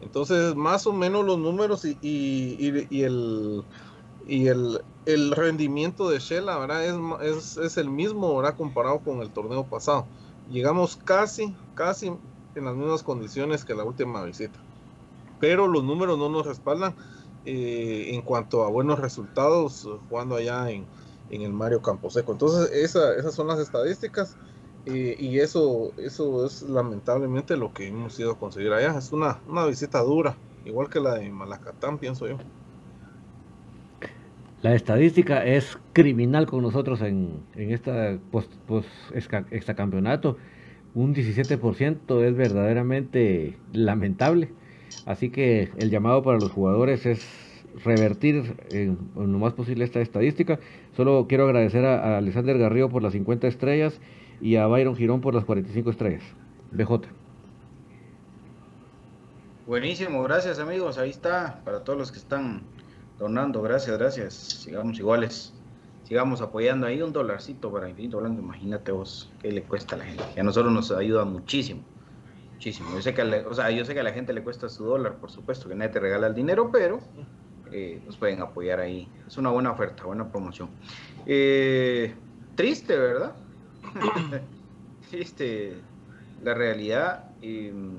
Entonces, 0.00 0.54
más 0.54 0.86
o 0.86 0.92
menos 0.92 1.24
los 1.24 1.38
números 1.38 1.84
y, 1.84 1.98
y, 2.02 3.02
el, 3.02 3.64
y 4.26 4.46
el, 4.48 4.82
el, 5.06 5.30
rendimiento 5.32 6.10
de 6.10 6.18
Shell, 6.18 6.44
¿verdad? 6.44 6.84
Es, 6.84 6.94
es, 7.22 7.56
es 7.56 7.76
el 7.76 7.90
mismo, 7.90 8.36
¿verdad? 8.36 8.56
Comparado 8.56 9.00
con 9.00 9.20
el 9.20 9.30
torneo 9.30 9.64
pasado. 9.64 10.06
Llegamos 10.50 10.96
casi, 10.96 11.54
casi 11.74 12.12
en 12.54 12.64
las 12.64 12.74
mismas 12.74 13.02
condiciones 13.02 13.64
que 13.64 13.74
la 13.74 13.84
última 13.84 14.24
visita. 14.24 14.58
Pero 15.40 15.66
los 15.66 15.84
números 15.84 16.18
no 16.18 16.28
nos 16.28 16.46
respaldan 16.46 16.94
eh, 17.46 18.10
en 18.12 18.22
cuanto 18.22 18.64
a 18.64 18.70
buenos 18.70 18.98
resultados 18.98 19.88
jugando 20.08 20.36
allá 20.36 20.70
en, 20.70 20.86
en 21.30 21.42
el 21.42 21.52
Mario 21.52 21.82
Camposeco. 21.82 22.32
Entonces, 22.32 22.70
esa, 22.72 23.14
esas 23.14 23.34
son 23.34 23.48
las 23.48 23.58
estadísticas 23.58 24.36
eh, 24.86 25.16
y 25.18 25.38
eso, 25.38 25.92
eso 25.96 26.46
es 26.46 26.62
lamentablemente 26.62 27.56
lo 27.56 27.72
que 27.72 27.88
hemos 27.88 28.18
ido 28.18 28.32
a 28.32 28.38
conseguir 28.38 28.72
allá. 28.72 28.98
Es 28.98 29.12
una, 29.12 29.38
una 29.48 29.66
visita 29.66 30.00
dura, 30.00 30.36
igual 30.64 30.90
que 30.90 31.00
la 31.00 31.14
de 31.14 31.30
Malacatán, 31.30 31.98
pienso 31.98 32.28
yo. 32.28 32.38
La 34.62 34.74
estadística 34.74 35.44
es 35.44 35.78
criminal 35.92 36.46
con 36.46 36.62
nosotros 36.62 37.02
en, 37.02 37.42
en 37.54 37.70
esta 37.70 38.18
post, 38.30 38.50
post 38.66 38.88
un 40.94 41.14
17% 41.14 42.22
es 42.22 42.36
verdaderamente 42.36 43.58
lamentable. 43.72 44.50
Así 45.06 45.30
que 45.30 45.70
el 45.76 45.90
llamado 45.90 46.22
para 46.22 46.38
los 46.38 46.52
jugadores 46.52 47.04
es 47.04 47.26
revertir 47.84 48.54
en, 48.70 48.96
lo 49.16 49.38
más 49.38 49.52
posible 49.54 49.84
esta 49.84 50.00
estadística. 50.00 50.60
Solo 50.96 51.26
quiero 51.28 51.44
agradecer 51.44 51.84
a, 51.84 52.18
Alexander 52.18 52.56
Garrido 52.56 52.88
por 52.88 53.02
las 53.02 53.12
50 53.12 53.48
estrellas 53.48 54.00
y 54.40 54.56
a 54.56 54.66
Byron 54.66 54.96
Girón 54.96 55.20
por 55.20 55.34
las 55.34 55.44
45 55.44 55.90
estrellas. 55.90 56.22
BJ. 56.72 57.08
Buenísimo, 59.66 60.22
gracias 60.22 60.58
amigos. 60.58 60.98
Ahí 60.98 61.10
está, 61.10 61.60
para 61.64 61.84
todos 61.84 61.98
los 61.98 62.12
que 62.12 62.18
están 62.18 62.62
donando, 63.18 63.62
gracias, 63.62 63.96
gracias. 63.96 64.34
Sigamos 64.34 64.98
iguales 64.98 65.54
sigamos 66.04 66.40
apoyando 66.42 66.86
ahí 66.86 67.02
un 67.02 67.12
dolarcito 67.12 67.72
para 67.72 67.88
Infinito 67.88 68.18
Blanco, 68.20 68.40
imagínate 68.40 68.92
vos 68.92 69.30
qué 69.42 69.50
le 69.50 69.62
cuesta 69.62 69.96
a 69.96 69.98
la 69.98 70.04
gente. 70.04 70.24
Y 70.36 70.40
a 70.40 70.42
nosotros 70.42 70.72
nos 70.72 70.90
ayuda 70.92 71.24
muchísimo, 71.24 71.82
muchísimo. 72.52 72.90
Yo 72.94 73.02
sé 73.02 73.14
que 73.14 73.22
a 73.22 73.48
o 73.48 73.54
sea, 73.54 73.70
yo 73.70 73.84
sé 73.84 73.94
que 73.94 74.00
a 74.00 74.04
la 74.04 74.12
gente 74.12 74.32
le 74.32 74.42
cuesta 74.42 74.68
su 74.68 74.84
dólar, 74.84 75.16
por 75.16 75.30
supuesto, 75.30 75.68
que 75.68 75.74
nadie 75.74 75.92
te 75.92 76.00
regala 76.00 76.26
el 76.26 76.34
dinero, 76.34 76.70
pero 76.70 77.00
eh, 77.72 78.00
nos 78.04 78.16
pueden 78.16 78.40
apoyar 78.40 78.80
ahí. 78.80 79.08
Es 79.26 79.38
una 79.38 79.50
buena 79.50 79.72
oferta, 79.72 80.04
buena 80.04 80.30
promoción. 80.30 80.68
Eh, 81.26 82.14
triste, 82.54 82.96
¿verdad? 82.96 83.34
Triste 85.10 85.74
la 86.42 86.54
realidad. 86.54 87.30
Em, 87.42 87.92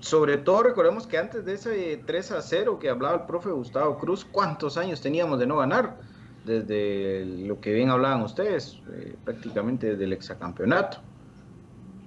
sobre 0.00 0.38
todo 0.38 0.62
recordemos 0.62 1.06
que 1.06 1.18
antes 1.18 1.44
de 1.44 1.54
ese 1.54 2.02
3 2.06 2.32
a 2.32 2.42
0 2.42 2.78
que 2.78 2.88
hablaba 2.88 3.16
el 3.16 3.22
profe 3.26 3.50
Gustavo 3.50 3.98
Cruz, 3.98 4.24
¿cuántos 4.24 4.76
años 4.78 5.00
teníamos 5.00 5.38
de 5.38 5.46
no 5.46 5.58
ganar? 5.58 5.98
Desde 6.44 7.26
lo 7.26 7.60
que 7.60 7.74
bien 7.74 7.90
hablaban 7.90 8.22
ustedes, 8.22 8.80
eh, 8.92 9.14
prácticamente 9.24 9.88
desde 9.90 10.04
el 10.04 10.14
exacampeonato. 10.14 10.98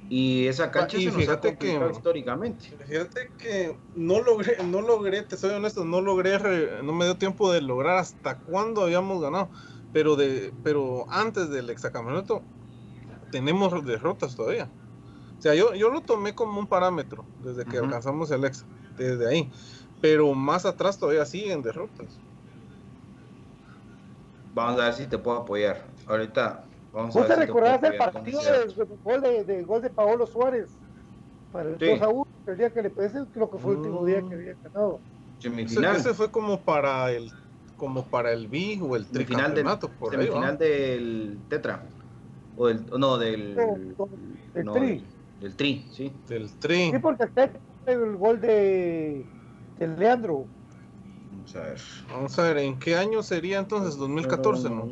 Y 0.10 0.48
esa 0.48 0.70
cancha 0.70 0.98
se 0.98 1.12
nos 1.12 1.28
ha 1.30 1.40
que 1.40 1.80
históricamente. 1.92 2.66
Fíjate 2.88 3.32
que 3.38 3.76
no 3.96 4.22
logré, 4.22 4.58
no 4.64 4.82
logré, 4.82 5.22
te 5.24 5.38
soy 5.38 5.52
honesto, 5.52 5.86
no 5.86 6.02
logré, 6.02 6.38
no 6.84 6.94
me 6.94 7.06
dio 7.06 7.16
tiempo 7.18 7.52
de 7.52 7.62
lograr 7.62 7.98
hasta 7.98 8.38
cuándo 8.40 8.84
habíamos 8.84 9.22
ganado. 9.22 9.50
Pero 9.94 10.16
de, 10.16 10.52
pero 10.64 11.06
antes 11.10 11.50
del 11.50 11.70
exacampeonato 11.70 12.42
tenemos 13.32 13.86
derrotas 13.86 14.36
todavía. 14.36 14.68
O 15.38 15.42
sea, 15.42 15.56
yo, 15.56 15.74
yo 15.74 15.90
lo 15.90 16.02
tomé 16.02 16.34
como 16.34 16.60
un 16.60 16.68
parámetro 16.68 17.26
desde 17.44 17.66
que 17.66 17.78
alcanzamos 17.78 18.32
el 18.32 18.46
ex, 18.46 18.66
desde 18.98 19.28
ahí. 19.28 19.52
Pero 20.02 20.34
más 20.34 20.66
atrás 20.66 20.98
todavía 20.98 21.26
siguen 21.26 21.62
derrotas. 21.62 22.20
Vamos 24.54 24.80
a 24.80 24.86
ver 24.86 24.94
si 24.94 25.08
te 25.08 25.18
puedo 25.18 25.38
apoyar. 25.38 25.84
Ahorita 26.08 26.64
vamos 26.92 27.16
a 27.16 27.20
ver. 27.20 27.28
¿Vos 27.28 27.38
te 27.38 27.46
recordás 27.46 27.84
el 27.84 27.98
partido 27.98 28.42
del 28.42 28.74
gol 29.04 29.22
de, 29.22 29.64
gol 29.64 29.82
de 29.82 29.90
Paolo 29.90 30.28
Suárez? 30.28 30.70
Para 31.52 31.70
el 31.70 31.78
2 31.78 32.02
a 32.02 32.10
1, 32.10 32.28
el 32.48 32.58
día 32.58 32.70
que 32.72 32.82
le 32.82 32.90
pese, 32.90 33.26
creo 33.34 33.50
que 33.50 33.58
fue 33.58 33.74
el 33.74 33.80
último 33.80 34.06
día 34.06 34.22
que 34.28 34.36
había 34.36 34.56
ganado. 34.64 35.00
Ese, 35.40 35.82
ese, 35.92 36.14
fue 36.14 36.32
como 36.32 36.60
para 36.60 37.12
el 37.12 37.32
como 37.78 38.06
para 38.06 38.32
el 38.32 38.48
B 38.48 38.80
o 38.82 38.96
el 38.96 39.06
tricampeonato 39.06 39.88
del, 39.88 39.98
por 39.98 40.12
semifinal 40.12 40.58
del 40.58 41.40
Tetra 41.50 41.84
o 42.58 42.68
del 42.68 42.86
no 42.98 43.18
del, 43.18 43.58
el 44.56 44.72
tri. 44.72 45.04
Del 45.42 45.56
Tri, 45.56 45.86
sí. 45.92 46.12
Del 46.28 46.50
Tri. 46.60 46.92
Sí, 46.92 47.00
porque 47.00 47.26
está 47.26 47.50
el 47.86 48.16
gol 48.16 48.40
de, 48.40 49.26
de 49.78 49.88
Leandro. 49.88 50.46
Vamos 51.32 51.56
a 51.56 51.60
ver. 51.60 51.82
Vamos 52.10 52.40
a 52.40 52.44
ver, 52.44 52.58
¿en 52.60 52.80
qué 52.80 52.96
año 52.96 53.22
sería 53.22 53.60
entonces? 53.60 53.98
2014, 53.98 54.70
¿no? 54.70 54.88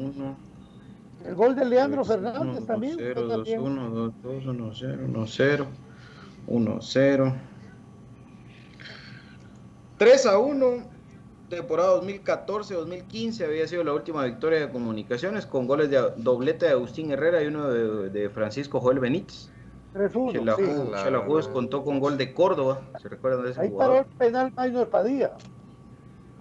El 1.25 1.35
gol 1.35 1.55
de 1.55 1.65
Leandro 1.65 2.03
Fernández 2.03 2.65
también. 2.65 2.95
0, 2.97 3.21
2, 3.27 3.47
1, 3.59 3.89
2, 3.89 4.13
2, 4.23 4.45
1, 4.45 4.71
0, 4.73 4.97
1, 5.07 5.27
0, 5.27 5.67
1, 6.47 6.79
0. 6.81 7.35
3 9.97 10.25
a 10.25 10.37
1, 10.39 10.90
temporada 11.51 12.01
2014-2015 12.01 13.45
había 13.45 13.67
sido 13.67 13.83
la 13.83 13.93
última 13.93 14.25
victoria 14.25 14.61
de 14.61 14.69
comunicaciones 14.71 15.45
con 15.45 15.67
goles 15.67 15.91
de 15.91 16.13
doblete 16.17 16.65
de 16.65 16.71
Agustín 16.71 17.11
Herrera 17.11 17.43
y 17.43 17.47
uno 17.47 17.69
de, 17.69 18.09
de 18.09 18.29
Francisco 18.29 18.79
Joel 18.79 18.99
Benítez. 18.99 19.51
3-1. 19.93 21.43
Sí. 21.43 21.49
contó 21.51 21.83
con 21.83 21.99
gol 21.99 22.17
de 22.17 22.33
Córdoba. 22.33 22.81
¿Se 23.01 23.09
recuerdan 23.09 23.43
de 23.43 23.51
ese 23.51 23.61
Ahí 23.61 23.69
paró 23.69 23.99
el 23.99 24.05
penal 24.05 24.51
Maynor 24.55 24.89
Padilla. 24.89 25.33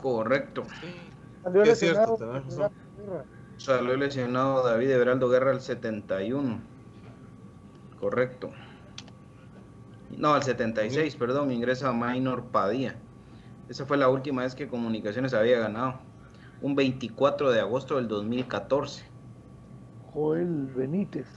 Correcto. 0.00 0.62
Salió 1.42 1.62
es 1.64 1.78
cierto, 1.78 2.16
Salió 3.56 3.96
lesionado 3.96 4.64
David 4.64 4.90
Everaldo 4.90 5.28
Guerra 5.28 5.50
al 5.50 5.61
71. 5.61 6.61
Correcto. 7.98 8.50
No, 10.16 10.34
al 10.34 10.42
76, 10.42 11.16
perdón, 11.16 11.50
ingresa 11.50 11.92
Maynor 11.92 12.44
Padilla. 12.44 12.96
Esa 13.71 13.87
fue 13.87 13.97
la 13.97 14.09
última 14.09 14.43
vez 14.43 14.57
que 14.57 14.66
Comunicaciones 14.66 15.33
había 15.33 15.61
ganado. 15.61 16.01
Un 16.61 16.75
24 16.75 17.53
de 17.53 17.61
agosto 17.61 17.97
del 17.97 18.09
2014. 18.09 19.05
Joel 20.12 20.66
Benítez. 20.75 21.29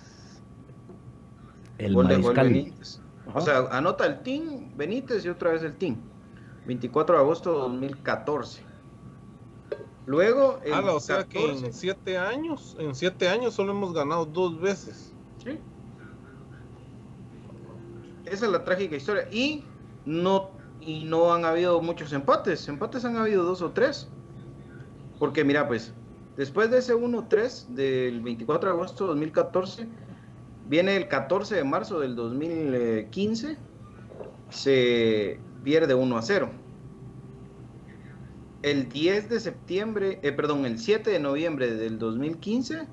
El 1.78 1.94
Gol 1.94 2.08
de 2.08 2.16
Joel 2.16 2.36
mariscal. 2.36 2.48
Benítez. 2.48 3.02
O 3.36 3.40
sea, 3.40 3.60
anota 3.72 4.08
el 4.08 4.24
team 4.24 4.76
Benítez 4.76 5.24
y 5.26 5.30
otra 5.30 5.52
vez 5.52 5.62
el 5.62 5.76
team. 5.76 5.96
24 6.66 7.16
de 7.16 7.22
agosto 7.22 7.54
de 7.54 7.60
2014. 7.60 8.64
Luego, 10.08 10.60
el 10.66 10.74
Ah, 10.74 10.82
o 10.92 11.00
sea 11.00 11.26
que 11.26 11.40
14 11.40 11.68
en 11.68 11.74
siete 11.74 12.18
años, 12.18 12.76
en 12.80 12.96
siete 12.96 13.30
años 13.30 13.54
solo 13.54 13.74
hemos 13.74 13.94
ganado 13.94 14.26
dos 14.26 14.60
veces. 14.60 15.14
Sí. 15.38 15.60
Esa 18.26 18.46
es 18.48 18.52
la 18.52 18.64
trágica 18.64 18.96
historia. 18.96 19.28
Y 19.32 19.64
no, 20.06 20.50
y 20.86 21.04
no 21.06 21.34
han 21.34 21.46
habido 21.46 21.82
muchos 21.82 22.14
empates. 22.14 22.68
Empates 22.68 23.06
han 23.06 23.18
habido 23.18 23.44
dos 23.44 23.62
o 23.62 23.72
tres. 23.72 24.08
Porque 25.20 25.44
mira, 25.44 25.68
pues, 25.68 25.94
después 26.38 26.70
de 26.72 26.80
ese 26.80 26.96
1-3 26.96 27.68
del 27.70 28.22
24 28.22 28.70
de 28.70 28.76
agosto 28.76 29.04
de 29.06 29.08
2014, 29.10 29.88
viene 30.68 30.96
el 30.96 31.08
14 31.08 31.56
de 31.56 31.64
marzo 31.64 32.00
del 32.00 32.16
2015, 32.16 33.58
se 34.50 35.40
pierde 35.64 35.94
1 35.94 36.18
a 36.18 36.22
0. 36.22 36.50
El 38.62 38.90
10 38.90 39.30
de 39.30 39.40
septiembre, 39.40 40.20
eh, 40.24 40.32
perdón, 40.32 40.66
el 40.66 40.80
7 40.80 41.10
de 41.10 41.20
noviembre 41.20 41.74
del 41.76 42.00
2015, 42.00 42.88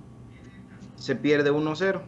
se 0.97 1.16
pierde 1.16 1.51
1 1.51 1.70
a 1.70 1.76
0. 1.76 2.03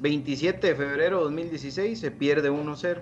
27 0.00 0.66
de 0.66 0.74
febrero 0.74 1.18
de 1.18 1.24
2016 1.24 1.98
se 1.98 2.10
pierde 2.10 2.50
1-0. 2.50 3.00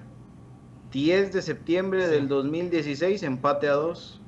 10 0.93 1.33
de 1.33 1.41
septiembre 1.41 2.07
del 2.07 2.29
2016 2.29 3.23
empate 3.23 3.67
a 3.67 3.73
2. 3.73 4.21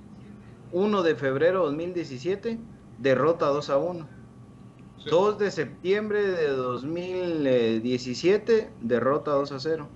1 0.72 1.02
de 1.02 1.14
febrero 1.14 1.60
de 1.60 1.66
2017 1.66 2.58
derrota 2.98 3.48
2 3.48 3.68
a 3.68 3.76
1. 3.76 4.08
2 5.10 5.38
de 5.38 5.50
septiembre 5.50 6.22
de 6.22 6.48
2017 6.48 8.70
derrota 8.80 9.32
2 9.32 9.52
a 9.52 9.60
0. 9.60 9.88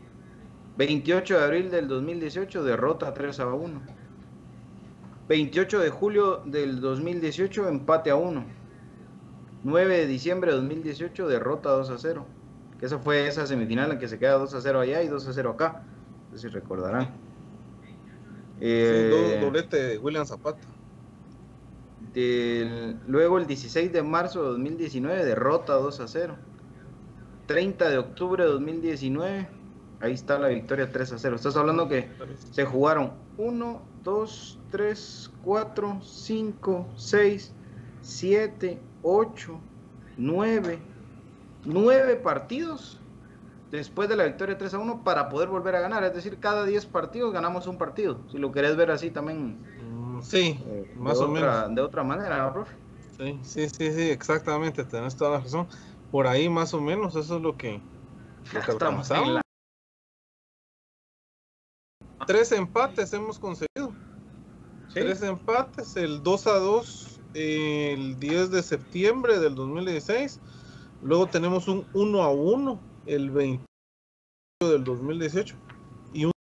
28 0.77 1.39
de 1.39 1.45
abril 1.45 1.71
del 1.71 1.89
2018 1.89 2.63
derrota 2.63 3.15
3 3.15 3.41
a 3.41 3.47
1. 3.47 3.81
28 5.27 5.81
de 5.81 5.89
julio 5.89 6.43
del 6.45 6.83
2018 6.83 7.67
empate 7.67 8.11
a 8.11 8.17
1. 8.17 8.45
9 9.65 9.97
de 9.97 10.07
diciembre 10.07 10.51
de 10.51 10.59
2018 10.59 11.29
derrota 11.29 11.71
2 11.71 11.89
a 11.89 11.97
0. 11.97 12.27
Que 12.79 12.85
esa 12.85 12.99
fue 12.99 13.27
esa 13.27 13.47
semifinal 13.47 13.93
en 13.93 13.99
que 13.99 14.07
se 14.07 14.19
queda 14.19 14.35
2 14.35 14.53
a 14.53 14.61
0 14.61 14.81
allá 14.81 15.03
y 15.03 15.09
2 15.09 15.29
a 15.29 15.33
0 15.33 15.51
acá. 15.53 15.87
No 16.31 16.39
sé 16.39 16.49
si 16.49 16.55
recordarán. 16.55 17.05
Sí, 17.07 17.95
Eh, 18.61 19.37
do- 19.39 19.47
doblete 19.47 19.77
de 19.83 19.99
William 19.99 20.27
Zapata. 20.27 20.67
del- 22.13 22.97
luego 23.07 23.39
el 23.39 23.47
16 23.47 23.93
de 23.93 24.03
marzo 24.03 24.43
de 24.43 24.49
2019 24.51 25.25
derrota 25.25 25.75
2 25.75 26.01
a 26.01 26.09
0. 26.09 26.37
30 27.47 27.89
de 27.89 27.99
octubre 27.99 28.45
de 28.45 28.51
2019, 28.51 29.49
ahí 30.01 30.13
está 30.13 30.39
la 30.39 30.49
victoria 30.49 30.91
3 30.91 31.13
a 31.13 31.19
0. 31.19 31.37
Estás 31.37 31.57
hablando 31.57 31.89
que 31.89 32.09
se 32.53 32.65
jugaron 32.65 33.13
1, 33.37 33.83
2, 34.05 34.59
3, 34.71 35.31
4, 35.45 36.01
5, 36.03 36.87
6, 36.97 37.53
7, 38.03 38.81
8, 39.03 39.61
9, 40.17 40.79
9 41.65 42.17
partidos 42.17 43.01
después 43.71 44.09
de 44.09 44.17
la 44.17 44.25
victoria 44.25 44.57
3 44.57 44.75
a 44.75 44.79
1 44.79 45.05
para 45.05 45.29
poder 45.29 45.49
volver 45.49 45.77
a 45.77 45.81
ganar. 45.81 46.03
Es 46.05 46.15
decir, 46.15 46.39
cada 46.39 46.65
10 46.65 46.87
partidos 46.87 47.33
ganamos 47.33 47.67
un 47.67 47.79
partido. 47.79 48.21
Si 48.31 48.39
lo 48.39 48.51
querés 48.53 48.77
ver 48.77 48.91
así 48.91 49.11
también. 49.11 49.61
Mm, 49.83 50.23
Sí, 50.23 50.59
eh, 50.67 50.93
más 50.97 51.19
o 51.19 51.29
otra- 51.31 51.63
menos. 51.63 51.75
De 51.77 51.81
otra 51.83 52.03
manera, 52.03 52.39
¿no, 52.39 52.53
profe? 52.53 52.75
Sí, 53.17 53.39
sí, 53.43 53.69
sí, 53.69 53.93
sí, 53.93 54.11
exactamente, 54.11 54.85
tenés 54.85 55.17
toda 55.17 55.33
la 55.33 55.41
razón. 55.41 55.67
Por 56.11 56.27
ahí 56.27 56.49
más 56.49 56.73
o 56.75 56.81
menos, 56.81 57.15
eso 57.17 57.37
es 57.37 57.43
lo 57.43 57.57
que, 57.57 57.75
lo 58.53 58.61
que 58.63 58.71
Estamos 58.73 59.11
alcanzamos. 59.11 59.29
la- 59.35 59.41
Tres 62.27 62.53
empates 62.53 63.13
hemos 63.13 63.39
conseguido. 63.39 63.93
Sí. 64.89 64.95
Tres 65.01 65.23
empates, 65.23 65.97
el 65.97 66.23
2 66.23 66.47
a 66.47 66.59
2 66.59 67.21
el 67.35 68.19
10 68.19 68.51
de 68.51 68.63
septiembre 68.63 69.39
del 69.39 69.55
2016. 69.55 70.41
Luego 71.03 71.27
tenemos 71.27 71.69
un 71.69 71.87
1 71.93 72.23
a 72.23 72.31
1 72.33 72.81
el 73.09 73.31
20 73.31 73.65
del 74.61 74.85
2018. 74.85 75.57
Y 76.13 76.27
un, 76.27 76.33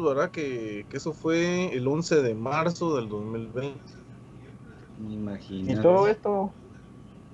¿verdad? 0.00 0.30
Que, 0.30 0.86
que 0.88 0.96
eso 0.98 1.12
fue 1.12 1.74
el 1.74 1.88
11 1.88 2.22
de 2.22 2.34
marzo 2.34 2.96
del 2.96 3.08
2020. 3.08 3.80
Imagínate. 5.08 5.72
Y 5.72 5.82
todo 5.82 6.08
esto 6.08 6.52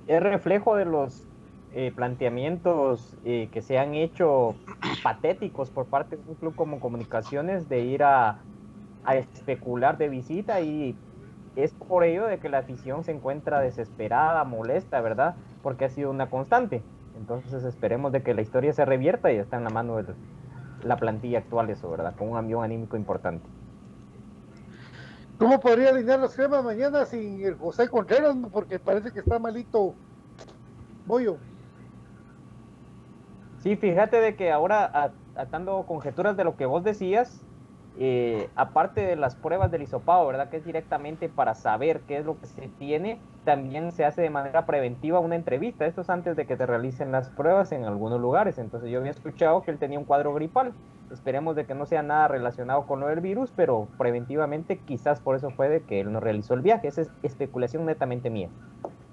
es 0.06 0.22
reflejo 0.22 0.76
de 0.76 0.84
los 0.84 1.24
eh, 1.74 1.92
planteamientos 1.94 3.16
eh, 3.24 3.48
que 3.52 3.62
se 3.62 3.78
han 3.78 3.94
hecho 3.94 4.54
patéticos 5.02 5.70
por 5.70 5.86
parte 5.86 6.16
de 6.16 6.22
un 6.28 6.34
club 6.34 6.54
como 6.54 6.80
Comunicaciones 6.80 7.68
de 7.68 7.80
ir 7.80 8.02
a, 8.02 8.40
a 9.04 9.16
especular 9.16 9.96
de 9.96 10.08
visita 10.08 10.60
y 10.60 10.94
es 11.56 11.72
por 11.72 12.04
ello 12.04 12.26
de 12.26 12.38
que 12.38 12.48
la 12.48 12.58
afición 12.58 13.04
se 13.04 13.12
encuentra 13.12 13.60
desesperada, 13.60 14.44
molesta, 14.44 15.00
¿verdad? 15.00 15.34
Porque 15.62 15.84
ha 15.84 15.88
sido 15.88 16.10
una 16.10 16.28
constante. 16.30 16.82
Entonces 17.16 17.64
esperemos 17.64 18.12
de 18.12 18.22
que 18.22 18.34
la 18.34 18.42
historia 18.42 18.72
se 18.72 18.84
revierta 18.84 19.32
y 19.32 19.36
está 19.36 19.56
en 19.56 19.64
la 19.64 19.70
mano 19.70 19.96
de 19.96 20.14
la 20.82 20.96
plantilla 20.96 21.38
actual 21.38 21.70
eso, 21.70 21.90
¿verdad? 21.90 22.14
Con 22.16 22.30
un 22.30 22.36
avión 22.36 22.64
anímico 22.64 22.96
importante. 22.96 23.46
¿Cómo 25.38 25.60
podría 25.60 25.90
alinear 25.90 26.20
las 26.20 26.36
cremas 26.36 26.64
mañana 26.64 27.04
sin 27.04 27.44
el 27.44 27.56
José 27.56 27.88
Contreras? 27.88 28.36
Porque 28.52 28.78
parece 28.78 29.10
que 29.10 29.20
está 29.20 29.38
malito 29.38 29.94
Bollo. 31.06 31.36
Sí, 33.58 33.76
fíjate 33.76 34.20
de 34.20 34.36
que 34.36 34.50
ahora 34.50 35.12
atando 35.36 35.84
conjeturas 35.86 36.36
de 36.36 36.44
lo 36.44 36.56
que 36.56 36.66
vos 36.66 36.84
decías, 36.84 37.44
eh, 37.98 38.48
aparte 38.56 39.02
de 39.02 39.16
las 39.16 39.36
pruebas 39.36 39.70
del 39.70 39.82
hisopado, 39.82 40.26
¿verdad? 40.26 40.48
Que 40.48 40.56
es 40.56 40.64
directamente 40.64 41.28
para 41.28 41.54
saber 41.54 42.00
qué 42.00 42.16
es 42.18 42.24
lo 42.24 42.38
que 42.38 42.46
se 42.46 42.68
tiene, 42.78 43.20
también 43.44 43.92
se 43.92 44.04
hace 44.04 44.22
de 44.22 44.30
manera 44.30 44.64
preventiva 44.64 45.20
una 45.20 45.36
entrevista. 45.36 45.84
Esto 45.84 46.00
es 46.00 46.10
antes 46.10 46.36
de 46.36 46.46
que 46.46 46.56
te 46.56 46.64
realicen 46.64 47.12
las 47.12 47.28
pruebas 47.28 47.70
en 47.72 47.84
algunos 47.84 48.20
lugares. 48.20 48.58
Entonces 48.58 48.90
yo 48.90 49.00
había 49.00 49.10
escuchado 49.10 49.62
que 49.62 49.70
él 49.70 49.78
tenía 49.78 49.98
un 49.98 50.06
cuadro 50.06 50.32
gripal. 50.32 50.72
Esperemos 51.10 51.54
de 51.54 51.66
que 51.66 51.74
no 51.74 51.84
sea 51.84 52.02
nada 52.02 52.28
relacionado 52.28 52.86
con 52.86 53.00
lo 53.00 53.08
del 53.08 53.20
virus, 53.20 53.52
pero 53.54 53.88
preventivamente 53.98 54.78
quizás 54.78 55.20
por 55.20 55.36
eso 55.36 55.50
fue 55.50 55.68
de 55.68 55.82
que 55.82 56.00
él 56.00 56.10
no 56.10 56.20
realizó 56.20 56.54
el 56.54 56.62
viaje. 56.62 56.88
Esa 56.88 57.02
es 57.02 57.12
especulación 57.22 57.84
netamente 57.84 58.30
mía. 58.30 58.48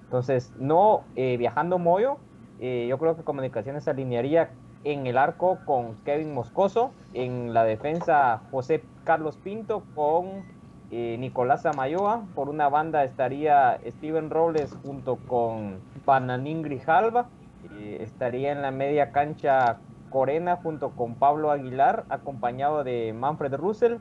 Entonces, 0.06 0.54
no 0.58 1.04
eh, 1.18 1.36
viajando 1.38 1.78
Moyo, 1.78 2.18
eh, 2.60 2.88
yo 2.90 2.98
creo 2.98 3.18
que 3.18 3.24
Comunicaciones 3.24 3.88
alinearía 3.88 4.52
en 4.84 5.08
el 5.08 5.18
arco 5.18 5.60
con 5.66 5.96
Kevin 6.06 6.34
Moscoso, 6.34 6.92
en 7.14 7.54
la 7.54 7.64
defensa 7.64 8.42
José 8.52 8.84
Carlos 9.04 9.38
Pinto 9.38 9.84
con 9.96 10.44
eh, 10.92 11.18
Nicolás 11.20 11.66
Amayoa, 11.66 12.24
por 12.36 12.50
una 12.50 12.70
banda 12.70 13.04
estaría 13.04 13.80
Steven 13.86 14.30
Robles 14.30 14.76
junto 14.84 15.18
con 15.28 15.80
Bananín 16.06 16.62
Grijalva, 16.62 17.28
eh, 17.72 17.98
estaría 18.02 18.52
en 18.52 18.62
la 18.62 18.72
media 18.72 19.12
cancha 19.12 19.78
Corena 20.10 20.56
junto 20.56 20.92
con 20.92 21.16
Pablo 21.16 21.52
Aguilar, 21.52 22.06
acompañado 22.10 22.84
de 22.84 23.14
Manfred 23.14 23.54
Russell, 23.56 23.98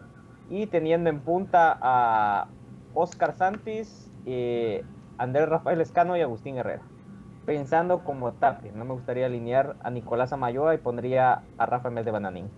y 0.49 0.66
teniendo 0.66 1.11
en 1.11 1.20
punta 1.20 1.79
a 1.81 2.47
Oscar 2.95 3.35
Santis, 3.35 4.11
eh, 4.24 4.83
Andrés 5.18 5.49
Rafael 5.49 5.81
Escano 5.81 6.16
y 6.16 6.22
Agustín 6.22 6.57
Herrera. 6.57 6.83
Pensando 7.49 8.05
como 8.05 8.34
tape, 8.34 8.72
no 8.72 8.84
me 8.84 8.92
gustaría 8.92 9.24
alinear 9.24 9.74
a 9.80 9.90
Nicolás 9.90 10.34
Amayoa 10.34 10.74
y 10.74 10.78
pondría 10.78 11.44
a 11.57 11.64
Rafa 11.64 11.88
en 11.88 11.94
vez 11.94 12.05
de 12.05 12.11
Bananín. 12.11 12.51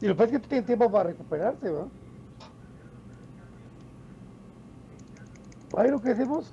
Y 0.00 0.06
lo 0.06 0.14
que 0.14 0.18
pasa 0.18 0.36
es 0.36 0.40
que 0.42 0.46
tiene 0.46 0.64
tiempo 0.64 0.88
para 0.88 1.10
recuperarse, 1.10 1.68
¿va? 1.68 1.88
¿Ahí 5.76 5.90
lo 5.90 6.00
que 6.00 6.10
decimos? 6.10 6.48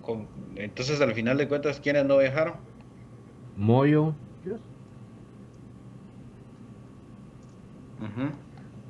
Con- 0.00 0.26
Entonces, 0.56 1.02
al 1.02 1.12
final 1.12 1.36
de 1.36 1.48
cuentas, 1.48 1.80
¿quiénes 1.80 2.06
no 2.06 2.16
viajaron? 2.16 2.54
Moyo. 3.58 4.14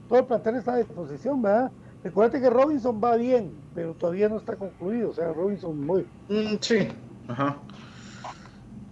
Todo 0.08 0.20
el 0.20 0.26
plantel 0.26 0.54
está 0.54 0.74
a 0.74 0.76
disposición, 0.76 1.42
¿verdad? 1.42 1.72
Recuerda 2.04 2.40
que 2.40 2.50
Robinson 2.50 3.00
va 3.02 3.16
bien, 3.16 3.52
pero 3.74 3.94
todavía 3.94 4.28
no 4.28 4.36
está 4.36 4.56
concluido. 4.56 5.10
O 5.10 5.14
sea, 5.14 5.32
Robinson 5.32 5.78
muy. 5.84 6.06
Mm, 6.28 6.56
sí. 6.60 6.88
Ajá. 7.28 7.58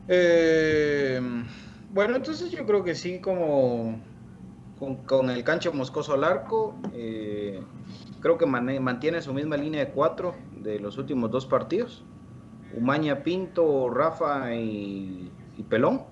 Eh, 0.06 1.20
bueno, 1.92 2.16
entonces 2.16 2.50
yo 2.50 2.64
creo 2.66 2.84
que 2.84 2.94
sí, 2.94 3.20
como 3.20 4.00
con, 5.06 5.30
el 5.30 5.44
cancho 5.44 5.72
moscoso 5.72 6.14
al 6.14 6.24
arco, 6.24 6.76
eh, 6.92 7.60
creo 8.20 8.38
que 8.38 8.46
mantiene 8.46 9.20
su 9.22 9.34
misma 9.34 9.56
línea 9.56 9.84
de 9.84 9.90
cuatro 9.90 10.34
de 10.60 10.78
los 10.78 10.96
últimos 10.96 11.30
dos 11.30 11.46
partidos. 11.46 12.04
Umaña, 12.76 13.24
Pinto, 13.24 13.90
Rafa 13.90 14.54
y, 14.54 15.32
y 15.56 15.62
Pelón. 15.64 16.02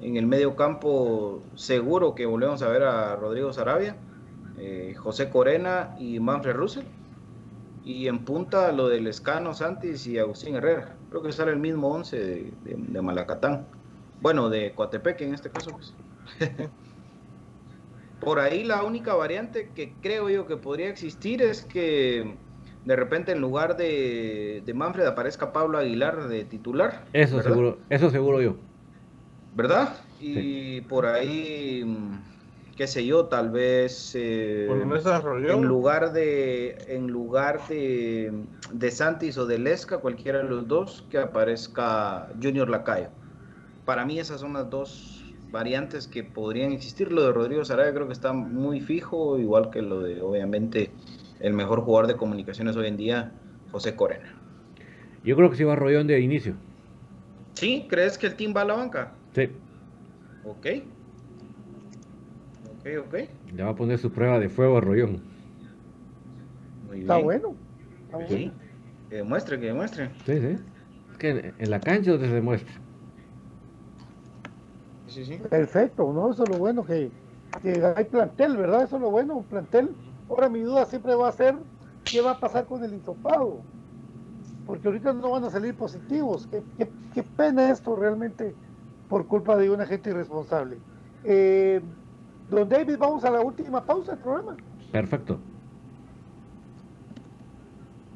En 0.00 0.16
el 0.16 0.26
medio 0.26 0.56
campo 0.56 1.42
seguro 1.54 2.14
que 2.14 2.26
volvemos 2.26 2.62
a 2.62 2.68
ver 2.68 2.82
a 2.82 3.16
Rodrigo 3.16 3.52
Sarabia, 3.52 3.96
eh, 4.58 4.94
José 4.96 5.30
Corena 5.30 5.96
y 5.98 6.20
Manfred 6.20 6.54
Russell. 6.54 6.84
Y 7.84 8.08
en 8.08 8.24
punta 8.24 8.72
lo 8.72 8.88
del 8.88 9.06
Escano 9.06 9.54
Santis 9.54 10.06
y 10.06 10.18
Agustín 10.18 10.56
Herrera. 10.56 10.96
Creo 11.10 11.22
que 11.22 11.30
sale 11.32 11.52
el 11.52 11.58
mismo 11.58 11.88
11 11.88 12.18
de, 12.18 12.52
de 12.64 13.02
Malacatán. 13.02 13.66
Bueno, 14.20 14.48
de 14.48 14.72
Coatepeque 14.72 15.24
en 15.24 15.34
este 15.34 15.50
caso. 15.50 15.70
Pues. 15.70 15.94
Por 18.20 18.40
ahí 18.40 18.64
la 18.64 18.82
única 18.82 19.14
variante 19.14 19.70
que 19.74 19.92
creo 20.00 20.30
yo 20.30 20.46
que 20.46 20.56
podría 20.56 20.88
existir 20.88 21.42
es 21.42 21.62
que 21.62 22.34
de 22.86 22.96
repente 22.96 23.32
en 23.32 23.40
lugar 23.40 23.76
de, 23.76 24.62
Manfred 24.74 25.06
aparezca 25.06 25.52
Pablo 25.52 25.76
Aguilar 25.76 26.28
de 26.28 26.44
titular. 26.44 27.04
Eso 27.12 27.42
seguro, 27.42 27.78
eso 27.90 28.10
seguro 28.10 28.40
yo. 28.40 28.56
¿Verdad? 29.54 29.96
Y 30.20 30.80
por 30.82 31.06
ahí, 31.06 31.84
qué 32.76 32.86
sé 32.86 33.06
yo, 33.06 33.26
tal 33.26 33.50
vez 33.50 34.14
eh, 34.14 34.68
en 34.70 35.62
lugar 35.62 36.12
de 36.12 36.76
en 36.88 37.08
lugar 37.08 37.66
de, 37.68 38.32
de 38.72 38.90
Santis 38.90 39.38
o 39.38 39.46
de 39.46 39.58
Lesca, 39.58 39.98
cualquiera 39.98 40.38
de 40.38 40.44
los 40.44 40.68
dos, 40.68 41.04
que 41.10 41.18
aparezca 41.18 42.28
Junior 42.40 42.68
Lacayo. 42.68 43.08
Para 43.84 44.04
mí 44.04 44.18
esas 44.18 44.40
son 44.40 44.52
las 44.52 44.68
dos 44.68 45.34
variantes 45.50 46.06
que 46.06 46.22
podrían 46.22 46.72
existir. 46.72 47.12
Lo 47.12 47.22
de 47.22 47.32
Rodrigo 47.32 47.64
Sarabia 47.64 47.94
creo 47.94 48.06
que 48.06 48.12
está 48.12 48.32
muy 48.32 48.80
fijo, 48.80 49.38
igual 49.38 49.70
que 49.70 49.80
lo 49.80 50.00
de, 50.00 50.20
obviamente, 50.20 50.90
el 51.40 51.54
mejor 51.54 51.80
jugador 51.80 52.08
de 52.08 52.16
comunicaciones 52.16 52.76
hoy 52.76 52.88
en 52.88 52.96
día, 52.96 53.32
José 53.72 53.96
Corena. 53.96 54.34
Yo 55.24 55.34
creo 55.34 55.50
que 55.50 55.56
sí 55.56 55.64
va 55.64 55.76
Rollón 55.76 56.06
de 56.06 56.20
inicio. 56.20 56.54
¿Sí? 57.54 57.86
¿Crees 57.88 58.18
que 58.18 58.26
el 58.26 58.34
team 58.34 58.54
va 58.54 58.62
a 58.62 58.64
la 58.66 58.74
banca? 58.74 59.12
Sí. 59.34 59.48
Ok. 60.44 60.66
Ok, 62.86 63.06
ok. 63.06 63.14
Le 63.52 63.64
va 63.64 63.70
a 63.70 63.74
poner 63.74 63.98
su 63.98 64.12
prueba 64.12 64.38
de 64.38 64.48
fuego 64.48 64.76
a 64.76 64.80
Rollón. 64.80 65.20
Está 66.94 67.16
bueno. 67.18 67.54
Sí. 68.28 68.52
Que 69.10 69.16
demuestre, 69.16 69.58
que 69.58 69.66
demuestre. 69.66 70.10
Sí, 70.24 70.38
sí. 70.38 70.58
Es 71.10 71.18
que 71.18 71.52
en 71.58 71.70
la 71.70 71.80
cancha 71.80 72.12
donde 72.12 72.28
se 72.28 72.34
demuestra. 72.34 72.72
Perfecto, 75.50 76.12
¿no? 76.12 76.30
Eso 76.30 76.44
es 76.44 76.50
lo 76.50 76.58
bueno 76.58 76.84
que, 76.84 77.10
hay 77.96 78.04
plantel, 78.04 78.56
¿verdad? 78.56 78.84
Eso 78.84 78.96
es 78.96 79.02
lo 79.02 79.10
bueno, 79.10 79.44
plantel. 79.48 79.90
Ahora 80.28 80.48
mi 80.48 80.60
duda 80.60 80.84
siempre 80.84 81.14
va 81.14 81.28
a 81.28 81.32
ser 81.32 81.56
qué 82.04 82.20
va 82.20 82.32
a 82.32 82.40
pasar 82.40 82.66
con 82.66 82.84
el 82.84 82.92
intopado. 82.92 83.62
Porque 84.66 84.86
ahorita 84.86 85.12
no 85.12 85.30
van 85.30 85.44
a 85.44 85.50
salir 85.50 85.74
positivos. 85.74 86.48
Qué, 86.78 87.22
pena 87.36 87.70
esto 87.70 87.96
realmente 87.96 88.54
por 89.08 89.26
culpa 89.26 89.56
de 89.56 89.70
una 89.70 89.86
gente 89.86 90.10
irresponsable. 90.10 90.78
Eh, 91.24 91.80
don 92.50 92.68
David, 92.68 92.96
vamos 92.98 93.24
a 93.24 93.30
la 93.30 93.40
última 93.40 93.84
pausa 93.84 94.12
del 94.12 94.20
programa. 94.20 94.56
Perfecto. 94.92 95.38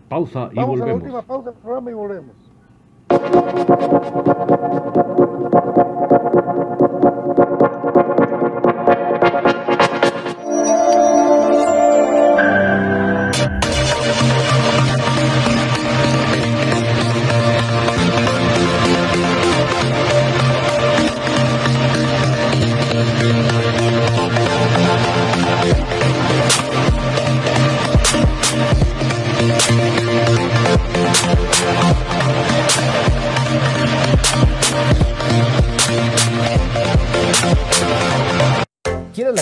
Pausa 0.08 0.48
y 0.52 0.56
vamos 0.56 0.78
volvemos. 0.80 0.82
a 0.82 0.86
la 0.86 0.94
última 0.94 1.22
pausa 1.22 1.50
del 1.50 1.60
programa 1.60 1.90
y 1.90 1.94
volvemos. 1.94 2.36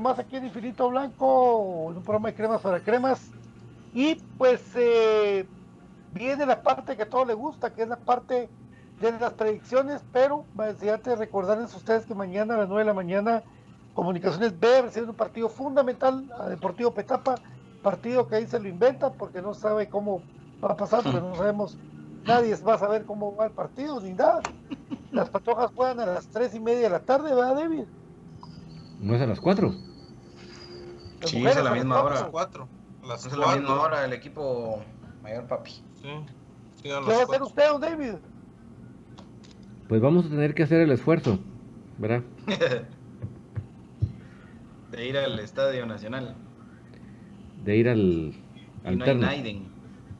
Más 0.00 0.18
aquí 0.18 0.36
en 0.36 0.46
Infinito 0.46 0.90
Blanco, 0.90 1.88
en 1.90 1.98
un 1.98 2.02
programa 2.02 2.28
de 2.28 2.34
cremas 2.34 2.60
para 2.60 2.80
cremas. 2.80 3.30
Y 3.94 4.16
pues 4.38 4.60
eh, 4.74 5.46
viene 6.12 6.46
la 6.46 6.62
parte 6.62 6.96
que 6.96 7.02
a 7.02 7.08
todos 7.08 7.26
les 7.26 7.36
gusta, 7.36 7.72
que 7.72 7.82
es 7.82 7.88
la 7.88 7.96
parte 7.96 8.48
de 9.00 9.12
las 9.18 9.32
predicciones, 9.32 10.02
pero 10.12 10.44
antes 10.58 11.18
recordarles 11.18 11.72
a 11.72 11.76
ustedes 11.76 12.06
que 12.06 12.14
mañana 12.14 12.54
a 12.54 12.58
las 12.58 12.68
9 12.68 12.82
de 12.82 12.86
la 12.86 12.94
mañana 12.94 13.42
Comunicaciones 13.94 14.58
B 14.58 14.82
recibe 14.82 15.06
un 15.06 15.14
partido 15.14 15.48
fundamental 15.48 16.24
a 16.38 16.48
Deportivo 16.48 16.92
Petapa, 16.92 17.34
partido 17.82 18.28
que 18.28 18.36
ahí 18.36 18.46
se 18.46 18.60
lo 18.60 18.68
inventa 18.68 19.12
porque 19.12 19.42
no 19.42 19.52
sabe 19.52 19.88
cómo 19.88 20.22
va 20.62 20.72
a 20.72 20.76
pasar, 20.76 21.02
porque 21.02 21.20
no 21.20 21.34
sabemos, 21.34 21.76
nadie 22.24 22.54
va 22.56 22.74
a 22.74 22.78
saber 22.78 23.04
cómo 23.04 23.34
va 23.34 23.46
el 23.46 23.52
partido 23.52 24.00
ni 24.00 24.12
nada. 24.12 24.40
Las 25.10 25.28
patojas 25.28 25.70
juegan 25.74 25.98
a 26.00 26.06
las 26.06 26.28
3 26.28 26.54
y 26.54 26.60
media 26.60 26.82
de 26.82 26.90
la 26.90 27.00
tarde, 27.00 27.34
¿verdad, 27.34 27.56
David? 27.56 27.84
¿No 29.00 29.14
es 29.14 29.22
a 29.22 29.26
las 29.26 29.40
4? 29.40 29.74
Sí, 31.24 31.46
es 31.46 31.56
a 31.56 31.62
la 31.62 31.72
misma 31.72 32.02
hora. 32.02 32.14
Las 32.16 32.24
cuatro. 32.24 32.68
Las 33.06 33.26
Es 33.26 33.32
a 33.32 33.36
la 33.36 33.56
misma 33.56 33.80
hora 33.80 34.04
el 34.04 34.12
equipo 34.12 34.82
mayor 35.22 35.46
papi. 35.46 35.70
Sí, 35.70 35.82
sí, 36.82 36.90
a 36.90 37.00
¿Qué 37.00 37.12
va 37.12 37.20
a 37.20 37.22
hacer 37.24 37.42
usted, 37.42 37.68
don 37.68 37.80
David? 37.80 38.14
Pues 39.88 40.00
vamos 40.00 40.26
a 40.26 40.28
tener 40.28 40.54
que 40.54 40.62
hacer 40.62 40.80
el 40.80 40.92
esfuerzo, 40.92 41.38
¿verdad? 41.98 42.22
De 44.90 45.06
ir 45.06 45.16
al 45.18 45.38
Estadio 45.38 45.86
Nacional. 45.86 46.36
De 47.64 47.76
ir 47.76 47.88
al 47.88 47.98
Y 47.98 48.32
no 48.82 48.88
hay 48.88 48.94
alterno. 48.94 49.26
Naiden. 49.26 49.68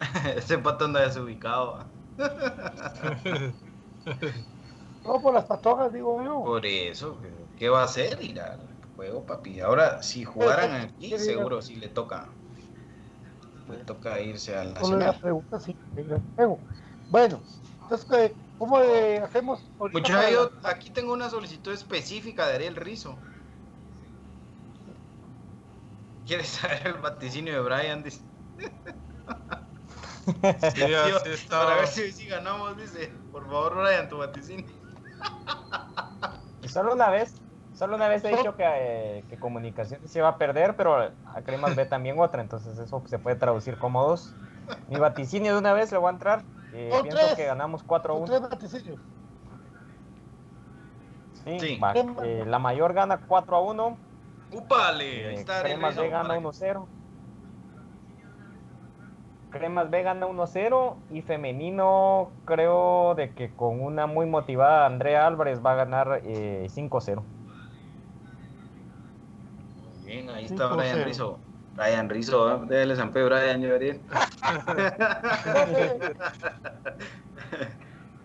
Ese 0.37 0.59
pato 0.59 0.85
anda 0.87 1.01
desubicado. 1.01 1.85
No, 5.05 5.21
por 5.21 5.33
las 5.33 5.45
patojas, 5.45 5.93
digo 5.93 6.23
yo. 6.23 6.45
Por 6.45 6.67
eso, 6.67 7.17
¿qué 7.59 7.71
va 7.71 7.81
a 7.81 7.85
hacer? 7.85 8.23
Ir 8.23 8.39
al 8.41 8.61
juego, 9.01 9.25
papi. 9.25 9.61
Ahora, 9.61 10.03
si 10.03 10.25
jugaran 10.25 10.73
aquí, 10.73 11.09
seguro 11.19 11.63
sí 11.63 11.77
le 11.77 11.89
toca. 11.89 12.37
Le 13.67 13.79
toca 13.85 14.21
irse 14.21 14.55
al 14.55 14.75
Nacional. 14.75 15.17
pregunta 15.19 15.59
sí. 15.59 15.75
Bueno, 17.09 17.43
entonces, 17.83 18.07
¿qué- 18.11 18.37
¿cómo 18.59 18.77
hacemos? 18.77 19.73
ahorita 19.79 20.01
Mucha, 20.01 20.15
para 20.17 20.31
yo 20.31 20.51
la- 20.63 20.71
aquí 20.71 20.93
tengo 20.93 21.15
una 21.15 21.31
solicitud 21.31 21.73
específica 21.73 22.47
de 22.47 22.55
Ariel 22.57 22.77
Rizo. 22.77 23.19
¿Quieres 26.27 26.49
saber 26.49 26.87
el 26.87 26.95
vaticinio 27.01 27.55
de 27.55 27.61
Brian? 27.61 28.03
Dice. 28.03 28.21
Sí, 30.75 30.83
así 30.93 31.47
Para 31.49 31.77
ver 31.77 31.87
si 31.89 32.13
sí 32.13 32.27
ganamos, 32.27 32.77
dice. 32.77 33.13
Por 33.31 33.45
favor, 33.47 33.77
Brian, 33.83 34.09
tu 34.09 34.19
vaticinio. 34.19 34.67
Solo 36.69 36.93
una 36.93 37.11
vez, 37.11 37.35
solo 37.81 37.97
una 37.97 38.09
vez 38.09 38.23
he 38.27 38.29
dicho 38.37 38.55
que, 38.57 38.63
eh, 38.67 39.25
que 39.31 39.39
comunicaciones 39.39 40.11
se 40.11 40.19
iba 40.19 40.29
a 40.29 40.37
perder, 40.37 40.77
pero 40.77 40.97
a 40.99 41.43
Cremas 41.43 41.75
B 41.75 41.87
también 41.87 42.21
otra, 42.21 42.43
entonces 42.43 42.79
eso 42.79 43.03
se 43.07 43.19
puede 43.19 43.37
traducir 43.37 43.79
como 43.79 44.03
dos. 44.07 44.35
Mi 44.89 44.99
vaticinio 44.99 45.55
de 45.55 45.59
una 45.61 45.73
vez 45.73 45.91
le 45.91 45.97
voy 45.97 46.09
a 46.09 46.13
entrar. 46.13 46.43
eh, 46.75 46.91
pienso 47.03 47.19
tres. 47.19 47.35
que 47.37 47.47
ganamos 47.47 47.83
4 47.83 48.13
a 48.13 48.17
Son 48.19 48.23
1. 48.29 48.39
tres 48.39 48.51
vaticinios. 48.51 49.01
Sí, 51.43 51.59
Sí. 51.59 51.79
va, 51.83 51.95
eh, 52.23 52.45
la 52.47 52.59
mayor 52.59 52.93
gana 52.93 53.19
4 53.27 53.57
a 53.57 53.61
1. 53.63 53.97
¡Upale! 54.53 55.29
Ahí 55.29 55.35
eh, 55.37 55.41
está 55.41 55.61
Ariel 55.61 55.79
Cremas. 55.79 55.97
B 55.97 56.09
gana 56.11 56.29
para- 56.29 56.39
1 56.39 56.49
a 56.51 56.53
0. 56.53 56.87
Cremas 59.51 59.89
B 59.91 60.03
gana 60.03 60.27
1 60.27 60.43
a 60.43 60.47
0 60.47 60.99
y 61.11 61.23
femenino 61.23 62.31
creo 62.45 63.15
de 63.17 63.35
que 63.35 63.57
con 63.57 63.81
una 63.81 64.07
muy 64.07 64.27
motivada 64.27 64.85
Andrea 64.87 65.27
Álvarez 65.27 65.65
va 65.65 65.73
a 65.73 65.77
ganar 65.77 66.21
eh, 66.25 66.67
5 66.69 66.99
a 66.99 67.01
0. 67.01 67.25
Bien, 70.11 70.29
ahí 70.31 70.45
está 70.47 70.67
Brian. 70.75 71.05
Rizo. 71.05 71.39
Brian 71.77 72.09
Rizo, 72.09 72.53
¿eh? 72.53 72.61
déjale 72.69 72.97
San 72.97 73.13
Pedro, 73.13 73.37
Brian, 73.37 73.63
yo 73.63 73.77
Ariel. 73.77 74.01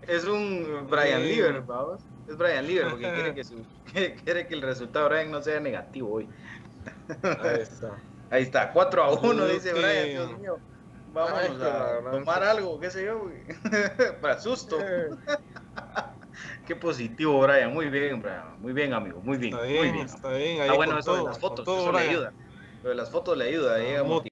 Es 0.08 0.26
un 0.26 0.88
Brian 0.90 1.22
Sí. 1.22 1.28
Lieber, 1.28 1.62
vamos. 1.62 2.02
Es 2.28 2.38
Brian 2.38 2.66
Lieber 2.66 2.90
porque 2.90 3.14
quiere 3.14 3.36
que, 3.36 3.44
su, 3.44 3.64
que- 3.94 4.16
quiere 4.16 4.48
que 4.48 4.56
el 4.56 4.62
resultado 4.64 5.08
de 5.10 5.16
Brian 5.16 5.32
no 5.32 5.42
sea 5.44 5.60
negativo 5.60 6.12
hoy. 6.14 6.28
Ahí 7.22 7.62
está. 7.62 7.92
Ahí 8.32 8.42
está, 8.44 8.72
4 8.72 9.04
a 9.04 9.12
1, 9.14 9.34
Yo 9.34 9.48
dice 9.48 9.74
Brian, 9.74 10.06
Dios 10.10 10.40
mío. 10.40 10.58
Vámonos 11.14 11.40
Ay, 11.40 11.58
la 11.58 11.98
a 11.98 12.12
tomar 12.12 12.44
algo, 12.44 12.80
qué 12.80 12.90
sé 12.90 13.06
yo, 13.06 13.20
güey. 13.20 13.44
Para 14.22 14.40
susto. 14.40 14.78
Qué 16.66 16.76
positivo, 16.76 17.40
Brian. 17.42 17.74
Muy 17.74 17.90
bien, 17.90 18.22
Brian. 18.22 18.60
Muy 18.60 18.74
bien, 18.74 18.94
amigo. 18.94 19.22
Muy 19.22 19.38
bien. 19.38 19.54
Está 19.54 19.66
muy 19.66 19.74
bien, 19.74 19.94
bien. 19.94 20.06
está 20.06 20.30
bien. 20.30 20.62
Ahí 20.62 20.70
Ah, 20.70 20.74
bueno, 20.74 20.98
eso 20.98 21.16
de 21.16 21.24
las 21.24 21.40
fotos, 21.40 21.64
todo, 21.64 21.82
eso 21.82 21.92
le 21.92 22.00
ayuda. 22.00 22.34
Lo 22.84 22.90
de 22.90 22.96
las 22.96 23.12
fotos 23.12 23.38
le 23.38 23.46
ayuda. 23.46 23.78
motivar. 24.04 24.32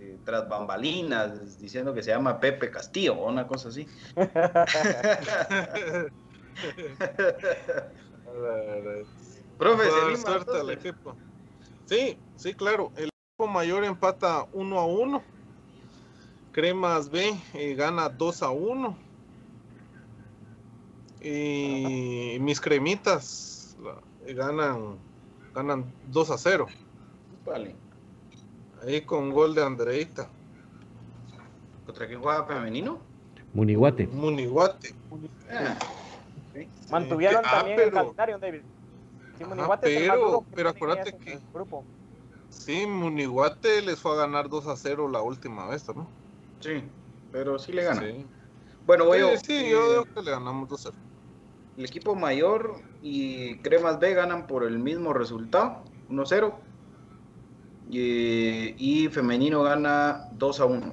Eh, 0.00 0.18
Tras 0.24 0.48
bambalinas, 0.48 1.58
diciendo 1.58 1.94
que 1.94 2.02
se 2.02 2.10
llama 2.10 2.38
Pepe 2.38 2.70
Castillo 2.70 3.14
o 3.14 3.28
una 3.30 3.46
cosa 3.46 3.70
así. 3.70 3.86
Profe, 9.58 10.16
suerte 10.16 10.60
al 10.60 10.70
equipo. 10.70 11.16
Sí, 11.86 12.18
sí, 12.36 12.52
claro. 12.52 12.92
El 12.96 13.08
equipo 13.08 13.46
mayor 13.50 13.84
empata 13.84 14.46
1 14.52 14.78
a 14.78 14.86
1. 14.86 15.35
Cremas 16.56 17.10
B 17.10 17.38
eh, 17.52 17.74
gana 17.74 18.08
2 18.08 18.42
a 18.42 18.48
1. 18.48 18.96
Y 21.20 22.38
mis 22.40 22.62
cremitas 22.62 23.76
la- 23.82 24.00
eh, 24.26 24.32
ganan, 24.32 24.96
ganan 25.54 25.84
2 26.08 26.30
a 26.30 26.38
0. 26.38 26.66
Vale. 27.44 27.74
Ahí 28.82 29.02
con 29.02 29.30
gol 29.32 29.54
de 29.54 29.64
Andreita. 29.64 30.30
¿Contra 31.84 32.06
quién 32.06 32.22
juega 32.22 32.44
femenino? 32.46 33.00
Munihuate. 33.52 34.06
Munihuate. 34.06 34.94
Ah, 35.50 35.76
sí. 36.54 36.66
Mantuvieron 36.90 37.42
Ah, 37.44 37.50
también 37.58 37.78
el 37.80 37.84
pero- 37.90 37.96
calendario, 37.96 38.38
David. 38.38 38.60
Sí, 39.36 39.44
Ajá, 39.44 39.54
Munihuate 39.54 39.94
es 39.94 40.00
el 40.02 40.08
más 40.08 40.16
pero- 40.16 40.44
pero 40.54 40.68
acuérdate 40.70 41.16
que- 41.18 41.38
grupo. 41.52 41.84
Sí, 42.48 42.86
Munihuate 42.86 43.82
les 43.82 44.00
fue 44.00 44.12
a 44.12 44.16
ganar 44.16 44.48
2 44.48 44.66
a 44.68 44.76
0 44.78 45.06
la 45.10 45.20
última 45.20 45.66
vez, 45.68 45.86
¿no? 45.94 46.06
Sí, 46.60 46.82
pero 47.32 47.58
sí 47.58 47.72
le 47.72 47.84
gana. 47.84 48.00
Sí, 48.00 48.26
Bueno, 48.86 49.04
voy 49.06 49.18
sí, 49.18 49.24
yo. 49.24 49.36
sí, 49.38 49.52
eh, 49.52 49.70
yo 49.70 49.90
digo 49.90 50.04
que 50.14 50.22
le 50.22 50.30
ganamos 50.30 50.68
2 50.68 50.86
a 50.86 50.90
0. 50.92 51.02
El 51.76 51.84
equipo 51.84 52.14
mayor 52.14 52.80
y 53.02 53.58
Cremas 53.58 53.98
B 54.00 54.14
ganan 54.14 54.46
por 54.46 54.64
el 54.64 54.78
mismo 54.78 55.12
resultado, 55.12 55.84
1-0. 56.08 56.54
Y, 57.90 58.74
y 58.78 59.08
femenino 59.08 59.62
gana 59.62 60.28
2 60.32 60.60
a 60.60 60.64
1. 60.64 60.92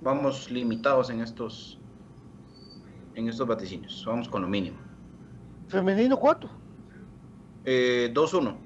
Vamos 0.00 0.50
limitados 0.50 1.10
en 1.10 1.20
estos 1.20 1.78
en 3.14 3.28
estos 3.28 3.46
vaticinios. 3.46 4.02
Vamos 4.06 4.28
con 4.28 4.42
lo 4.42 4.48
mínimo. 4.48 4.78
¿Femenino 5.68 6.16
cuánto? 6.16 6.48
Eh, 7.64 8.10
2-1. 8.14 8.56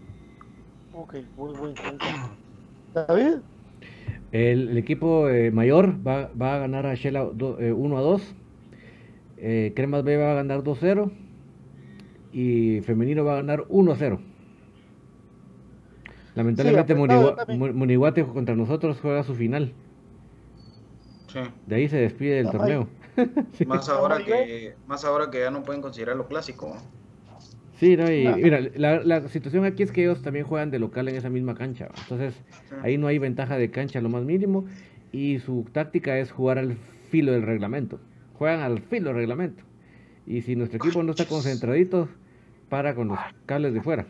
Ok, 0.95 1.15
muy 1.37 1.53
buen 1.55 1.75
David, 2.95 3.39
El, 4.35 4.71
el 4.71 4.79
equipo 4.79 5.29
eh, 5.29 5.53
mayor 5.53 5.95
va, 6.05 6.29
va 6.41 6.57
a 6.57 6.59
ganar 6.59 6.87
a 6.87 6.95
Shela 6.95 7.23
1 7.25 7.97
a 7.99 8.01
2. 8.01 8.35
Eh, 9.39 9.73
Cremas 9.77 10.03
B 10.03 10.17
va 10.17 10.33
a 10.33 10.35
ganar 10.35 10.63
2-0. 10.65 11.11
Y 12.33 12.81
femenino 12.81 13.25
va 13.25 13.35
a 13.35 13.37
ganar 13.37 13.61
1-0. 13.69 14.19
Lamentablemente 16.35 16.95
Sí, 16.95 17.01
apretado 17.01 17.21
Munigua- 17.31 17.37
también. 17.37 17.59
Mu- 17.61 17.73
Munihuate 17.79 18.25
contra 18.25 18.57
nosotros 18.57 18.99
juega 19.01 19.23
su 19.23 19.35
final. 19.37 19.73
Sí. 21.29 21.39
De 21.67 21.77
ahí 21.77 21.89
se 21.89 21.99
despide 21.99 22.35
del 22.43 22.51
torneo. 22.51 22.89
Más 23.69 23.89
ahora 23.89 24.19
que 24.25 24.75
más 24.89 25.05
ahora 25.05 25.31
que 25.31 25.39
ya 25.39 25.51
no 25.53 25.63
pueden 25.63 25.81
considerarlo 25.81 26.27
clásico. 26.27 26.77
Sí, 27.77 27.97
no, 27.97 28.11
y 28.11 28.29
mira, 28.43 28.61
la, 28.77 29.03
la 29.03 29.29
situación 29.29 29.65
aquí 29.65 29.83
es 29.83 29.91
que 29.91 30.03
ellos 30.03 30.23
también 30.23 30.47
juegan 30.47 30.71
de 30.71 30.79
local 30.79 31.09
en 31.09 31.17
esa 31.17 31.29
misma 31.29 31.55
cancha. 31.55 31.87
¿va? 31.87 31.95
Entonces, 32.03 32.35
ahí 32.83 32.99
no 32.99 33.09
hay 33.09 33.19
ventaja 33.19 33.59
de 33.59 33.71
cancha 33.71 34.01
lo 34.01 34.09
más 34.09 34.25
mínimo. 34.25 34.65
Y 35.13 35.39
su 35.41 35.65
táctica 35.73 36.19
es 36.19 36.31
jugar 36.31 36.59
al 36.59 36.77
filo 37.11 37.33
del 37.33 37.43
reglamento. 37.43 38.01
Juegan 38.35 38.61
al 38.61 38.81
filo 38.81 39.09
del 39.09 39.17
reglamento. 39.17 39.63
Y 40.27 40.43
si 40.43 40.57
nuestro 40.57 40.79
equipo 40.79 41.03
no 41.03 41.11
está 41.13 41.27
concentradito, 41.27 42.09
para 42.69 42.95
con 42.95 43.09
los 43.09 43.19
cables 43.47 43.75
de 43.75 43.83
fuera. 43.83 44.07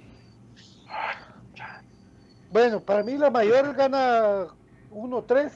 bueno, 2.52 2.80
para 2.80 3.02
mí 3.02 3.18
la 3.18 3.30
mayor 3.30 3.74
gana 3.74 4.46
1-3, 4.90 5.50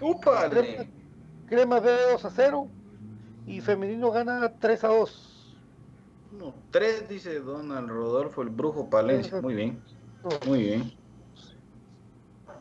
¡Úpale! 0.00 0.88
Crema 1.46 1.78
B 1.78 1.90
2 2.12 2.24
a 2.24 2.30
0 2.30 2.68
y 3.46 3.60
femenino 3.60 4.10
gana 4.10 4.52
3 4.58 4.84
a 4.84 4.88
2. 4.88 5.33
No, 6.38 6.54
3 6.70 7.08
dice 7.08 7.40
Donald 7.40 7.88
Rodolfo, 7.88 8.42
el 8.42 8.48
brujo 8.48 8.90
Palencia. 8.90 9.40
Muy 9.40 9.54
bien. 9.54 9.82
Muy 10.46 10.62
bien. 10.62 10.92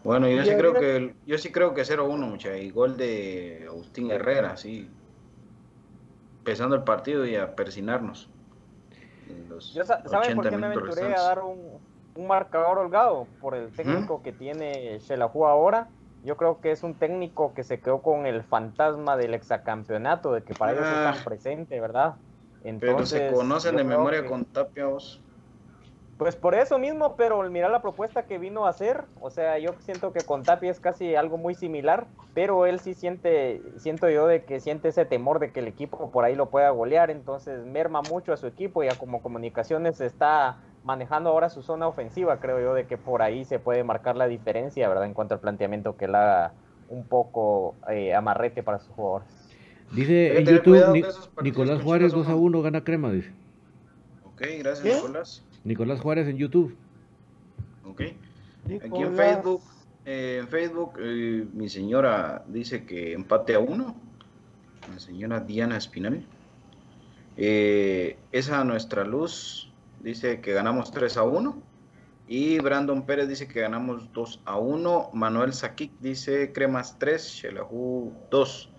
Bueno, 0.03 0.27
yo 0.27 0.43
sí 0.43 0.51
creo 0.55 0.73
que 0.73 1.15
yo 1.25 1.37
sí 1.37 1.51
creo 1.51 1.73
que 1.73 1.83
0-1, 1.83 2.17
mucha, 2.17 2.57
y 2.57 2.71
gol 2.71 2.97
de 2.97 3.65
Agustín 3.67 4.11
Herrera, 4.11 4.57
sí. 4.57 4.89
empezando 6.39 6.75
el 6.75 6.83
partido 6.83 7.25
y 7.25 7.37
a 7.37 7.55
persinarnos. 7.55 8.29
¿Saben 10.05 10.35
por 10.35 10.49
qué 10.49 10.57
me 10.57 10.67
aventuré 10.67 11.15
a 11.15 11.21
dar 11.21 11.39
un, 11.39 11.79
un, 12.15 12.27
marcador 12.27 12.79
holgado? 12.79 13.27
Por 13.39 13.55
el 13.55 13.71
técnico 13.71 14.21
que 14.21 14.33
tiene 14.33 14.99
Shelahu 14.99 15.45
ahora. 15.45 15.87
Yo 16.25 16.37
creo 16.37 16.59
que 16.59 16.71
es 16.71 16.83
un 16.83 16.95
técnico 16.95 17.53
que 17.53 17.63
se 17.63 17.79
quedó 17.79 18.01
con 18.01 18.25
el 18.25 18.43
fantasma 18.43 19.15
del 19.17 19.33
exacampeonato, 19.33 20.33
de 20.33 20.43
que 20.43 20.53
para 20.53 20.73
ellos 20.73 20.85
es 20.85 20.93
tan 20.93 21.15
ah. 21.15 21.21
presente, 21.23 21.79
¿verdad? 21.79 22.15
Entonces, 22.63 23.19
pero 23.19 23.31
se 23.31 23.35
conocen 23.35 23.75
de 23.75 23.83
memoria 23.83 24.25
con 24.25 24.45
Tapia 24.45 24.87
Pues 26.17 26.35
por 26.35 26.55
eso 26.55 26.79
mismo, 26.79 27.15
pero 27.17 27.41
mira 27.49 27.67
la 27.67 27.81
propuesta 27.81 28.25
que 28.25 28.37
vino 28.37 28.65
a 28.65 28.69
hacer, 28.69 29.05
o 29.19 29.29
sea, 29.29 29.57
yo 29.59 29.73
siento 29.79 30.13
que 30.13 30.23
con 30.23 30.45
Tapia 30.45 30.71
es 30.71 30.79
casi 30.79 31.15
algo 31.15 31.37
muy 31.37 31.55
similar, 31.55 32.07
pero 32.33 32.65
él 32.65 32.79
sí 32.79 32.93
siente, 32.93 33.61
siento 33.77 34.09
yo 34.09 34.27
de 34.27 34.45
que 34.45 34.61
siente 34.61 34.89
ese 34.89 35.05
temor 35.05 35.39
de 35.39 35.51
que 35.51 35.59
el 35.59 35.67
equipo 35.67 36.09
por 36.11 36.23
ahí 36.23 36.35
lo 36.35 36.49
pueda 36.49 36.69
golear, 36.69 37.11
entonces 37.11 37.65
merma 37.65 38.01
mucho 38.01 38.31
a 38.31 38.37
su 38.37 38.47
equipo 38.47 38.81
y 38.83 38.87
a 38.87 38.97
como 38.97 39.21
comunicaciones 39.21 39.99
está 39.99 40.57
manejando 40.83 41.29
ahora 41.29 41.49
su 41.49 41.63
zona 41.63 41.87
ofensiva, 41.87 42.39
creo 42.39 42.59
yo, 42.61 42.73
de 42.73 42.87
que 42.87 42.97
por 42.97 43.21
ahí 43.21 43.45
se 43.45 43.59
puede 43.59 43.83
marcar 43.83 44.15
la 44.15 44.27
diferencia, 44.27 44.87
¿verdad? 44.87 45.05
En 45.05 45.13
cuanto 45.13 45.33
al 45.33 45.41
planteamiento 45.41 45.97
que 45.97 46.05
él 46.05 46.15
haga 46.15 46.53
un 46.87 47.07
poco 47.07 47.75
eh, 47.89 48.13
amarrete 48.13 48.63
para 48.63 48.79
sus 48.79 48.93
jugadores. 48.95 49.42
Dice 49.93 50.39
en 50.39 50.45
YouTube, 50.45 51.05
Nicolás 51.43 51.81
Juárez 51.83 52.13
2 52.13 52.27
a 52.27 52.35
1 52.35 52.61
gana 52.63 52.83
crema, 52.83 53.11
dice. 53.11 53.31
Ok, 54.25 54.41
gracias 54.59 54.95
Nicolás. 54.95 55.43
Nicolás 55.63 55.99
Juárez 56.01 56.27
en 56.27 56.37
YouTube. 56.37 56.75
Ok. 57.85 58.01
Aquí 58.65 59.01
en 59.03 59.15
Facebook, 59.15 59.61
eh, 60.05 60.37
en 60.41 60.47
Facebook 60.47 60.93
eh, 60.99 61.45
mi 61.53 61.69
señora 61.69 62.43
dice 62.47 62.85
que 62.85 63.13
empate 63.13 63.53
a 63.53 63.59
uno. 63.59 63.95
La 64.91 64.99
señora 64.99 65.39
Diana 65.39 65.77
Espinal. 65.77 66.25
esa 67.37 68.63
nuestra 68.63 69.03
luz 69.03 69.71
dice 70.01 70.41
que 70.41 70.53
ganamos 70.53 70.91
3 70.91 71.17
a 71.17 71.23
1. 71.23 71.61
Y 72.27 72.59
Brandon 72.59 73.05
Pérez 73.05 73.27
dice 73.27 73.47
que 73.47 73.61
ganamos 73.61 74.11
2 74.13 74.41
a 74.45 74.57
1. 74.57 75.11
Manuel 75.13 75.53
Sakic 75.53 75.91
dice 75.99 76.51
cremas 76.51 76.97
3, 76.97 77.21
Shelahu 77.21 78.11
2. 78.31 78.72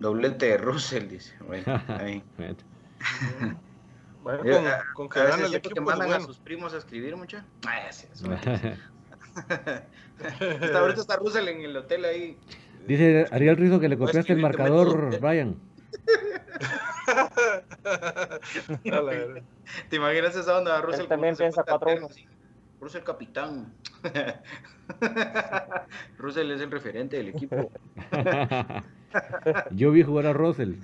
Doblete 0.00 0.46
de 0.46 0.56
Russell, 0.56 1.06
dice. 1.08 1.34
Bueno, 1.46 1.80
ahí. 1.88 2.24
bueno, 4.22 4.42
con, 4.42 4.64
con 4.94 5.08
que 5.10 5.22
gane 5.22 5.44
el 5.44 5.54
equipo 5.54 5.74
que 5.74 5.80
mandan 5.82 6.08
bueno. 6.08 6.24
a 6.24 6.26
sus 6.26 6.38
primos 6.38 6.72
a 6.72 6.78
escribir, 6.78 7.14
mucha. 7.16 7.44
Ah, 7.66 7.92
sí, 7.92 8.06
ahorita 10.74 11.00
está 11.00 11.16
Russell 11.16 11.48
en 11.48 11.60
el 11.60 11.76
hotel 11.76 12.06
ahí. 12.06 12.38
Dice 12.86 13.26
Ariel 13.30 13.58
Rizo 13.58 13.78
que 13.78 13.90
le 13.90 13.98
copiaste 13.98 14.32
el 14.32 14.40
marcador, 14.40 15.20
Brian. 15.20 15.56
¿Te 19.90 19.96
imaginas 19.96 20.34
esa 20.34 20.58
onda? 20.58 20.80
Russell 20.80 21.06
también 21.06 21.36
piensa 21.36 21.62
4-1. 21.62 22.08
Russell 22.80 23.02
capitán. 23.02 23.74
Russell 26.16 26.50
es 26.52 26.62
el 26.62 26.70
referente 26.70 27.18
del 27.18 27.28
equipo. 27.28 27.70
Yo 29.72 29.90
vi 29.90 30.02
jugar 30.02 30.26
a 30.26 30.32
Russell. 30.32 30.74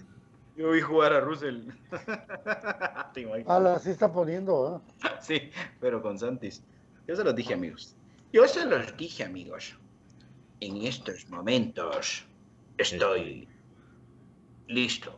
Yo 0.57 0.70
vi 0.70 0.81
jugar 0.81 1.12
a 1.12 1.20
Russell. 1.20 1.70
Ala, 3.47 3.79
sí 3.79 3.91
está 3.91 4.12
poniendo, 4.12 4.83
¿eh? 5.05 5.09
Sí, 5.20 5.51
pero 5.81 6.01
con 6.03 6.18
Santis. 6.18 6.62
Yo 7.07 7.16
se 7.16 7.24
los 7.24 7.35
dije, 7.35 7.55
amigos. 7.55 7.95
Yo 8.33 8.47
se 8.49 8.64
los 8.64 8.97
dije, 8.97 9.24
amigos. 9.24 9.79
En 10.61 10.77
estos 10.79 11.29
momentos 11.29 12.27
estoy 12.79 13.49
listo. 14.66 15.16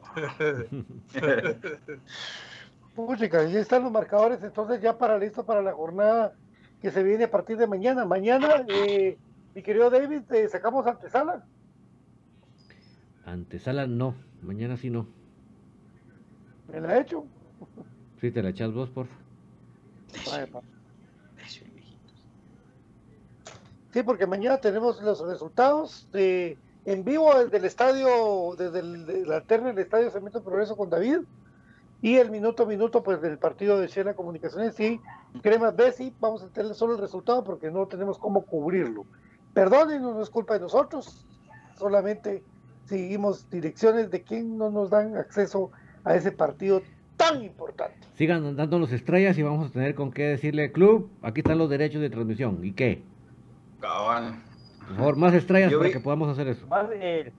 Puchica, 2.95 3.45
ya 3.45 3.61
están 3.61 3.85
los 3.85 3.93
marcadores, 3.93 4.43
entonces 4.43 4.83
ya 4.83 4.99
para 4.99 5.19
listo 5.19 5.47
para 5.47 5.63
la 5.63 5.73
jornada 5.73 6.35
que 6.83 6.91
se 6.91 7.03
viene 7.03 7.25
a 7.25 7.31
partir 7.31 7.57
de 7.57 7.67
mañana. 7.67 8.05
Mañana, 8.05 8.65
eh, 8.69 9.17
mi 9.55 9.63
querido 9.63 9.89
David, 9.89 10.23
¿te 10.29 10.49
sacamos 10.49 10.87
antesala? 10.87 11.45
Antesala 13.33 13.87
no, 13.87 14.15
mañana 14.43 14.77
sí 14.77 14.91
no. 14.91 15.07
¿Me 16.73 16.81
la 16.81 16.97
he 16.97 17.03
hecho? 17.03 17.25
Sí, 18.21 18.31
te 18.31 18.43
la 18.43 18.51
echas 18.51 18.73
vos, 18.73 18.91
por 18.91 19.07
Sí, 23.93 24.03
porque 24.03 24.27
mañana 24.27 24.59
tenemos 24.59 25.03
los 25.03 25.27
resultados 25.27 26.09
de, 26.13 26.59
en 26.85 27.05
vivo 27.05 27.35
desde 27.43 27.57
el 27.57 27.65
estadio, 27.65 28.55
desde 28.57 28.81
el, 28.81 29.27
la 29.27 29.37
alterna 29.37 29.69
del 29.69 29.79
estadio 29.79 30.11
Cemento 30.11 30.43
Progreso 30.43 30.77
con 30.77 30.91
David. 30.91 31.21
Y 32.01 32.17
el 32.17 32.31
minuto 32.31 32.63
a 32.63 32.67
minuto, 32.67 33.03
pues 33.03 33.21
del 33.21 33.39
partido 33.39 33.81
de 33.81 33.89
Shela 33.89 34.15
Comunicaciones 34.15 34.79
y 34.79 35.01
Cremas 35.43 35.75
Bessi, 35.75 36.15
vamos 36.21 36.43
a 36.43 36.49
tener 36.49 36.75
solo 36.75 36.95
el 36.95 37.01
resultado 37.01 37.43
porque 37.43 37.71
no 37.71 37.89
tenemos 37.89 38.19
cómo 38.19 38.43
cubrirlo. 38.43 39.05
Perdonen, 39.53 40.03
no 40.03 40.23
es 40.23 40.31
culpa 40.31 40.55
de 40.55 40.61
nosotros, 40.61 41.27
solamente 41.77 42.45
seguimos 42.89 43.49
direcciones 43.51 44.11
de 44.11 44.23
quien 44.23 44.57
no 44.57 44.71
nos 44.71 44.91
dan 44.91 45.17
acceso 45.17 45.71
a 46.05 46.15
ese 46.15 46.33
partido 46.33 46.83
tan 47.17 47.43
importante. 47.43 47.99
Sigan 48.15 48.57
dándonos 48.57 48.93
estrellas 48.93 49.37
y 49.37 49.43
vamos 49.43 49.69
a 49.69 49.73
tener 49.73 49.95
con 49.95 50.11
qué 50.11 50.25
decirle, 50.25 50.73
club, 50.73 51.11
aquí 51.23 51.41
están 51.41 51.59
los 51.59 51.69
derechos 51.69 52.01
de 52.01 52.11
transmisión. 52.11 52.59
¿Y 52.63 52.73
qué? 52.73 53.03
Cabal. 53.81 54.43
Por 54.87 54.97
favor, 54.97 55.17
más 55.17 55.35
estrellas 55.35 55.73
para 55.75 55.91
que 55.91 56.01
podamos 56.01 56.31
hacer 56.31 56.49
eso. 56.49 56.67
Más, 56.67 56.89
eh, 56.95 57.33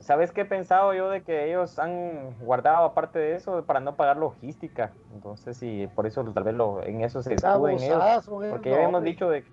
¿Sabes 0.00 0.30
qué 0.30 0.42
he 0.42 0.44
pensado 0.44 0.94
yo 0.94 1.10
de 1.10 1.22
que 1.22 1.48
ellos 1.48 1.78
han 1.78 2.36
guardado 2.40 2.84
aparte 2.84 3.18
de 3.18 3.36
eso 3.36 3.64
para 3.64 3.80
no 3.80 3.96
pagar 3.96 4.16
logística? 4.16 4.92
Entonces, 5.14 5.56
sí, 5.56 5.88
por 5.94 6.06
eso 6.06 6.22
tal 6.24 6.44
vez 6.44 6.54
lo, 6.54 6.84
en 6.84 7.02
eso 7.02 7.22
se 7.22 7.34
escuden 7.34 7.80
ellos. 7.80 8.26
Porque 8.50 8.70
ya 8.70 8.76
habíamos 8.76 9.02
dicho 9.02 9.30
de 9.30 9.44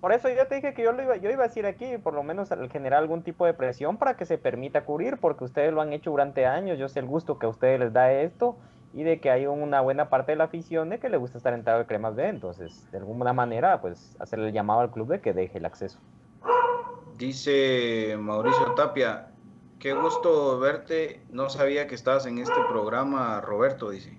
por 0.00 0.12
eso 0.12 0.28
yo 0.28 0.46
te 0.46 0.56
dije 0.56 0.74
que 0.74 0.82
yo 0.82 0.92
lo 0.92 1.02
iba, 1.02 1.16
yo 1.16 1.30
iba 1.30 1.44
a 1.44 1.48
decir 1.48 1.66
aquí, 1.66 1.98
por 1.98 2.14
lo 2.14 2.22
menos 2.22 2.52
al 2.52 2.70
generar 2.70 3.00
algún 3.00 3.22
tipo 3.22 3.46
de 3.46 3.54
presión 3.54 3.96
para 3.96 4.16
que 4.16 4.26
se 4.26 4.38
permita 4.38 4.84
cubrir, 4.84 5.18
porque 5.18 5.44
ustedes 5.44 5.72
lo 5.72 5.80
han 5.80 5.92
hecho 5.92 6.10
durante 6.10 6.46
años, 6.46 6.78
yo 6.78 6.88
sé 6.88 7.00
el 7.00 7.06
gusto 7.06 7.38
que 7.38 7.46
a 7.46 7.48
ustedes 7.48 7.80
les 7.80 7.92
da 7.92 8.12
esto, 8.12 8.56
y 8.94 9.02
de 9.02 9.20
que 9.20 9.30
hay 9.30 9.46
una 9.46 9.80
buena 9.80 10.08
parte 10.08 10.32
de 10.32 10.36
la 10.36 10.44
afición 10.44 10.88
de 10.88 10.98
que 10.98 11.08
le 11.08 11.18
gusta 11.18 11.38
estar 11.38 11.52
entrado 11.52 11.80
de 11.80 11.86
cremas 11.86 12.14
B, 12.14 12.28
entonces 12.28 12.90
de 12.90 12.98
alguna 12.98 13.32
manera 13.32 13.80
pues 13.80 14.16
hacerle 14.18 14.48
el 14.48 14.52
llamado 14.52 14.80
al 14.80 14.90
club 14.90 15.08
de 15.08 15.20
que 15.20 15.32
deje 15.32 15.58
el 15.58 15.66
acceso. 15.66 15.98
Dice 17.16 18.16
Mauricio 18.18 18.74
Tapia, 18.74 19.28
Qué 19.78 19.92
gusto 19.92 20.58
verte. 20.58 21.22
No 21.30 21.48
sabía 21.50 21.86
que 21.86 21.94
estabas 21.94 22.26
en 22.26 22.38
este 22.38 22.60
programa, 22.68 23.40
Roberto, 23.40 23.90
dice. 23.90 24.18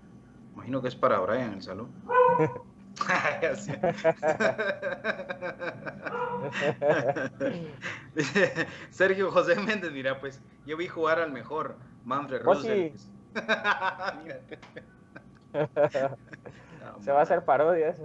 Imagino 0.53 0.81
que 0.81 0.87
es 0.87 0.95
para 0.95 1.19
Brian 1.19 1.53
el 1.53 1.61
salón. 1.61 1.89
Sergio 8.89 9.31
José 9.31 9.55
Méndez, 9.55 9.91
mira, 9.91 10.19
pues 10.19 10.41
yo 10.65 10.75
vi 10.77 10.87
jugar 10.87 11.19
al 11.19 11.31
mejor 11.31 11.75
Manfred 12.05 12.41
pues 12.43 12.59
Russell. 12.59 12.91
Se 17.01 17.11
va 17.11 17.19
a 17.19 17.23
hacer 17.23 17.43
parodias. 17.45 18.01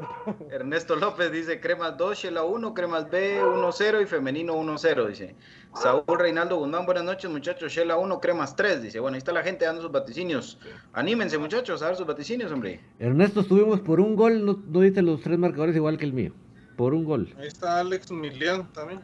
Ernesto 0.51 0.97
López 0.97 1.33
dice 1.33 1.61
cremas 1.61 1.97
2, 1.97 2.19
Shela 2.19 2.45
1, 2.45 2.75
cremas 2.75 3.11
B 3.11 3.43
1-0 3.43 4.03
y 4.03 4.07
femenino 4.07 4.55
1-0, 4.55 5.09
dice. 5.09 5.35
Saúl 5.75 6.05
Reinaldo 6.19 6.57
Guzmán, 6.57 6.87
buenas 6.87 7.05
noches 7.05 7.31
muchachos, 7.31 7.73
Shela 7.73 7.97
1, 7.97 8.21
cremas 8.21 8.55
3, 8.55 8.83
dice. 8.83 9.01
Bueno, 9.01 9.17
ahí 9.17 9.19
está 9.19 9.33
la 9.33 9.43
gente 9.43 9.65
dando 9.65 9.83
sus 9.83 9.91
vaticinios. 9.91 10.59
Anímense 10.93 11.37
muchachos 11.37 11.83
a 11.83 11.87
dar 11.87 11.97
sus 11.97 12.07
vaticinios, 12.07 12.53
hombre. 12.53 12.81
Ernesto, 12.99 13.41
estuvimos 13.41 13.81
por 13.81 14.01
un 14.01 14.15
gol, 14.15 14.45
no, 14.45 14.63
no 14.67 14.81
diste 14.81 15.03
los 15.03 15.21
tres 15.21 15.39
marcadores 15.39 15.75
igual 15.75 15.99
que 15.99 16.05
el 16.05 16.13
mío. 16.13 16.33
Por 16.77 16.95
un 16.95 17.05
gol. 17.05 17.35
Ahí 17.39 17.49
está 17.49 17.81
Alex 17.81 18.11
Milian 18.11 18.73
también. 18.73 19.01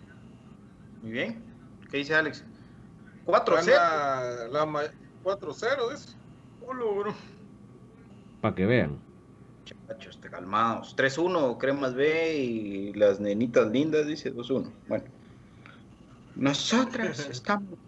Muy 1.02 1.12
bien. 1.12 1.42
¿Qué 1.90 1.98
dice 1.98 2.14
Alex? 2.14 2.44
4-0. 3.26 4.90
4-0 5.24 5.92
es. 5.92 6.16
Para 8.40 8.54
que 8.54 8.66
vean. 8.66 8.98
Chachos, 9.64 10.18
calmados. 10.30 10.96
3-1, 10.96 11.58
Cremas 11.58 11.94
B 11.94 12.36
y 12.36 12.92
las 12.94 13.18
nenitas 13.20 13.70
lindas, 13.70 14.06
dice 14.06 14.32
2-1. 14.32 14.70
Bueno. 14.88 15.04
Nosotras 16.36 17.18
estamos. 17.30 17.78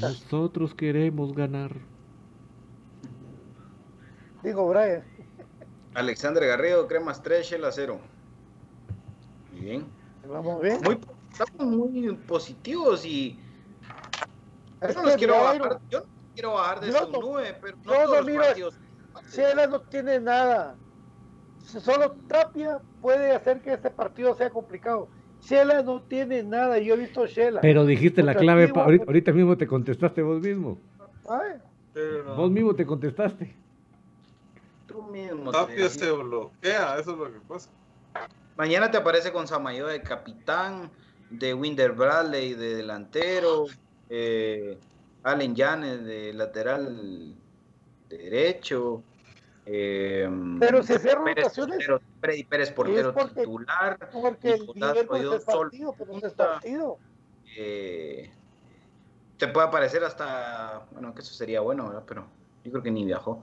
Nosotros 0.00 0.74
queremos 0.74 1.34
ganar. 1.34 1.72
Digo, 4.42 4.68
Brian. 4.68 5.04
Alexander 5.94 6.46
Garrido, 6.46 6.86
Cremas 6.86 7.22
3, 7.22 7.46
Shell 7.46 7.64
0. 7.70 7.98
Muy 9.52 9.60
bien. 9.60 9.86
Vamos 10.28 10.60
bien. 10.60 10.80
Muy, 10.82 10.98
estamos 11.30 11.66
muy 11.66 12.12
positivos 12.26 13.04
y. 13.04 13.38
Yo 14.82 14.92
no 14.94 15.02
los 15.04 15.16
quiero 15.16 15.34
bajar. 15.34 15.80
Yo 15.90 16.00
no 16.00 16.06
quiero 16.34 16.52
bajar 16.52 16.80
de 16.80 16.92
su 16.92 17.10
nube, 17.10 17.58
pero 17.60 17.76
no, 17.78 17.82
todos 17.82 18.26
los 18.26 18.36
partidos 18.36 18.78
Chela 19.30 19.66
no 19.66 19.80
tiene 19.80 20.20
nada. 20.20 20.76
Solo 21.64 22.12
Tapia 22.28 22.80
puede 23.00 23.34
hacer 23.34 23.60
que 23.60 23.72
este 23.72 23.90
partido 23.90 24.34
sea 24.34 24.50
complicado. 24.50 25.08
Shela 25.42 25.82
no 25.82 26.00
tiene 26.02 26.42
nada, 26.42 26.78
yo 26.78 26.94
he 26.94 26.96
visto 26.98 27.26
Shela. 27.26 27.60
Pero 27.60 27.84
dijiste 27.86 28.22
la 28.22 28.34
clave, 28.34 28.68
pa- 28.68 28.84
ahorita, 28.84 29.32
mismo 29.32 29.56
te 29.56 29.66
contestaste 29.66 30.22
vos 30.22 30.40
mismo. 30.40 30.78
Ay, 31.28 31.54
Pero. 31.92 32.34
Vos 32.34 32.50
mismo 32.50 32.74
te 32.74 32.84
contestaste. 32.84 33.54
Tú 34.86 35.02
mismo. 35.02 35.50
te 35.50 35.58
Tapia 35.58 35.88
se 35.88 36.10
bloquea, 36.10 36.98
eso 36.98 37.12
es 37.12 37.18
lo 37.18 37.32
que 37.32 37.40
pasa. 37.46 37.70
Mañana 38.56 38.90
te 38.90 38.96
aparece 38.96 39.32
con 39.32 39.46
Samayo 39.46 39.86
de 39.86 40.00
capitán, 40.00 40.90
de 41.30 41.54
Winder 41.54 41.92
Bradley 41.92 42.54
de 42.54 42.76
delantero, 42.76 43.66
eh, 44.08 44.78
Allen 45.22 45.54
Yanes 45.54 46.04
de 46.04 46.32
lateral 46.32 47.34
derecho. 48.08 49.02
Eh, 49.66 50.28
Pero 50.60 50.82
si 50.82 50.94
Pérez 50.94 51.14
rotaciones, 51.14 51.74
portero, 51.86 52.00
Freddy 52.20 52.44
Pérez 52.44 52.70
portero 52.72 53.12
porque- 53.12 53.40
titular. 53.40 53.98
porque 54.12 54.52
el 54.54 55.32
es 55.34 55.44
partido, 55.44 55.94
pero 55.98 56.12
no 56.12 56.26
es 56.26 56.32
partido. 56.34 56.98
eh, 57.58 58.30
te 59.38 59.48
puede 59.48 59.66
aparecer 59.66 60.02
hasta, 60.04 60.86
bueno, 60.92 61.14
que 61.14 61.20
eso 61.20 61.34
sería 61.34 61.60
bueno, 61.60 61.86
¿verdad? 61.88 62.04
pero 62.06 62.26
yo 62.64 62.70
creo 62.72 62.82
que 62.82 62.90
ni 62.90 63.04
viajó. 63.04 63.42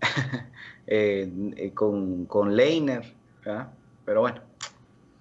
Eh, 0.92 1.30
eh, 1.56 1.72
con, 1.72 2.24
con 2.24 2.56
Leiner, 2.56 3.14
¿verdad? 3.44 3.68
pero 4.04 4.22
bueno. 4.22 4.40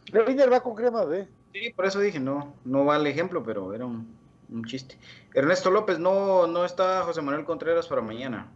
Reiner 0.08 0.52
va 0.52 0.62
con 0.62 0.74
crema 0.74 1.06
B. 1.06 1.28
Sí, 1.54 1.70
por 1.76 1.86
eso 1.86 2.00
dije, 2.00 2.20
no, 2.20 2.56
no 2.66 2.86
va 2.86 2.96
el 2.98 3.06
ejemplo, 3.06 3.44
pero 3.44 3.72
era 3.76 3.86
un, 3.86 4.08
un 4.52 4.66
chiste. 4.66 4.98
Ernesto 5.36 5.70
López, 5.70 6.00
no, 6.00 6.48
no 6.48 6.66
está 6.66 7.04
José 7.04 7.22
Manuel 7.22 7.46
Contreras 7.46 7.86
para 7.88 8.02
mañana. 8.02 8.48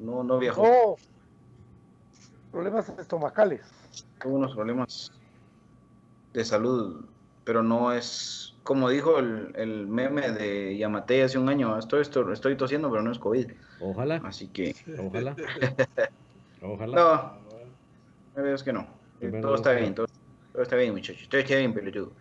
No, 0.00 0.24
no 0.24 0.38
viajó. 0.38 0.62
No. 0.62 0.96
Problemas 2.50 2.88
estomacales. 2.98 3.60
Tuvo 4.20 4.34
unos 4.34 4.54
problemas 4.54 5.12
de 6.32 6.44
salud, 6.44 7.04
pero 7.44 7.62
no 7.62 7.92
es, 7.92 8.54
como 8.62 8.88
dijo 8.88 9.18
el, 9.18 9.52
el 9.56 9.86
meme 9.86 10.30
de 10.30 10.76
Yamate 10.76 11.22
hace 11.22 11.38
un 11.38 11.48
año, 11.48 11.78
estoy, 11.78 12.02
estoy, 12.02 12.32
estoy 12.32 12.56
tosiendo, 12.56 12.90
pero 12.90 13.02
no 13.02 13.12
es 13.12 13.18
COVID. 13.18 13.52
Ojalá, 13.80 14.20
Así 14.24 14.48
que, 14.48 14.74
ojalá. 14.98 15.36
Ojalá. 16.62 17.38
no, 18.36 18.46
es 18.46 18.62
que 18.62 18.72
no. 18.72 18.86
Primero 19.18 19.48
Todo 19.48 19.54
está 19.56 19.72
bien, 19.72 19.94
todo, 19.94 20.06
todo 20.52 20.62
está 20.62 20.76
bien, 20.76 20.92
muchachos. 20.92 21.28
Todo 21.28 21.40
está 21.40 21.56
bien, 21.56 21.74
pelotudo. 21.74 22.12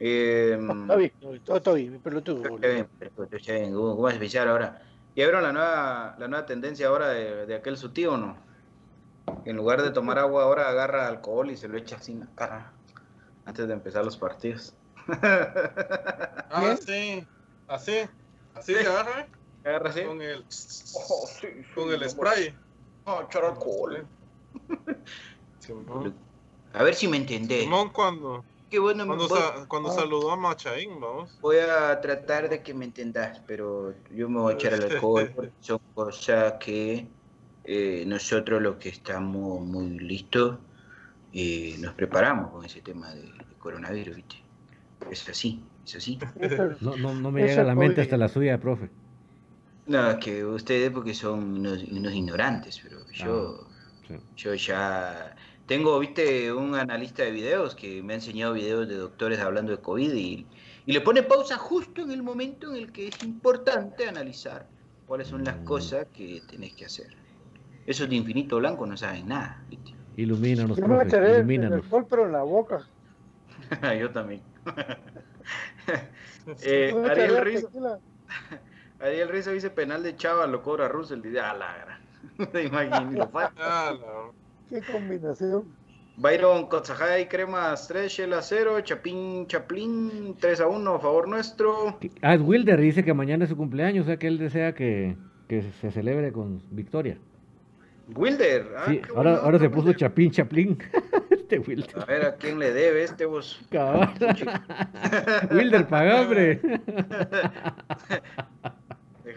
Eh, 0.00 0.58
Está 0.60 0.96
bien, 0.96 1.12
todo 1.44 1.56
está 1.56 1.72
bien, 1.72 2.00
pelotudo. 2.00 2.54
Está 2.54 2.68
bien, 2.68 2.86
pero 2.98 3.28
está 3.30 3.52
bien. 3.52 3.74
¿Cómo 3.74 3.90
cómo 3.90 4.02
vas 4.02 4.16
a 4.16 4.18
pensar 4.18 4.48
ahora? 4.48 4.82
¿Ya 5.18 5.24
vieron 5.24 5.42
la 5.42 5.52
nueva, 5.52 6.14
la 6.16 6.28
nueva 6.28 6.46
tendencia 6.46 6.86
ahora 6.86 7.08
de, 7.08 7.44
de 7.44 7.56
aquel 7.56 7.76
su 7.76 7.90
tío 7.92 8.12
o 8.12 8.16
no? 8.16 8.36
En 9.44 9.56
lugar 9.56 9.82
de 9.82 9.90
tomar 9.90 10.16
agua 10.16 10.44
ahora 10.44 10.68
agarra 10.68 11.08
alcohol 11.08 11.50
y 11.50 11.56
se 11.56 11.66
lo 11.66 11.76
echa 11.76 11.96
así 11.96 12.12
en 12.12 12.20
la 12.20 12.28
cara 12.36 12.72
antes 13.44 13.66
de 13.66 13.74
empezar 13.74 14.04
los 14.04 14.16
partidos. 14.16 14.76
Ah, 16.50 16.76
sí. 16.80 17.26
Así. 17.66 18.08
Así 18.54 18.74
se 18.74 18.86
agarra 18.86 19.26
Agarra 19.64 19.90
así. 19.90 20.02
con 20.04 20.22
el, 20.22 20.44
Oh, 20.44 21.26
sí, 21.26 21.48
sí, 21.52 21.64
con 21.74 21.92
el 21.92 22.08
spray. 22.08 22.56
No, 23.04 23.22
echar 23.22 23.44
alcohol. 23.44 24.06
Simón, 25.58 26.14
A 26.74 26.82
ver 26.84 26.94
si 26.94 27.08
me 27.08 27.16
entendés. 27.16 27.64
Simón 27.64 27.90
cuando, 27.90 28.44
Qué 28.70 28.78
bueno. 28.78 29.06
cuando, 29.06 29.28
voy, 29.28 29.38
sa- 29.40 29.66
cuando 29.68 29.88
Ah. 29.88 29.92
saludó 29.92 30.30
a 30.30 30.36
Machaín, 30.36 31.00
vamos. 31.00 31.38
voy 31.40 31.56
a 31.58 32.00
tratar 32.00 32.48
de 32.48 32.62
que 32.62 32.74
me 32.74 32.84
entendas, 32.84 33.42
pero 33.46 33.94
yo 34.10 34.28
me 34.28 34.40
voy 34.40 34.52
a 34.52 34.56
echar 34.56 34.74
el 34.74 34.82
alcohol 34.84 35.30
porque 35.34 35.52
son 35.60 35.78
cosas 35.94 36.54
que 36.60 37.14
eh, 37.64 38.04
nosotros 38.06 38.60
los 38.62 38.76
que 38.76 38.90
estamos 38.90 39.60
muy 39.60 39.98
listos 39.98 40.60
eh, 41.32 41.76
nos 41.78 41.94
preparamos 41.94 42.50
con 42.50 42.64
ese 42.64 42.82
tema 42.82 43.14
de, 43.14 43.22
de 43.22 43.56
coronavirus, 43.58 44.16
¿viste? 44.16 44.36
Es 45.10 45.28
así, 45.28 45.64
es 45.84 45.94
así. 45.96 46.18
No, 46.80 46.96
no, 46.96 47.14
no 47.14 47.30
me 47.32 47.42
llega 47.42 47.62
a 47.62 47.64
la 47.64 47.74
mente 47.74 48.00
hasta 48.02 48.16
la 48.16 48.28
suya, 48.28 48.58
profe. 48.60 48.90
No, 49.86 50.10
es 50.10 50.16
que 50.18 50.44
ustedes 50.44 50.90
porque 50.90 51.14
son 51.14 51.42
unos, 51.60 51.82
unos 51.84 52.12
ignorantes, 52.12 52.78
pero 52.82 52.98
yo, 53.12 53.68
Sí. 54.06 54.14
yo 54.36 54.54
ya 54.54 55.34
tengo, 55.68 55.98
viste, 55.98 56.50
un 56.52 56.74
analista 56.74 57.22
de 57.22 57.30
videos 57.30 57.74
que 57.74 58.02
me 58.02 58.14
ha 58.14 58.16
enseñado 58.16 58.54
videos 58.54 58.88
de 58.88 58.96
doctores 58.96 59.38
hablando 59.38 59.70
de 59.70 59.78
COVID 59.82 60.12
y, 60.14 60.46
y 60.86 60.92
le 60.92 61.00
pone 61.02 61.22
pausa 61.22 61.58
justo 61.58 62.00
en 62.00 62.10
el 62.10 62.22
momento 62.22 62.70
en 62.70 62.76
el 62.76 62.90
que 62.90 63.08
es 63.08 63.22
importante 63.22 64.08
analizar 64.08 64.66
cuáles 65.06 65.28
son 65.28 65.44
las 65.44 65.56
cosas 65.58 66.06
que 66.12 66.40
tenés 66.48 66.74
que 66.74 66.86
hacer. 66.86 67.08
Esos 67.86 68.08
de 68.08 68.16
infinito 68.16 68.56
blanco 68.56 68.86
no 68.86 68.96
saben 68.96 69.28
nada, 69.28 69.62
viste. 69.68 69.92
Ilumínanos, 70.16 70.78
Yo 70.78 70.88
me 70.88 70.96
profe, 71.04 71.16
el 71.16 71.36
ilumínanos. 71.36 71.84
alcohol, 71.84 72.06
pero 72.08 72.24
en 72.26 72.32
la 72.32 72.42
boca. 72.42 72.88
yo 74.00 74.10
también. 74.10 74.42
Eh, 76.62 76.92
Ariel 77.08 77.36
Rizzo. 77.44 77.70
Ariel 78.98 79.28
Rizzo 79.28 79.52
dice 79.52 79.70
penal 79.70 80.02
de 80.02 80.16
Chava, 80.16 80.46
lo 80.46 80.62
cobra 80.62 80.88
Russell, 80.88 81.20
dice, 81.20 81.40
a 81.40 81.54
la 81.54 81.76
gran. 81.76 82.50
Te 82.52 82.64
imaginas, 82.64 83.12
lo 83.12 83.28
fa- 83.28 83.52
Ah, 83.56 83.94
la- 83.98 84.32
Qué 84.68 84.80
combinación. 84.92 85.64
Byron 86.16 86.66
Cotzajay, 86.66 87.28
Cremas 87.28 87.86
3, 87.86 88.10
Shela 88.10 88.42
0, 88.42 88.80
Chapín 88.80 89.46
Chaplin 89.46 90.34
3 90.38 90.60
a 90.60 90.66
1 90.66 90.94
a 90.94 90.98
favor 90.98 91.28
nuestro. 91.28 91.96
Ah, 92.22 92.34
Wilder 92.34 92.80
dice 92.80 93.04
que 93.04 93.14
mañana 93.14 93.44
es 93.44 93.50
su 93.50 93.56
cumpleaños, 93.56 94.04
o 94.04 94.06
sea 94.06 94.16
que 94.16 94.26
él 94.26 94.38
desea 94.38 94.74
que, 94.74 95.16
que 95.48 95.62
se 95.80 95.92
celebre 95.92 96.32
con 96.32 96.60
victoria. 96.70 97.18
Wilder, 98.16 98.66
ah, 98.76 98.86
Sí, 98.88 99.00
ahora, 99.14 99.36
ahora 99.36 99.58
se 99.58 99.68
puso 99.70 99.88
Wilder. 99.88 99.96
Chapín 99.96 100.30
Chaplin. 100.32 100.78
este 101.30 101.60
Wilder. 101.60 101.98
A 102.00 102.04
ver 102.04 102.26
a 102.26 102.34
quién 102.34 102.58
le 102.58 102.72
debe 102.72 103.04
este 103.04 103.24
vos. 103.24 103.60
Cabal. 103.70 104.12
Wilder, 105.52 105.86
paga, 105.86 106.22
hombre. 106.22 106.60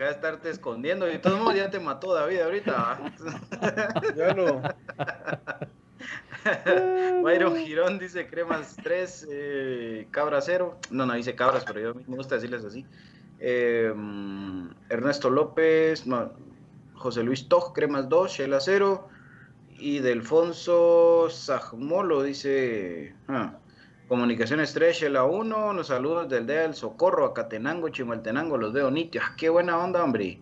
Deja 0.01 0.13
de 0.13 0.15
estarte 0.15 0.49
escondiendo. 0.49 1.07
Y 1.07 1.11
de 1.11 1.19
todos 1.19 1.37
modos 1.37 1.53
ya 1.53 1.69
te 1.69 1.79
mató 1.79 2.11
David 2.11 2.41
ahorita. 2.41 3.13
ya 4.17 4.33
lo. 4.33 4.63
Byron 7.21 7.55
Girón 7.63 7.99
dice 7.99 8.25
Cremas 8.25 8.77
3, 8.81 9.27
eh, 9.29 10.07
Cabra 10.09 10.41
0. 10.41 10.79
No, 10.89 11.05
no 11.05 11.13
dice 11.13 11.35
Cabras, 11.35 11.63
pero 11.65 11.79
yo 11.79 11.93
me 11.93 12.15
gusta 12.15 12.33
decirles 12.33 12.65
así. 12.65 12.83
Eh, 13.37 13.93
Ernesto 14.89 15.29
López, 15.29 16.07
no, 16.07 16.31
José 16.95 17.21
Luis 17.21 17.47
Toj, 17.47 17.71
Cremas 17.71 18.09
2, 18.09 18.31
Shela 18.31 18.59
0. 18.59 19.07
Y 19.77 19.99
Delfonso 19.99 21.29
Sajmolo 21.29 22.23
dice 22.23 23.13
ah, 23.27 23.59
Comunicaciones 24.11 24.73
3, 24.73 24.97
Shela 24.97 25.23
1. 25.23 25.71
Los 25.71 25.87
saludos 25.87 26.27
del 26.27 26.45
del 26.45 26.73
Socorro, 26.73 27.27
Acatenango, 27.27 27.87
Chimaltenango, 27.87 28.57
los 28.57 28.73
veo 28.73 28.91
nítidos. 28.91 29.25
Qué 29.37 29.47
buena 29.47 29.77
onda, 29.77 30.03
hombre. 30.03 30.37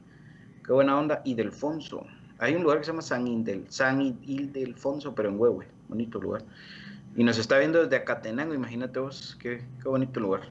Qué 0.66 0.74
buena 0.74 0.98
onda. 0.98 1.22
Y 1.24 1.36
Delfonso. 1.36 2.04
Hay 2.40 2.56
un 2.56 2.64
lugar 2.64 2.80
que 2.80 2.86
se 2.86 2.92
llama 2.92 3.04
San, 3.04 3.28
Indel, 3.28 3.68
San 3.70 4.02
Ildefonso, 4.02 5.14
pero 5.14 5.30
en 5.30 5.40
Huehue. 5.40 5.68
Bonito 5.88 6.20
lugar. 6.20 6.42
Y 7.16 7.24
nos 7.24 7.38
está 7.38 7.60
viendo 7.60 7.84
desde 7.84 7.98
Acatenango, 7.98 8.56
imagínate 8.56 8.98
vos, 8.98 9.38
qué, 9.40 9.64
qué 9.84 9.88
bonito 9.88 10.20
lugar. 10.20 10.50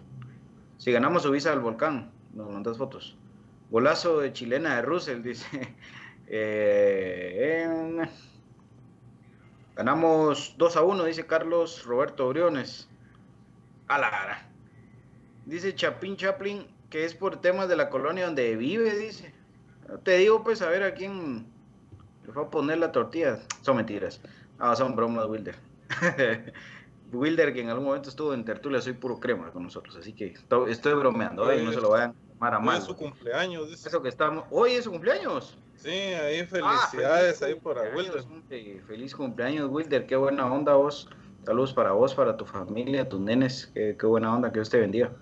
Si 0.77 0.93
ganamos 0.93 1.25
su 1.25 1.33
visa 1.33 1.53
al 1.53 1.59
volcán, 1.59 2.13
nos 2.35 2.49
mandas 2.53 2.79
fotos. 2.79 3.17
Golazo 3.73 4.21
de 4.21 4.33
chilena 4.33 4.77
de 4.77 4.83
Russell, 4.83 5.23
dice. 5.23 5.75
Eh, 6.31 7.67
Ganamos 9.75 10.55
2 10.59 10.77
a 10.77 10.83
1, 10.83 11.05
dice 11.05 11.27
Carlos 11.27 11.85
Roberto 11.85 12.29
Briones. 12.29 12.88
A 13.89 13.99
la. 13.99 14.47
Dice 15.47 15.75
Chapín 15.75 16.17
Chaplin 16.17 16.67
que 16.91 17.05
es 17.05 17.15
por 17.15 17.41
temas 17.41 17.69
de 17.69 17.77
la 17.77 17.91
colonia 17.91 18.27
donde 18.27 18.57
vive, 18.57 18.97
dice. 18.97 19.35
Te 20.05 20.19
digo, 20.19 20.43
pues, 20.45 20.63
a 20.63 20.69
ver 20.69 20.83
a 20.83 20.95
quién 20.95 21.47
le 22.27 22.33
fue 22.33 22.45
a 22.45 22.51
poner 22.51 22.79
la 22.79 22.93
tortilla. 22.93 23.41
Son 23.63 23.77
mentiras. 23.77 24.21
Ah, 24.59 24.75
son 24.77 24.95
bromas, 24.97 25.27
Wilder. 25.27 25.57
Wilder, 27.13 27.55
que 27.55 27.63
en 27.63 27.71
algún 27.71 27.87
momento 27.87 28.11
estuvo 28.11 28.35
en 28.35 28.45
tertulia, 28.45 28.81
soy 28.83 28.93
puro 28.93 29.19
crema 29.19 29.51
con 29.51 29.63
nosotros. 29.63 29.97
Así 29.97 30.13
que 30.13 30.35
estoy, 30.69 30.95
bromeando. 30.95 31.51
¿eh? 31.51 31.63
No 31.63 31.73
se 31.73 31.81
lo 31.81 31.91
vayan 31.91 32.11
a 32.11 32.33
tomar 32.35 32.55
a 32.55 32.59
Hoy 32.59 32.65
mal. 32.65 32.79
es 32.79 32.85
su 32.85 32.97
cumpleaños, 32.97 33.69
dice. 33.71 33.89
Eso 33.89 34.03
que 34.03 34.11
estamos. 34.11 34.45
Hoy 34.51 34.73
es 34.73 34.85
su 34.85 34.91
cumpleaños. 34.91 35.57
Sí, 35.77 35.89
ahí 35.91 36.41
Ah, 36.41 36.47
felicidades 36.47 37.39
feliz 37.39 37.43
ahí 37.43 37.61
por 37.61 37.79
Wilder. 37.95 38.25
Feliz 38.87 39.15
cumpleaños, 39.15 39.71
Wilder. 39.71 40.07
Qué 40.07 40.17
buena 40.17 40.53
onda 40.53 40.75
vos. 40.75 41.09
Saludos 41.49 41.73
para 41.73 41.93
vos, 41.93 42.15
para 42.15 42.37
tu 42.37 42.45
familia, 42.45 43.09
tus 43.09 43.21
nenes. 43.21 43.71
Qué, 43.73 43.97
qué 43.99 44.05
buena 44.05 44.37
onda. 44.37 44.51
Que 44.51 44.57
Dios 44.57 44.69
te 44.69 44.79
bendiga. 44.81 45.13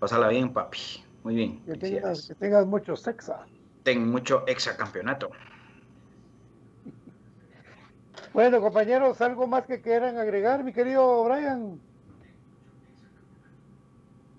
Pásala 0.00 0.26
bien, 0.26 0.52
papi. 0.52 1.04
Muy 1.22 1.36
bien. 1.36 1.64
Que 1.64 1.76
tengas, 1.76 2.26
que 2.26 2.34
tengas 2.34 2.66
mucho 2.66 2.96
sexo. 2.96 3.36
Ten 3.84 4.10
mucho 4.10 4.44
exacampeonato. 4.48 5.30
Bueno, 8.34 8.60
compañeros, 8.60 9.20
¿algo 9.20 9.46
más 9.46 9.64
que 9.66 9.80
quieran 9.80 10.18
agregar, 10.18 10.62
mi 10.62 10.72
querido 10.72 11.24
Brian? 11.24 11.80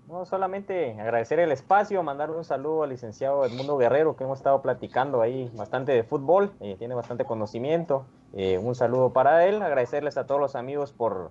No, 0.08 0.24
solamente 0.24 0.98
agradecer 1.00 1.40
el 1.40 1.50
espacio, 1.50 2.02
mandar 2.02 2.30
un 2.30 2.44
saludo 2.44 2.84
al 2.84 2.90
licenciado 2.90 3.44
Edmundo 3.44 3.76
Guerrero, 3.78 4.16
que 4.16 4.24
hemos 4.24 4.38
estado 4.38 4.62
platicando 4.62 5.20
ahí 5.22 5.50
bastante 5.54 5.92
de 5.92 6.04
fútbol, 6.04 6.52
eh, 6.60 6.76
tiene 6.78 6.94
bastante 6.94 7.24
conocimiento. 7.24 8.06
Eh, 8.32 8.58
un 8.58 8.74
saludo 8.74 9.12
para 9.12 9.46
él, 9.46 9.60
agradecerles 9.60 10.16
a 10.16 10.26
todos 10.26 10.40
los 10.40 10.54
amigos 10.54 10.92
por, 10.92 11.30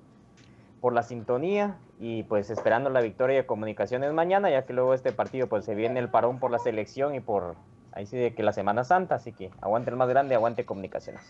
por 0.81 0.93
la 0.93 1.03
sintonía 1.03 1.77
y 1.99 2.23
pues 2.23 2.49
esperando 2.49 2.89
la 2.89 3.01
victoria 3.01 3.37
de 3.37 3.45
comunicaciones 3.45 4.11
mañana, 4.13 4.49
ya 4.49 4.65
que 4.65 4.73
luego 4.73 4.93
este 4.93 5.11
partido 5.11 5.47
pues 5.47 5.65
se 5.65 5.75
viene 5.75 5.99
el 5.99 6.09
parón 6.09 6.39
por 6.39 6.51
la 6.51 6.59
selección 6.59 7.15
y 7.15 7.19
por 7.19 7.55
ahí 7.93 8.05
sí 8.05 8.17
de 8.17 8.33
que 8.33 8.43
la 8.43 8.53
Semana 8.53 8.83
Santa, 8.83 9.15
así 9.15 9.31
que 9.31 9.51
aguante 9.61 9.89
el 9.89 9.95
más 9.95 10.09
grande, 10.09 10.35
aguante 10.35 10.65
comunicaciones. 10.65 11.21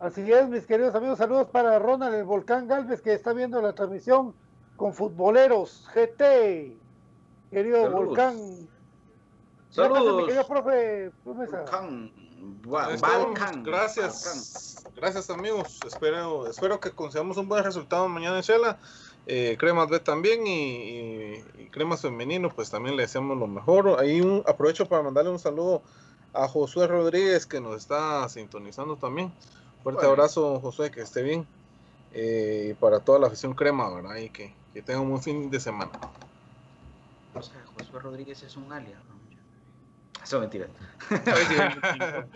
Así 0.00 0.30
es, 0.32 0.48
mis 0.48 0.66
queridos 0.66 0.94
amigos, 0.94 1.18
saludos 1.18 1.48
para 1.48 1.78
Ronald 1.78 2.14
el 2.14 2.24
Volcán 2.24 2.68
Galvez 2.68 3.00
que 3.00 3.12
está 3.12 3.32
viendo 3.32 3.60
la 3.60 3.72
transmisión 3.72 4.34
con 4.76 4.94
Futboleros 4.94 5.88
GT. 5.92 6.76
Querido 7.50 7.82
Saludos. 7.82 8.06
Volcán. 8.06 8.36
Saludos. 9.70 10.16
Mi 10.16 10.26
querido 10.26 10.46
profe 10.46 11.10
Promesa. 11.24 11.64
Ba-. 12.40 12.88
Gracias, 13.64 14.84
gracias 14.96 15.30
amigos. 15.30 15.78
Espero, 15.86 16.46
espero 16.46 16.78
que 16.80 16.90
consigamos 16.92 17.36
un 17.36 17.48
buen 17.48 17.64
resultado 17.64 18.08
mañana 18.08 18.36
en 18.36 18.42
Shela. 18.42 18.78
Eh, 19.26 19.56
Cremas 19.58 19.88
B 19.90 20.00
también 20.00 20.46
y, 20.46 20.50
y- 20.54 21.44
y 21.58 21.68
Cremas 21.70 22.00
Femenino, 22.00 22.48
pues 22.48 22.70
también 22.70 22.96
le 22.96 23.02
deseamos 23.02 23.36
lo 23.36 23.46
mejor. 23.46 23.98
Ahí 24.00 24.20
un, 24.20 24.42
aprovecho 24.46 24.86
para 24.88 25.02
mandarle 25.02 25.30
un 25.30 25.38
saludo 25.38 25.82
a 26.32 26.48
Josué 26.48 26.86
Rodríguez 26.86 27.46
que 27.46 27.60
nos 27.60 27.76
está 27.76 28.26
sintonizando 28.28 28.96
también. 28.96 29.32
Fuerte 29.82 30.00
Bueno. 30.06 30.12
abrazo, 30.12 30.60
Josué, 30.60 30.90
que 30.90 31.02
esté 31.02 31.22
bien. 31.22 31.46
Eh, 32.14 32.68
y 32.70 32.74
para 32.74 33.00
toda 33.00 33.18
la 33.18 33.26
afición 33.26 33.52
Crema, 33.54 33.90
¿verdad? 33.94 34.16
Y 34.16 34.30
que, 34.30 34.54
que 34.72 34.80
tenga 34.80 35.00
un 35.00 35.10
buen 35.10 35.22
fin 35.22 35.50
de 35.50 35.60
semana. 35.60 35.90
O 37.34 37.42
sea, 37.42 37.62
Josué 37.76 38.00
Rodríguez 38.00 38.42
es 38.42 38.56
un 38.56 38.72
alias. 38.72 38.98
¿no? 39.08 39.17
Eso 40.28 40.36
es 40.36 40.40
mentira. 40.42 40.66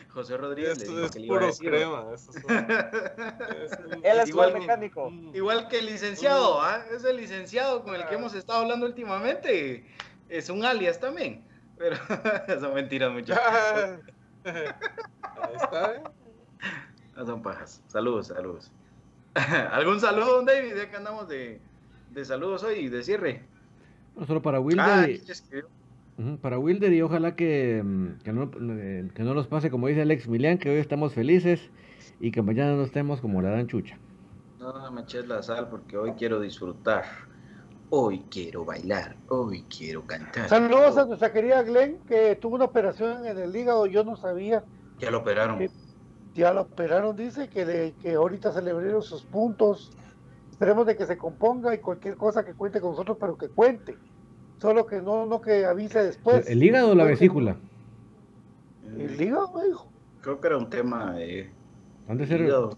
José 0.14 0.36
Rodríguez 0.38 0.78
le 0.78 0.84
Esto 0.84 0.94
dijo 0.96 1.04
es 1.06 1.12
que 1.12 1.18
le 1.20 1.26
iba 1.26 1.38
a 1.38 1.46
decir, 1.46 1.70
crema. 1.70 2.04
es 2.14 2.28
un- 2.28 4.04
Él 4.04 4.20
es 4.20 4.28
Igual- 4.30 4.54
mecánico. 4.54 5.12
Igual 5.34 5.68
que 5.68 5.80
el 5.80 5.86
licenciado, 5.86 6.62
¿ah? 6.62 6.82
Es 6.90 7.04
el 7.04 7.16
licenciado 7.18 7.82
con 7.84 7.94
el 7.94 8.06
que 8.06 8.14
hemos 8.14 8.34
estado 8.34 8.60
hablando 8.60 8.86
últimamente. 8.86 9.84
Es 10.30 10.48
un 10.48 10.64
alias 10.64 10.98
también. 10.98 11.44
Pero 11.76 11.96
son 12.60 12.72
mentiras, 12.74 13.12
muchachos. 13.12 13.42
Ahí 14.44 15.54
está, 15.62 15.94
¿eh? 15.94 16.02
No 17.16 17.26
son 17.26 17.42
pajas. 17.42 17.82
Saludos, 17.88 18.28
saludos. 18.28 18.72
¿Algún 19.72 20.00
saludo, 20.00 20.36
don 20.36 20.46
David? 20.46 20.74
Ya 20.74 20.90
que 20.90 20.96
andamos 20.96 21.28
de, 21.28 21.60
de 22.10 22.24
saludos 22.24 22.62
hoy, 22.64 22.88
de 22.88 23.02
cierre. 23.04 23.44
No 24.20 24.26
solo 24.26 24.42
para 24.42 24.60
Wilder. 24.60 24.84
Ah, 24.86 25.06
y- 25.08 26.36
Para 26.42 26.58
Wilder 26.58 26.92
y 26.92 27.00
ojalá 27.00 27.34
que, 27.34 27.82
mm, 27.82 28.18
que, 28.22 28.32
no, 28.34 28.50
eh, 28.78 29.10
que 29.14 29.22
no 29.22 29.32
nos 29.32 29.46
pase 29.46 29.70
como 29.70 29.86
dice 29.86 30.02
Alex 30.02 30.28
Milian, 30.28 30.58
que 30.58 30.68
hoy 30.68 30.76
estamos 30.76 31.14
felices 31.14 31.70
y 32.20 32.30
que 32.30 32.42
mañana 32.42 32.74
no 32.76 32.82
estemos 32.82 33.22
como 33.22 33.40
la 33.40 33.48
dan 33.50 33.66
chucha. 33.66 33.98
No, 34.58 34.74
no 34.78 34.92
me 34.92 35.00
eches 35.00 35.26
la 35.26 35.42
sal 35.42 35.68
porque 35.70 35.96
hoy 35.96 36.12
quiero 36.12 36.38
disfrutar. 36.38 37.04
Hoy 37.88 38.22
quiero 38.30 38.66
bailar. 38.66 39.16
Hoy 39.28 39.64
quiero 39.74 40.04
cantar. 40.04 40.50
Saludos 40.50 40.98
a 40.98 41.06
nuestra 41.06 41.32
querida 41.32 41.62
Glenn 41.62 41.96
que 42.06 42.36
tuvo 42.36 42.56
una 42.56 42.66
operación 42.66 43.24
en 43.24 43.38
el 43.38 43.56
hígado, 43.56 43.86
yo 43.86 44.04
no 44.04 44.16
sabía. 44.16 44.62
Ya 44.98 45.10
lo 45.10 45.18
operaron. 45.20 45.66
Ya 46.34 46.52
la 46.52 46.60
operaron, 46.60 47.16
dice 47.16 47.48
que, 47.48 47.64
le- 47.64 47.94
que 47.94 48.12
ahorita 48.12 48.52
celebraron 48.52 49.00
sus 49.00 49.22
puntos. 49.22 49.90
Esperemos 50.50 50.86
de 50.86 50.94
que 50.94 51.06
se 51.06 51.16
componga 51.16 51.74
y 51.74 51.78
cualquier 51.78 52.16
cosa 52.18 52.44
que 52.44 52.52
cuente 52.52 52.82
con 52.82 52.90
nosotros, 52.90 53.16
pero 53.18 53.38
que 53.38 53.48
cuente. 53.48 53.96
Solo 54.60 54.86
que 54.86 55.00
no, 55.00 55.24
no 55.26 55.40
que 55.40 55.64
avise 55.64 56.02
después. 56.04 56.48
¿El 56.48 56.62
hígado 56.62 56.90
o 56.90 56.94
la 56.94 57.04
vesícula? 57.04 57.56
El 58.98 59.20
hígado, 59.20 59.50
me 59.54 59.64
dijo. 59.66 59.88
Creo 60.20 60.40
que 60.40 60.46
era 60.48 60.58
un 60.58 60.68
tema 60.68 61.14
de 61.14 61.48
Han 62.08 62.18
de 62.18 62.26
ser. 62.26 62.42
hígado. 62.42 62.76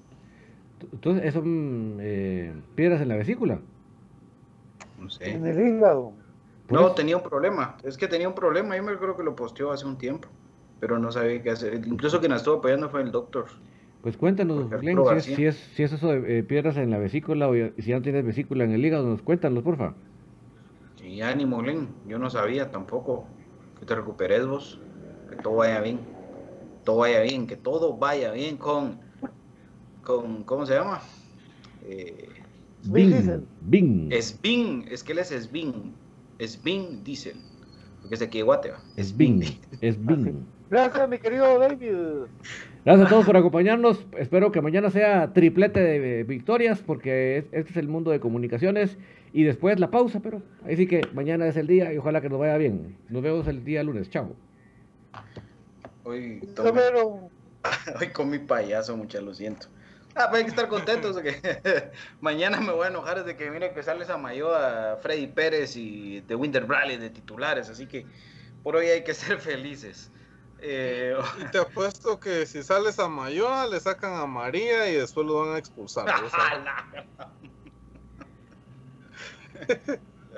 Entonces, 0.92 1.24
¿eso 1.24 1.40
son 1.40 1.96
eh, 2.00 2.52
piedras 2.76 3.00
en 3.00 3.08
la 3.08 3.16
vesícula? 3.16 3.58
No 5.00 5.10
sé. 5.10 5.32
En 5.32 5.44
el 5.46 5.58
hígado. 5.76 6.12
No, 6.70 6.82
Pues- 6.82 6.94
tenía 6.94 7.16
un 7.16 7.22
problema. 7.24 7.76
Es 7.82 7.96
que 7.96 8.06
tenía 8.06 8.28
un 8.28 8.34
problema. 8.34 8.76
Yo 8.76 8.82
me 8.84 8.96
creo 8.96 9.16
que 9.16 9.24
lo 9.24 9.34
posteó 9.34 9.72
hace 9.72 9.84
un 9.84 9.98
tiempo. 9.98 10.28
Pero 10.78 10.98
no 10.98 11.10
sabía 11.10 11.42
qué 11.42 11.50
hacer. 11.50 11.74
Incluso 11.86 12.20
quien 12.20 12.30
la 12.30 12.36
estuvo 12.36 12.56
apoyando 12.56 12.90
fue 12.90 13.02
el 13.02 13.10
doctor. 13.10 13.46
Pues 14.02 14.16
cuéntanos, 14.16 14.68
Glenn, 14.68 14.98
si 15.04 15.14
es, 15.14 15.24
si, 15.36 15.44
es, 15.46 15.56
si 15.74 15.82
es 15.84 15.92
eso 15.92 16.08
de 16.08 16.38
eh, 16.38 16.42
piedras 16.42 16.76
en 16.76 16.90
la 16.90 16.98
vesícula 16.98 17.48
o 17.48 17.54
si 17.54 17.82
ya 17.82 17.96
no 17.96 18.02
tienes 18.02 18.24
vesícula 18.24 18.64
en 18.64 18.72
el 18.72 18.84
hígado, 18.84 19.06
nos 19.06 19.22
cuéntanos, 19.22 19.62
porfa. 19.62 19.94
Y 21.12 21.20
ánimo, 21.20 21.58
Glenn. 21.58 21.88
Yo 22.08 22.18
no 22.18 22.30
sabía 22.30 22.70
tampoco. 22.70 23.26
Que 23.78 23.84
te 23.84 23.94
recuperes 23.94 24.46
vos. 24.46 24.80
Que 25.28 25.36
todo 25.36 25.56
vaya 25.56 25.82
bien. 25.82 26.00
Todo 26.84 26.96
vaya 26.98 27.20
bien. 27.20 27.46
Que 27.46 27.56
todo 27.56 27.98
vaya 27.98 28.32
bien 28.32 28.56
con. 28.56 28.98
con 30.02 30.42
¿Cómo 30.44 30.64
se 30.64 30.74
llama? 30.74 31.02
Eh, 31.84 32.30
Diesel. 32.84 33.44
Bing. 33.60 34.10
Sbin. 34.10 34.86
Es 34.90 35.04
que 35.04 35.12
él 35.12 35.18
es 35.18 35.28
Sbin. 35.28 35.92
Sbin 36.40 37.04
Diesel. 37.04 37.36
Porque 38.00 38.14
es 38.14 38.22
aquí 38.22 38.38
de 38.38 38.44
Guate, 38.44 38.70
va. 38.70 38.82
Es 38.96 39.14
Bing. 39.14 39.44
Es 39.82 40.02
Bing. 40.02 40.46
Gracias, 40.72 41.06
mi 41.06 41.18
querido 41.18 41.58
David. 41.58 41.94
Gracias 42.82 43.06
a 43.06 43.10
todos 43.10 43.26
por 43.26 43.36
acompañarnos. 43.36 44.06
Espero 44.16 44.50
que 44.52 44.62
mañana 44.62 44.88
sea 44.88 45.30
triplete 45.34 45.80
de 45.80 46.20
eh, 46.20 46.24
victorias 46.24 46.80
porque 46.80 47.36
es- 47.36 47.44
este 47.52 47.72
es 47.72 47.76
el 47.76 47.88
mundo 47.88 48.10
de 48.10 48.20
comunicaciones 48.20 48.96
y 49.34 49.42
después 49.44 49.78
la 49.78 49.90
pausa, 49.90 50.20
pero 50.20 50.40
ahí 50.64 50.76
sí 50.78 50.86
que 50.86 51.02
mañana 51.12 51.46
es 51.46 51.58
el 51.58 51.66
día 51.66 51.92
y 51.92 51.98
ojalá 51.98 52.22
que 52.22 52.30
nos 52.30 52.38
vaya 52.40 52.56
bien. 52.56 52.96
Nos 53.10 53.22
vemos 53.22 53.46
el 53.48 53.62
día 53.66 53.82
lunes. 53.82 54.08
Chao. 54.08 54.34
Hoy, 56.04 56.40
tomé- 56.56 56.80
hoy 58.00 58.08
comí 58.08 58.38
payaso, 58.38 58.96
mucha, 58.96 59.20
lo 59.20 59.34
siento. 59.34 59.66
Ah, 60.14 60.28
pues 60.30 60.38
hay 60.40 60.44
que 60.44 60.50
estar 60.52 60.68
contentos 60.68 61.18
que 61.20 61.34
mañana 62.22 62.62
me 62.62 62.72
voy 62.72 62.86
a 62.86 62.88
enojar 62.88 63.22
desde 63.22 63.36
que 63.36 63.50
mire 63.50 63.74
que 63.74 63.82
sale 63.82 64.04
esa 64.04 64.14
a 64.14 64.96
Freddy 65.02 65.26
Pérez 65.26 65.76
y 65.76 66.22
de 66.22 66.34
Winter 66.34 66.64
Bradley 66.64 66.96
de 66.96 67.10
titulares, 67.10 67.68
así 67.68 67.84
que 67.86 68.06
por 68.62 68.74
hoy 68.74 68.86
hay 68.86 69.04
que 69.04 69.12
ser 69.12 69.38
felices. 69.38 70.10
Eh, 70.64 71.16
Y 71.40 71.44
te 71.50 71.58
apuesto 71.58 72.20
que 72.20 72.46
si 72.46 72.62
sales 72.62 73.00
a 73.00 73.08
Mayoa, 73.08 73.66
le 73.66 73.80
sacan 73.80 74.14
a 74.14 74.26
María 74.26 74.88
y 74.88 74.94
después 74.94 75.26
lo 75.26 75.40
van 75.40 75.56
a 75.56 75.58
expulsar. 75.58 76.06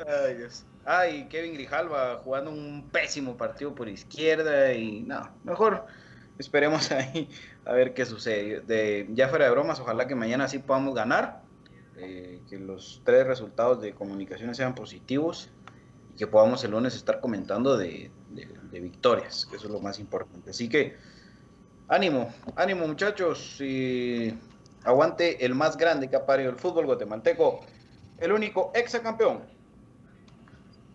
Ay, 0.08 0.34
Dios. 0.36 0.64
Ay, 0.86 1.28
Kevin 1.28 1.54
Grijalva 1.54 2.20
jugando 2.24 2.50
un 2.50 2.88
pésimo 2.90 3.36
partido 3.36 3.74
por 3.74 3.88
izquierda 3.88 4.72
y 4.72 5.02
no, 5.02 5.30
mejor 5.44 5.86
esperemos 6.38 6.90
ahí 6.90 7.28
a 7.66 7.72
ver 7.72 7.94
qué 7.94 8.06
sucede. 8.06 8.60
De, 8.60 9.06
ya 9.10 9.28
fuera 9.28 9.44
de 9.44 9.50
bromas, 9.50 9.80
ojalá 9.80 10.06
que 10.06 10.14
mañana 10.14 10.48
sí 10.48 10.58
podamos 10.58 10.94
ganar, 10.94 11.42
eh, 11.96 12.40
que 12.48 12.58
los 12.58 13.02
tres 13.04 13.26
resultados 13.26 13.80
de 13.80 13.94
comunicaciones 13.94 14.56
sean 14.56 14.74
positivos 14.74 15.50
y 16.14 16.18
que 16.18 16.26
podamos 16.26 16.64
el 16.64 16.72
lunes 16.72 16.96
estar 16.96 17.20
comentando 17.20 17.76
de, 17.76 18.10
de- 18.34 18.80
victorias, 18.80 19.46
que 19.46 19.56
eso 19.56 19.66
es 19.66 19.72
lo 19.72 19.80
más 19.80 19.98
importante. 19.98 20.50
Así 20.50 20.68
que 20.68 20.96
ánimo, 21.88 22.28
ánimo 22.56 22.86
muchachos 22.86 23.60
y 23.60 24.36
aguante 24.84 25.44
el 25.44 25.54
más 25.54 25.76
grande 25.76 26.08
que 26.10 26.16
ha 26.16 26.26
parido 26.26 26.50
el 26.50 26.56
fútbol 26.56 26.86
guatemalteco, 26.86 27.60
el 28.18 28.32
único 28.32 28.72
exacampeón. 28.74 29.42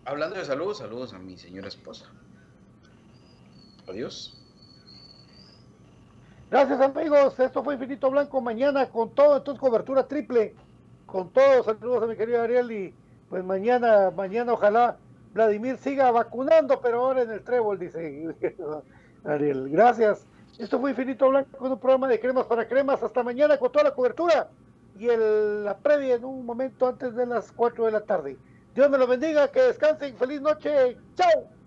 Hablando 0.04 0.36
de 0.36 0.44
salud, 0.44 0.74
saludos 0.74 1.12
a 1.14 1.18
mi 1.18 1.36
señora 1.36 1.68
esposa. 1.68 2.06
Adiós. 3.88 4.36
gracias, 6.50 6.80
amigos. 6.80 7.38
Esto 7.38 7.62
fue 7.62 7.74
Infinito 7.74 8.10
Blanco. 8.10 8.40
Mañana 8.40 8.88
con 8.88 9.14
todo, 9.14 9.38
entonces 9.38 9.60
cobertura 9.60 10.06
triple. 10.06 10.54
Con 11.06 11.30
todo, 11.30 11.64
saludos 11.64 12.04
a 12.04 12.06
mi 12.06 12.16
querido 12.16 12.42
Ariel. 12.42 12.70
Y 12.70 12.94
pues 13.28 13.44
mañana, 13.44 14.10
mañana 14.10 14.52
ojalá 14.52 14.96
Vladimir 15.32 15.76
siga 15.78 16.10
vacunando, 16.10 16.80
pero 16.80 17.00
ahora 17.00 17.22
en 17.22 17.30
el 17.30 17.42
trébol, 17.42 17.78
dice 17.78 18.34
Ariel. 19.24 19.68
Gracias. 19.70 20.26
Esto 20.58 20.80
fue 20.80 20.90
Infinito 20.90 21.28
Blanco 21.28 21.56
con 21.56 21.72
un 21.72 21.78
programa 21.78 22.08
de 22.08 22.20
cremas 22.20 22.46
para 22.46 22.66
cremas. 22.66 23.02
Hasta 23.02 23.22
mañana 23.22 23.58
con 23.58 23.70
toda 23.70 23.84
la 23.84 23.94
cobertura. 23.94 24.48
Y 24.98 25.08
el, 25.08 25.64
la 25.64 25.78
previa 25.78 26.16
en 26.16 26.24
un 26.24 26.44
momento 26.44 26.86
antes 26.86 27.14
de 27.14 27.26
las 27.26 27.52
4 27.52 27.86
de 27.86 27.92
la 27.92 28.00
tarde. 28.02 28.36
Dios 28.74 28.90
me 28.90 28.98
lo 28.98 29.06
bendiga, 29.06 29.48
que 29.48 29.62
descansen. 29.62 30.16
Feliz 30.16 30.40
noche. 30.40 30.98
Chao. 31.14 31.59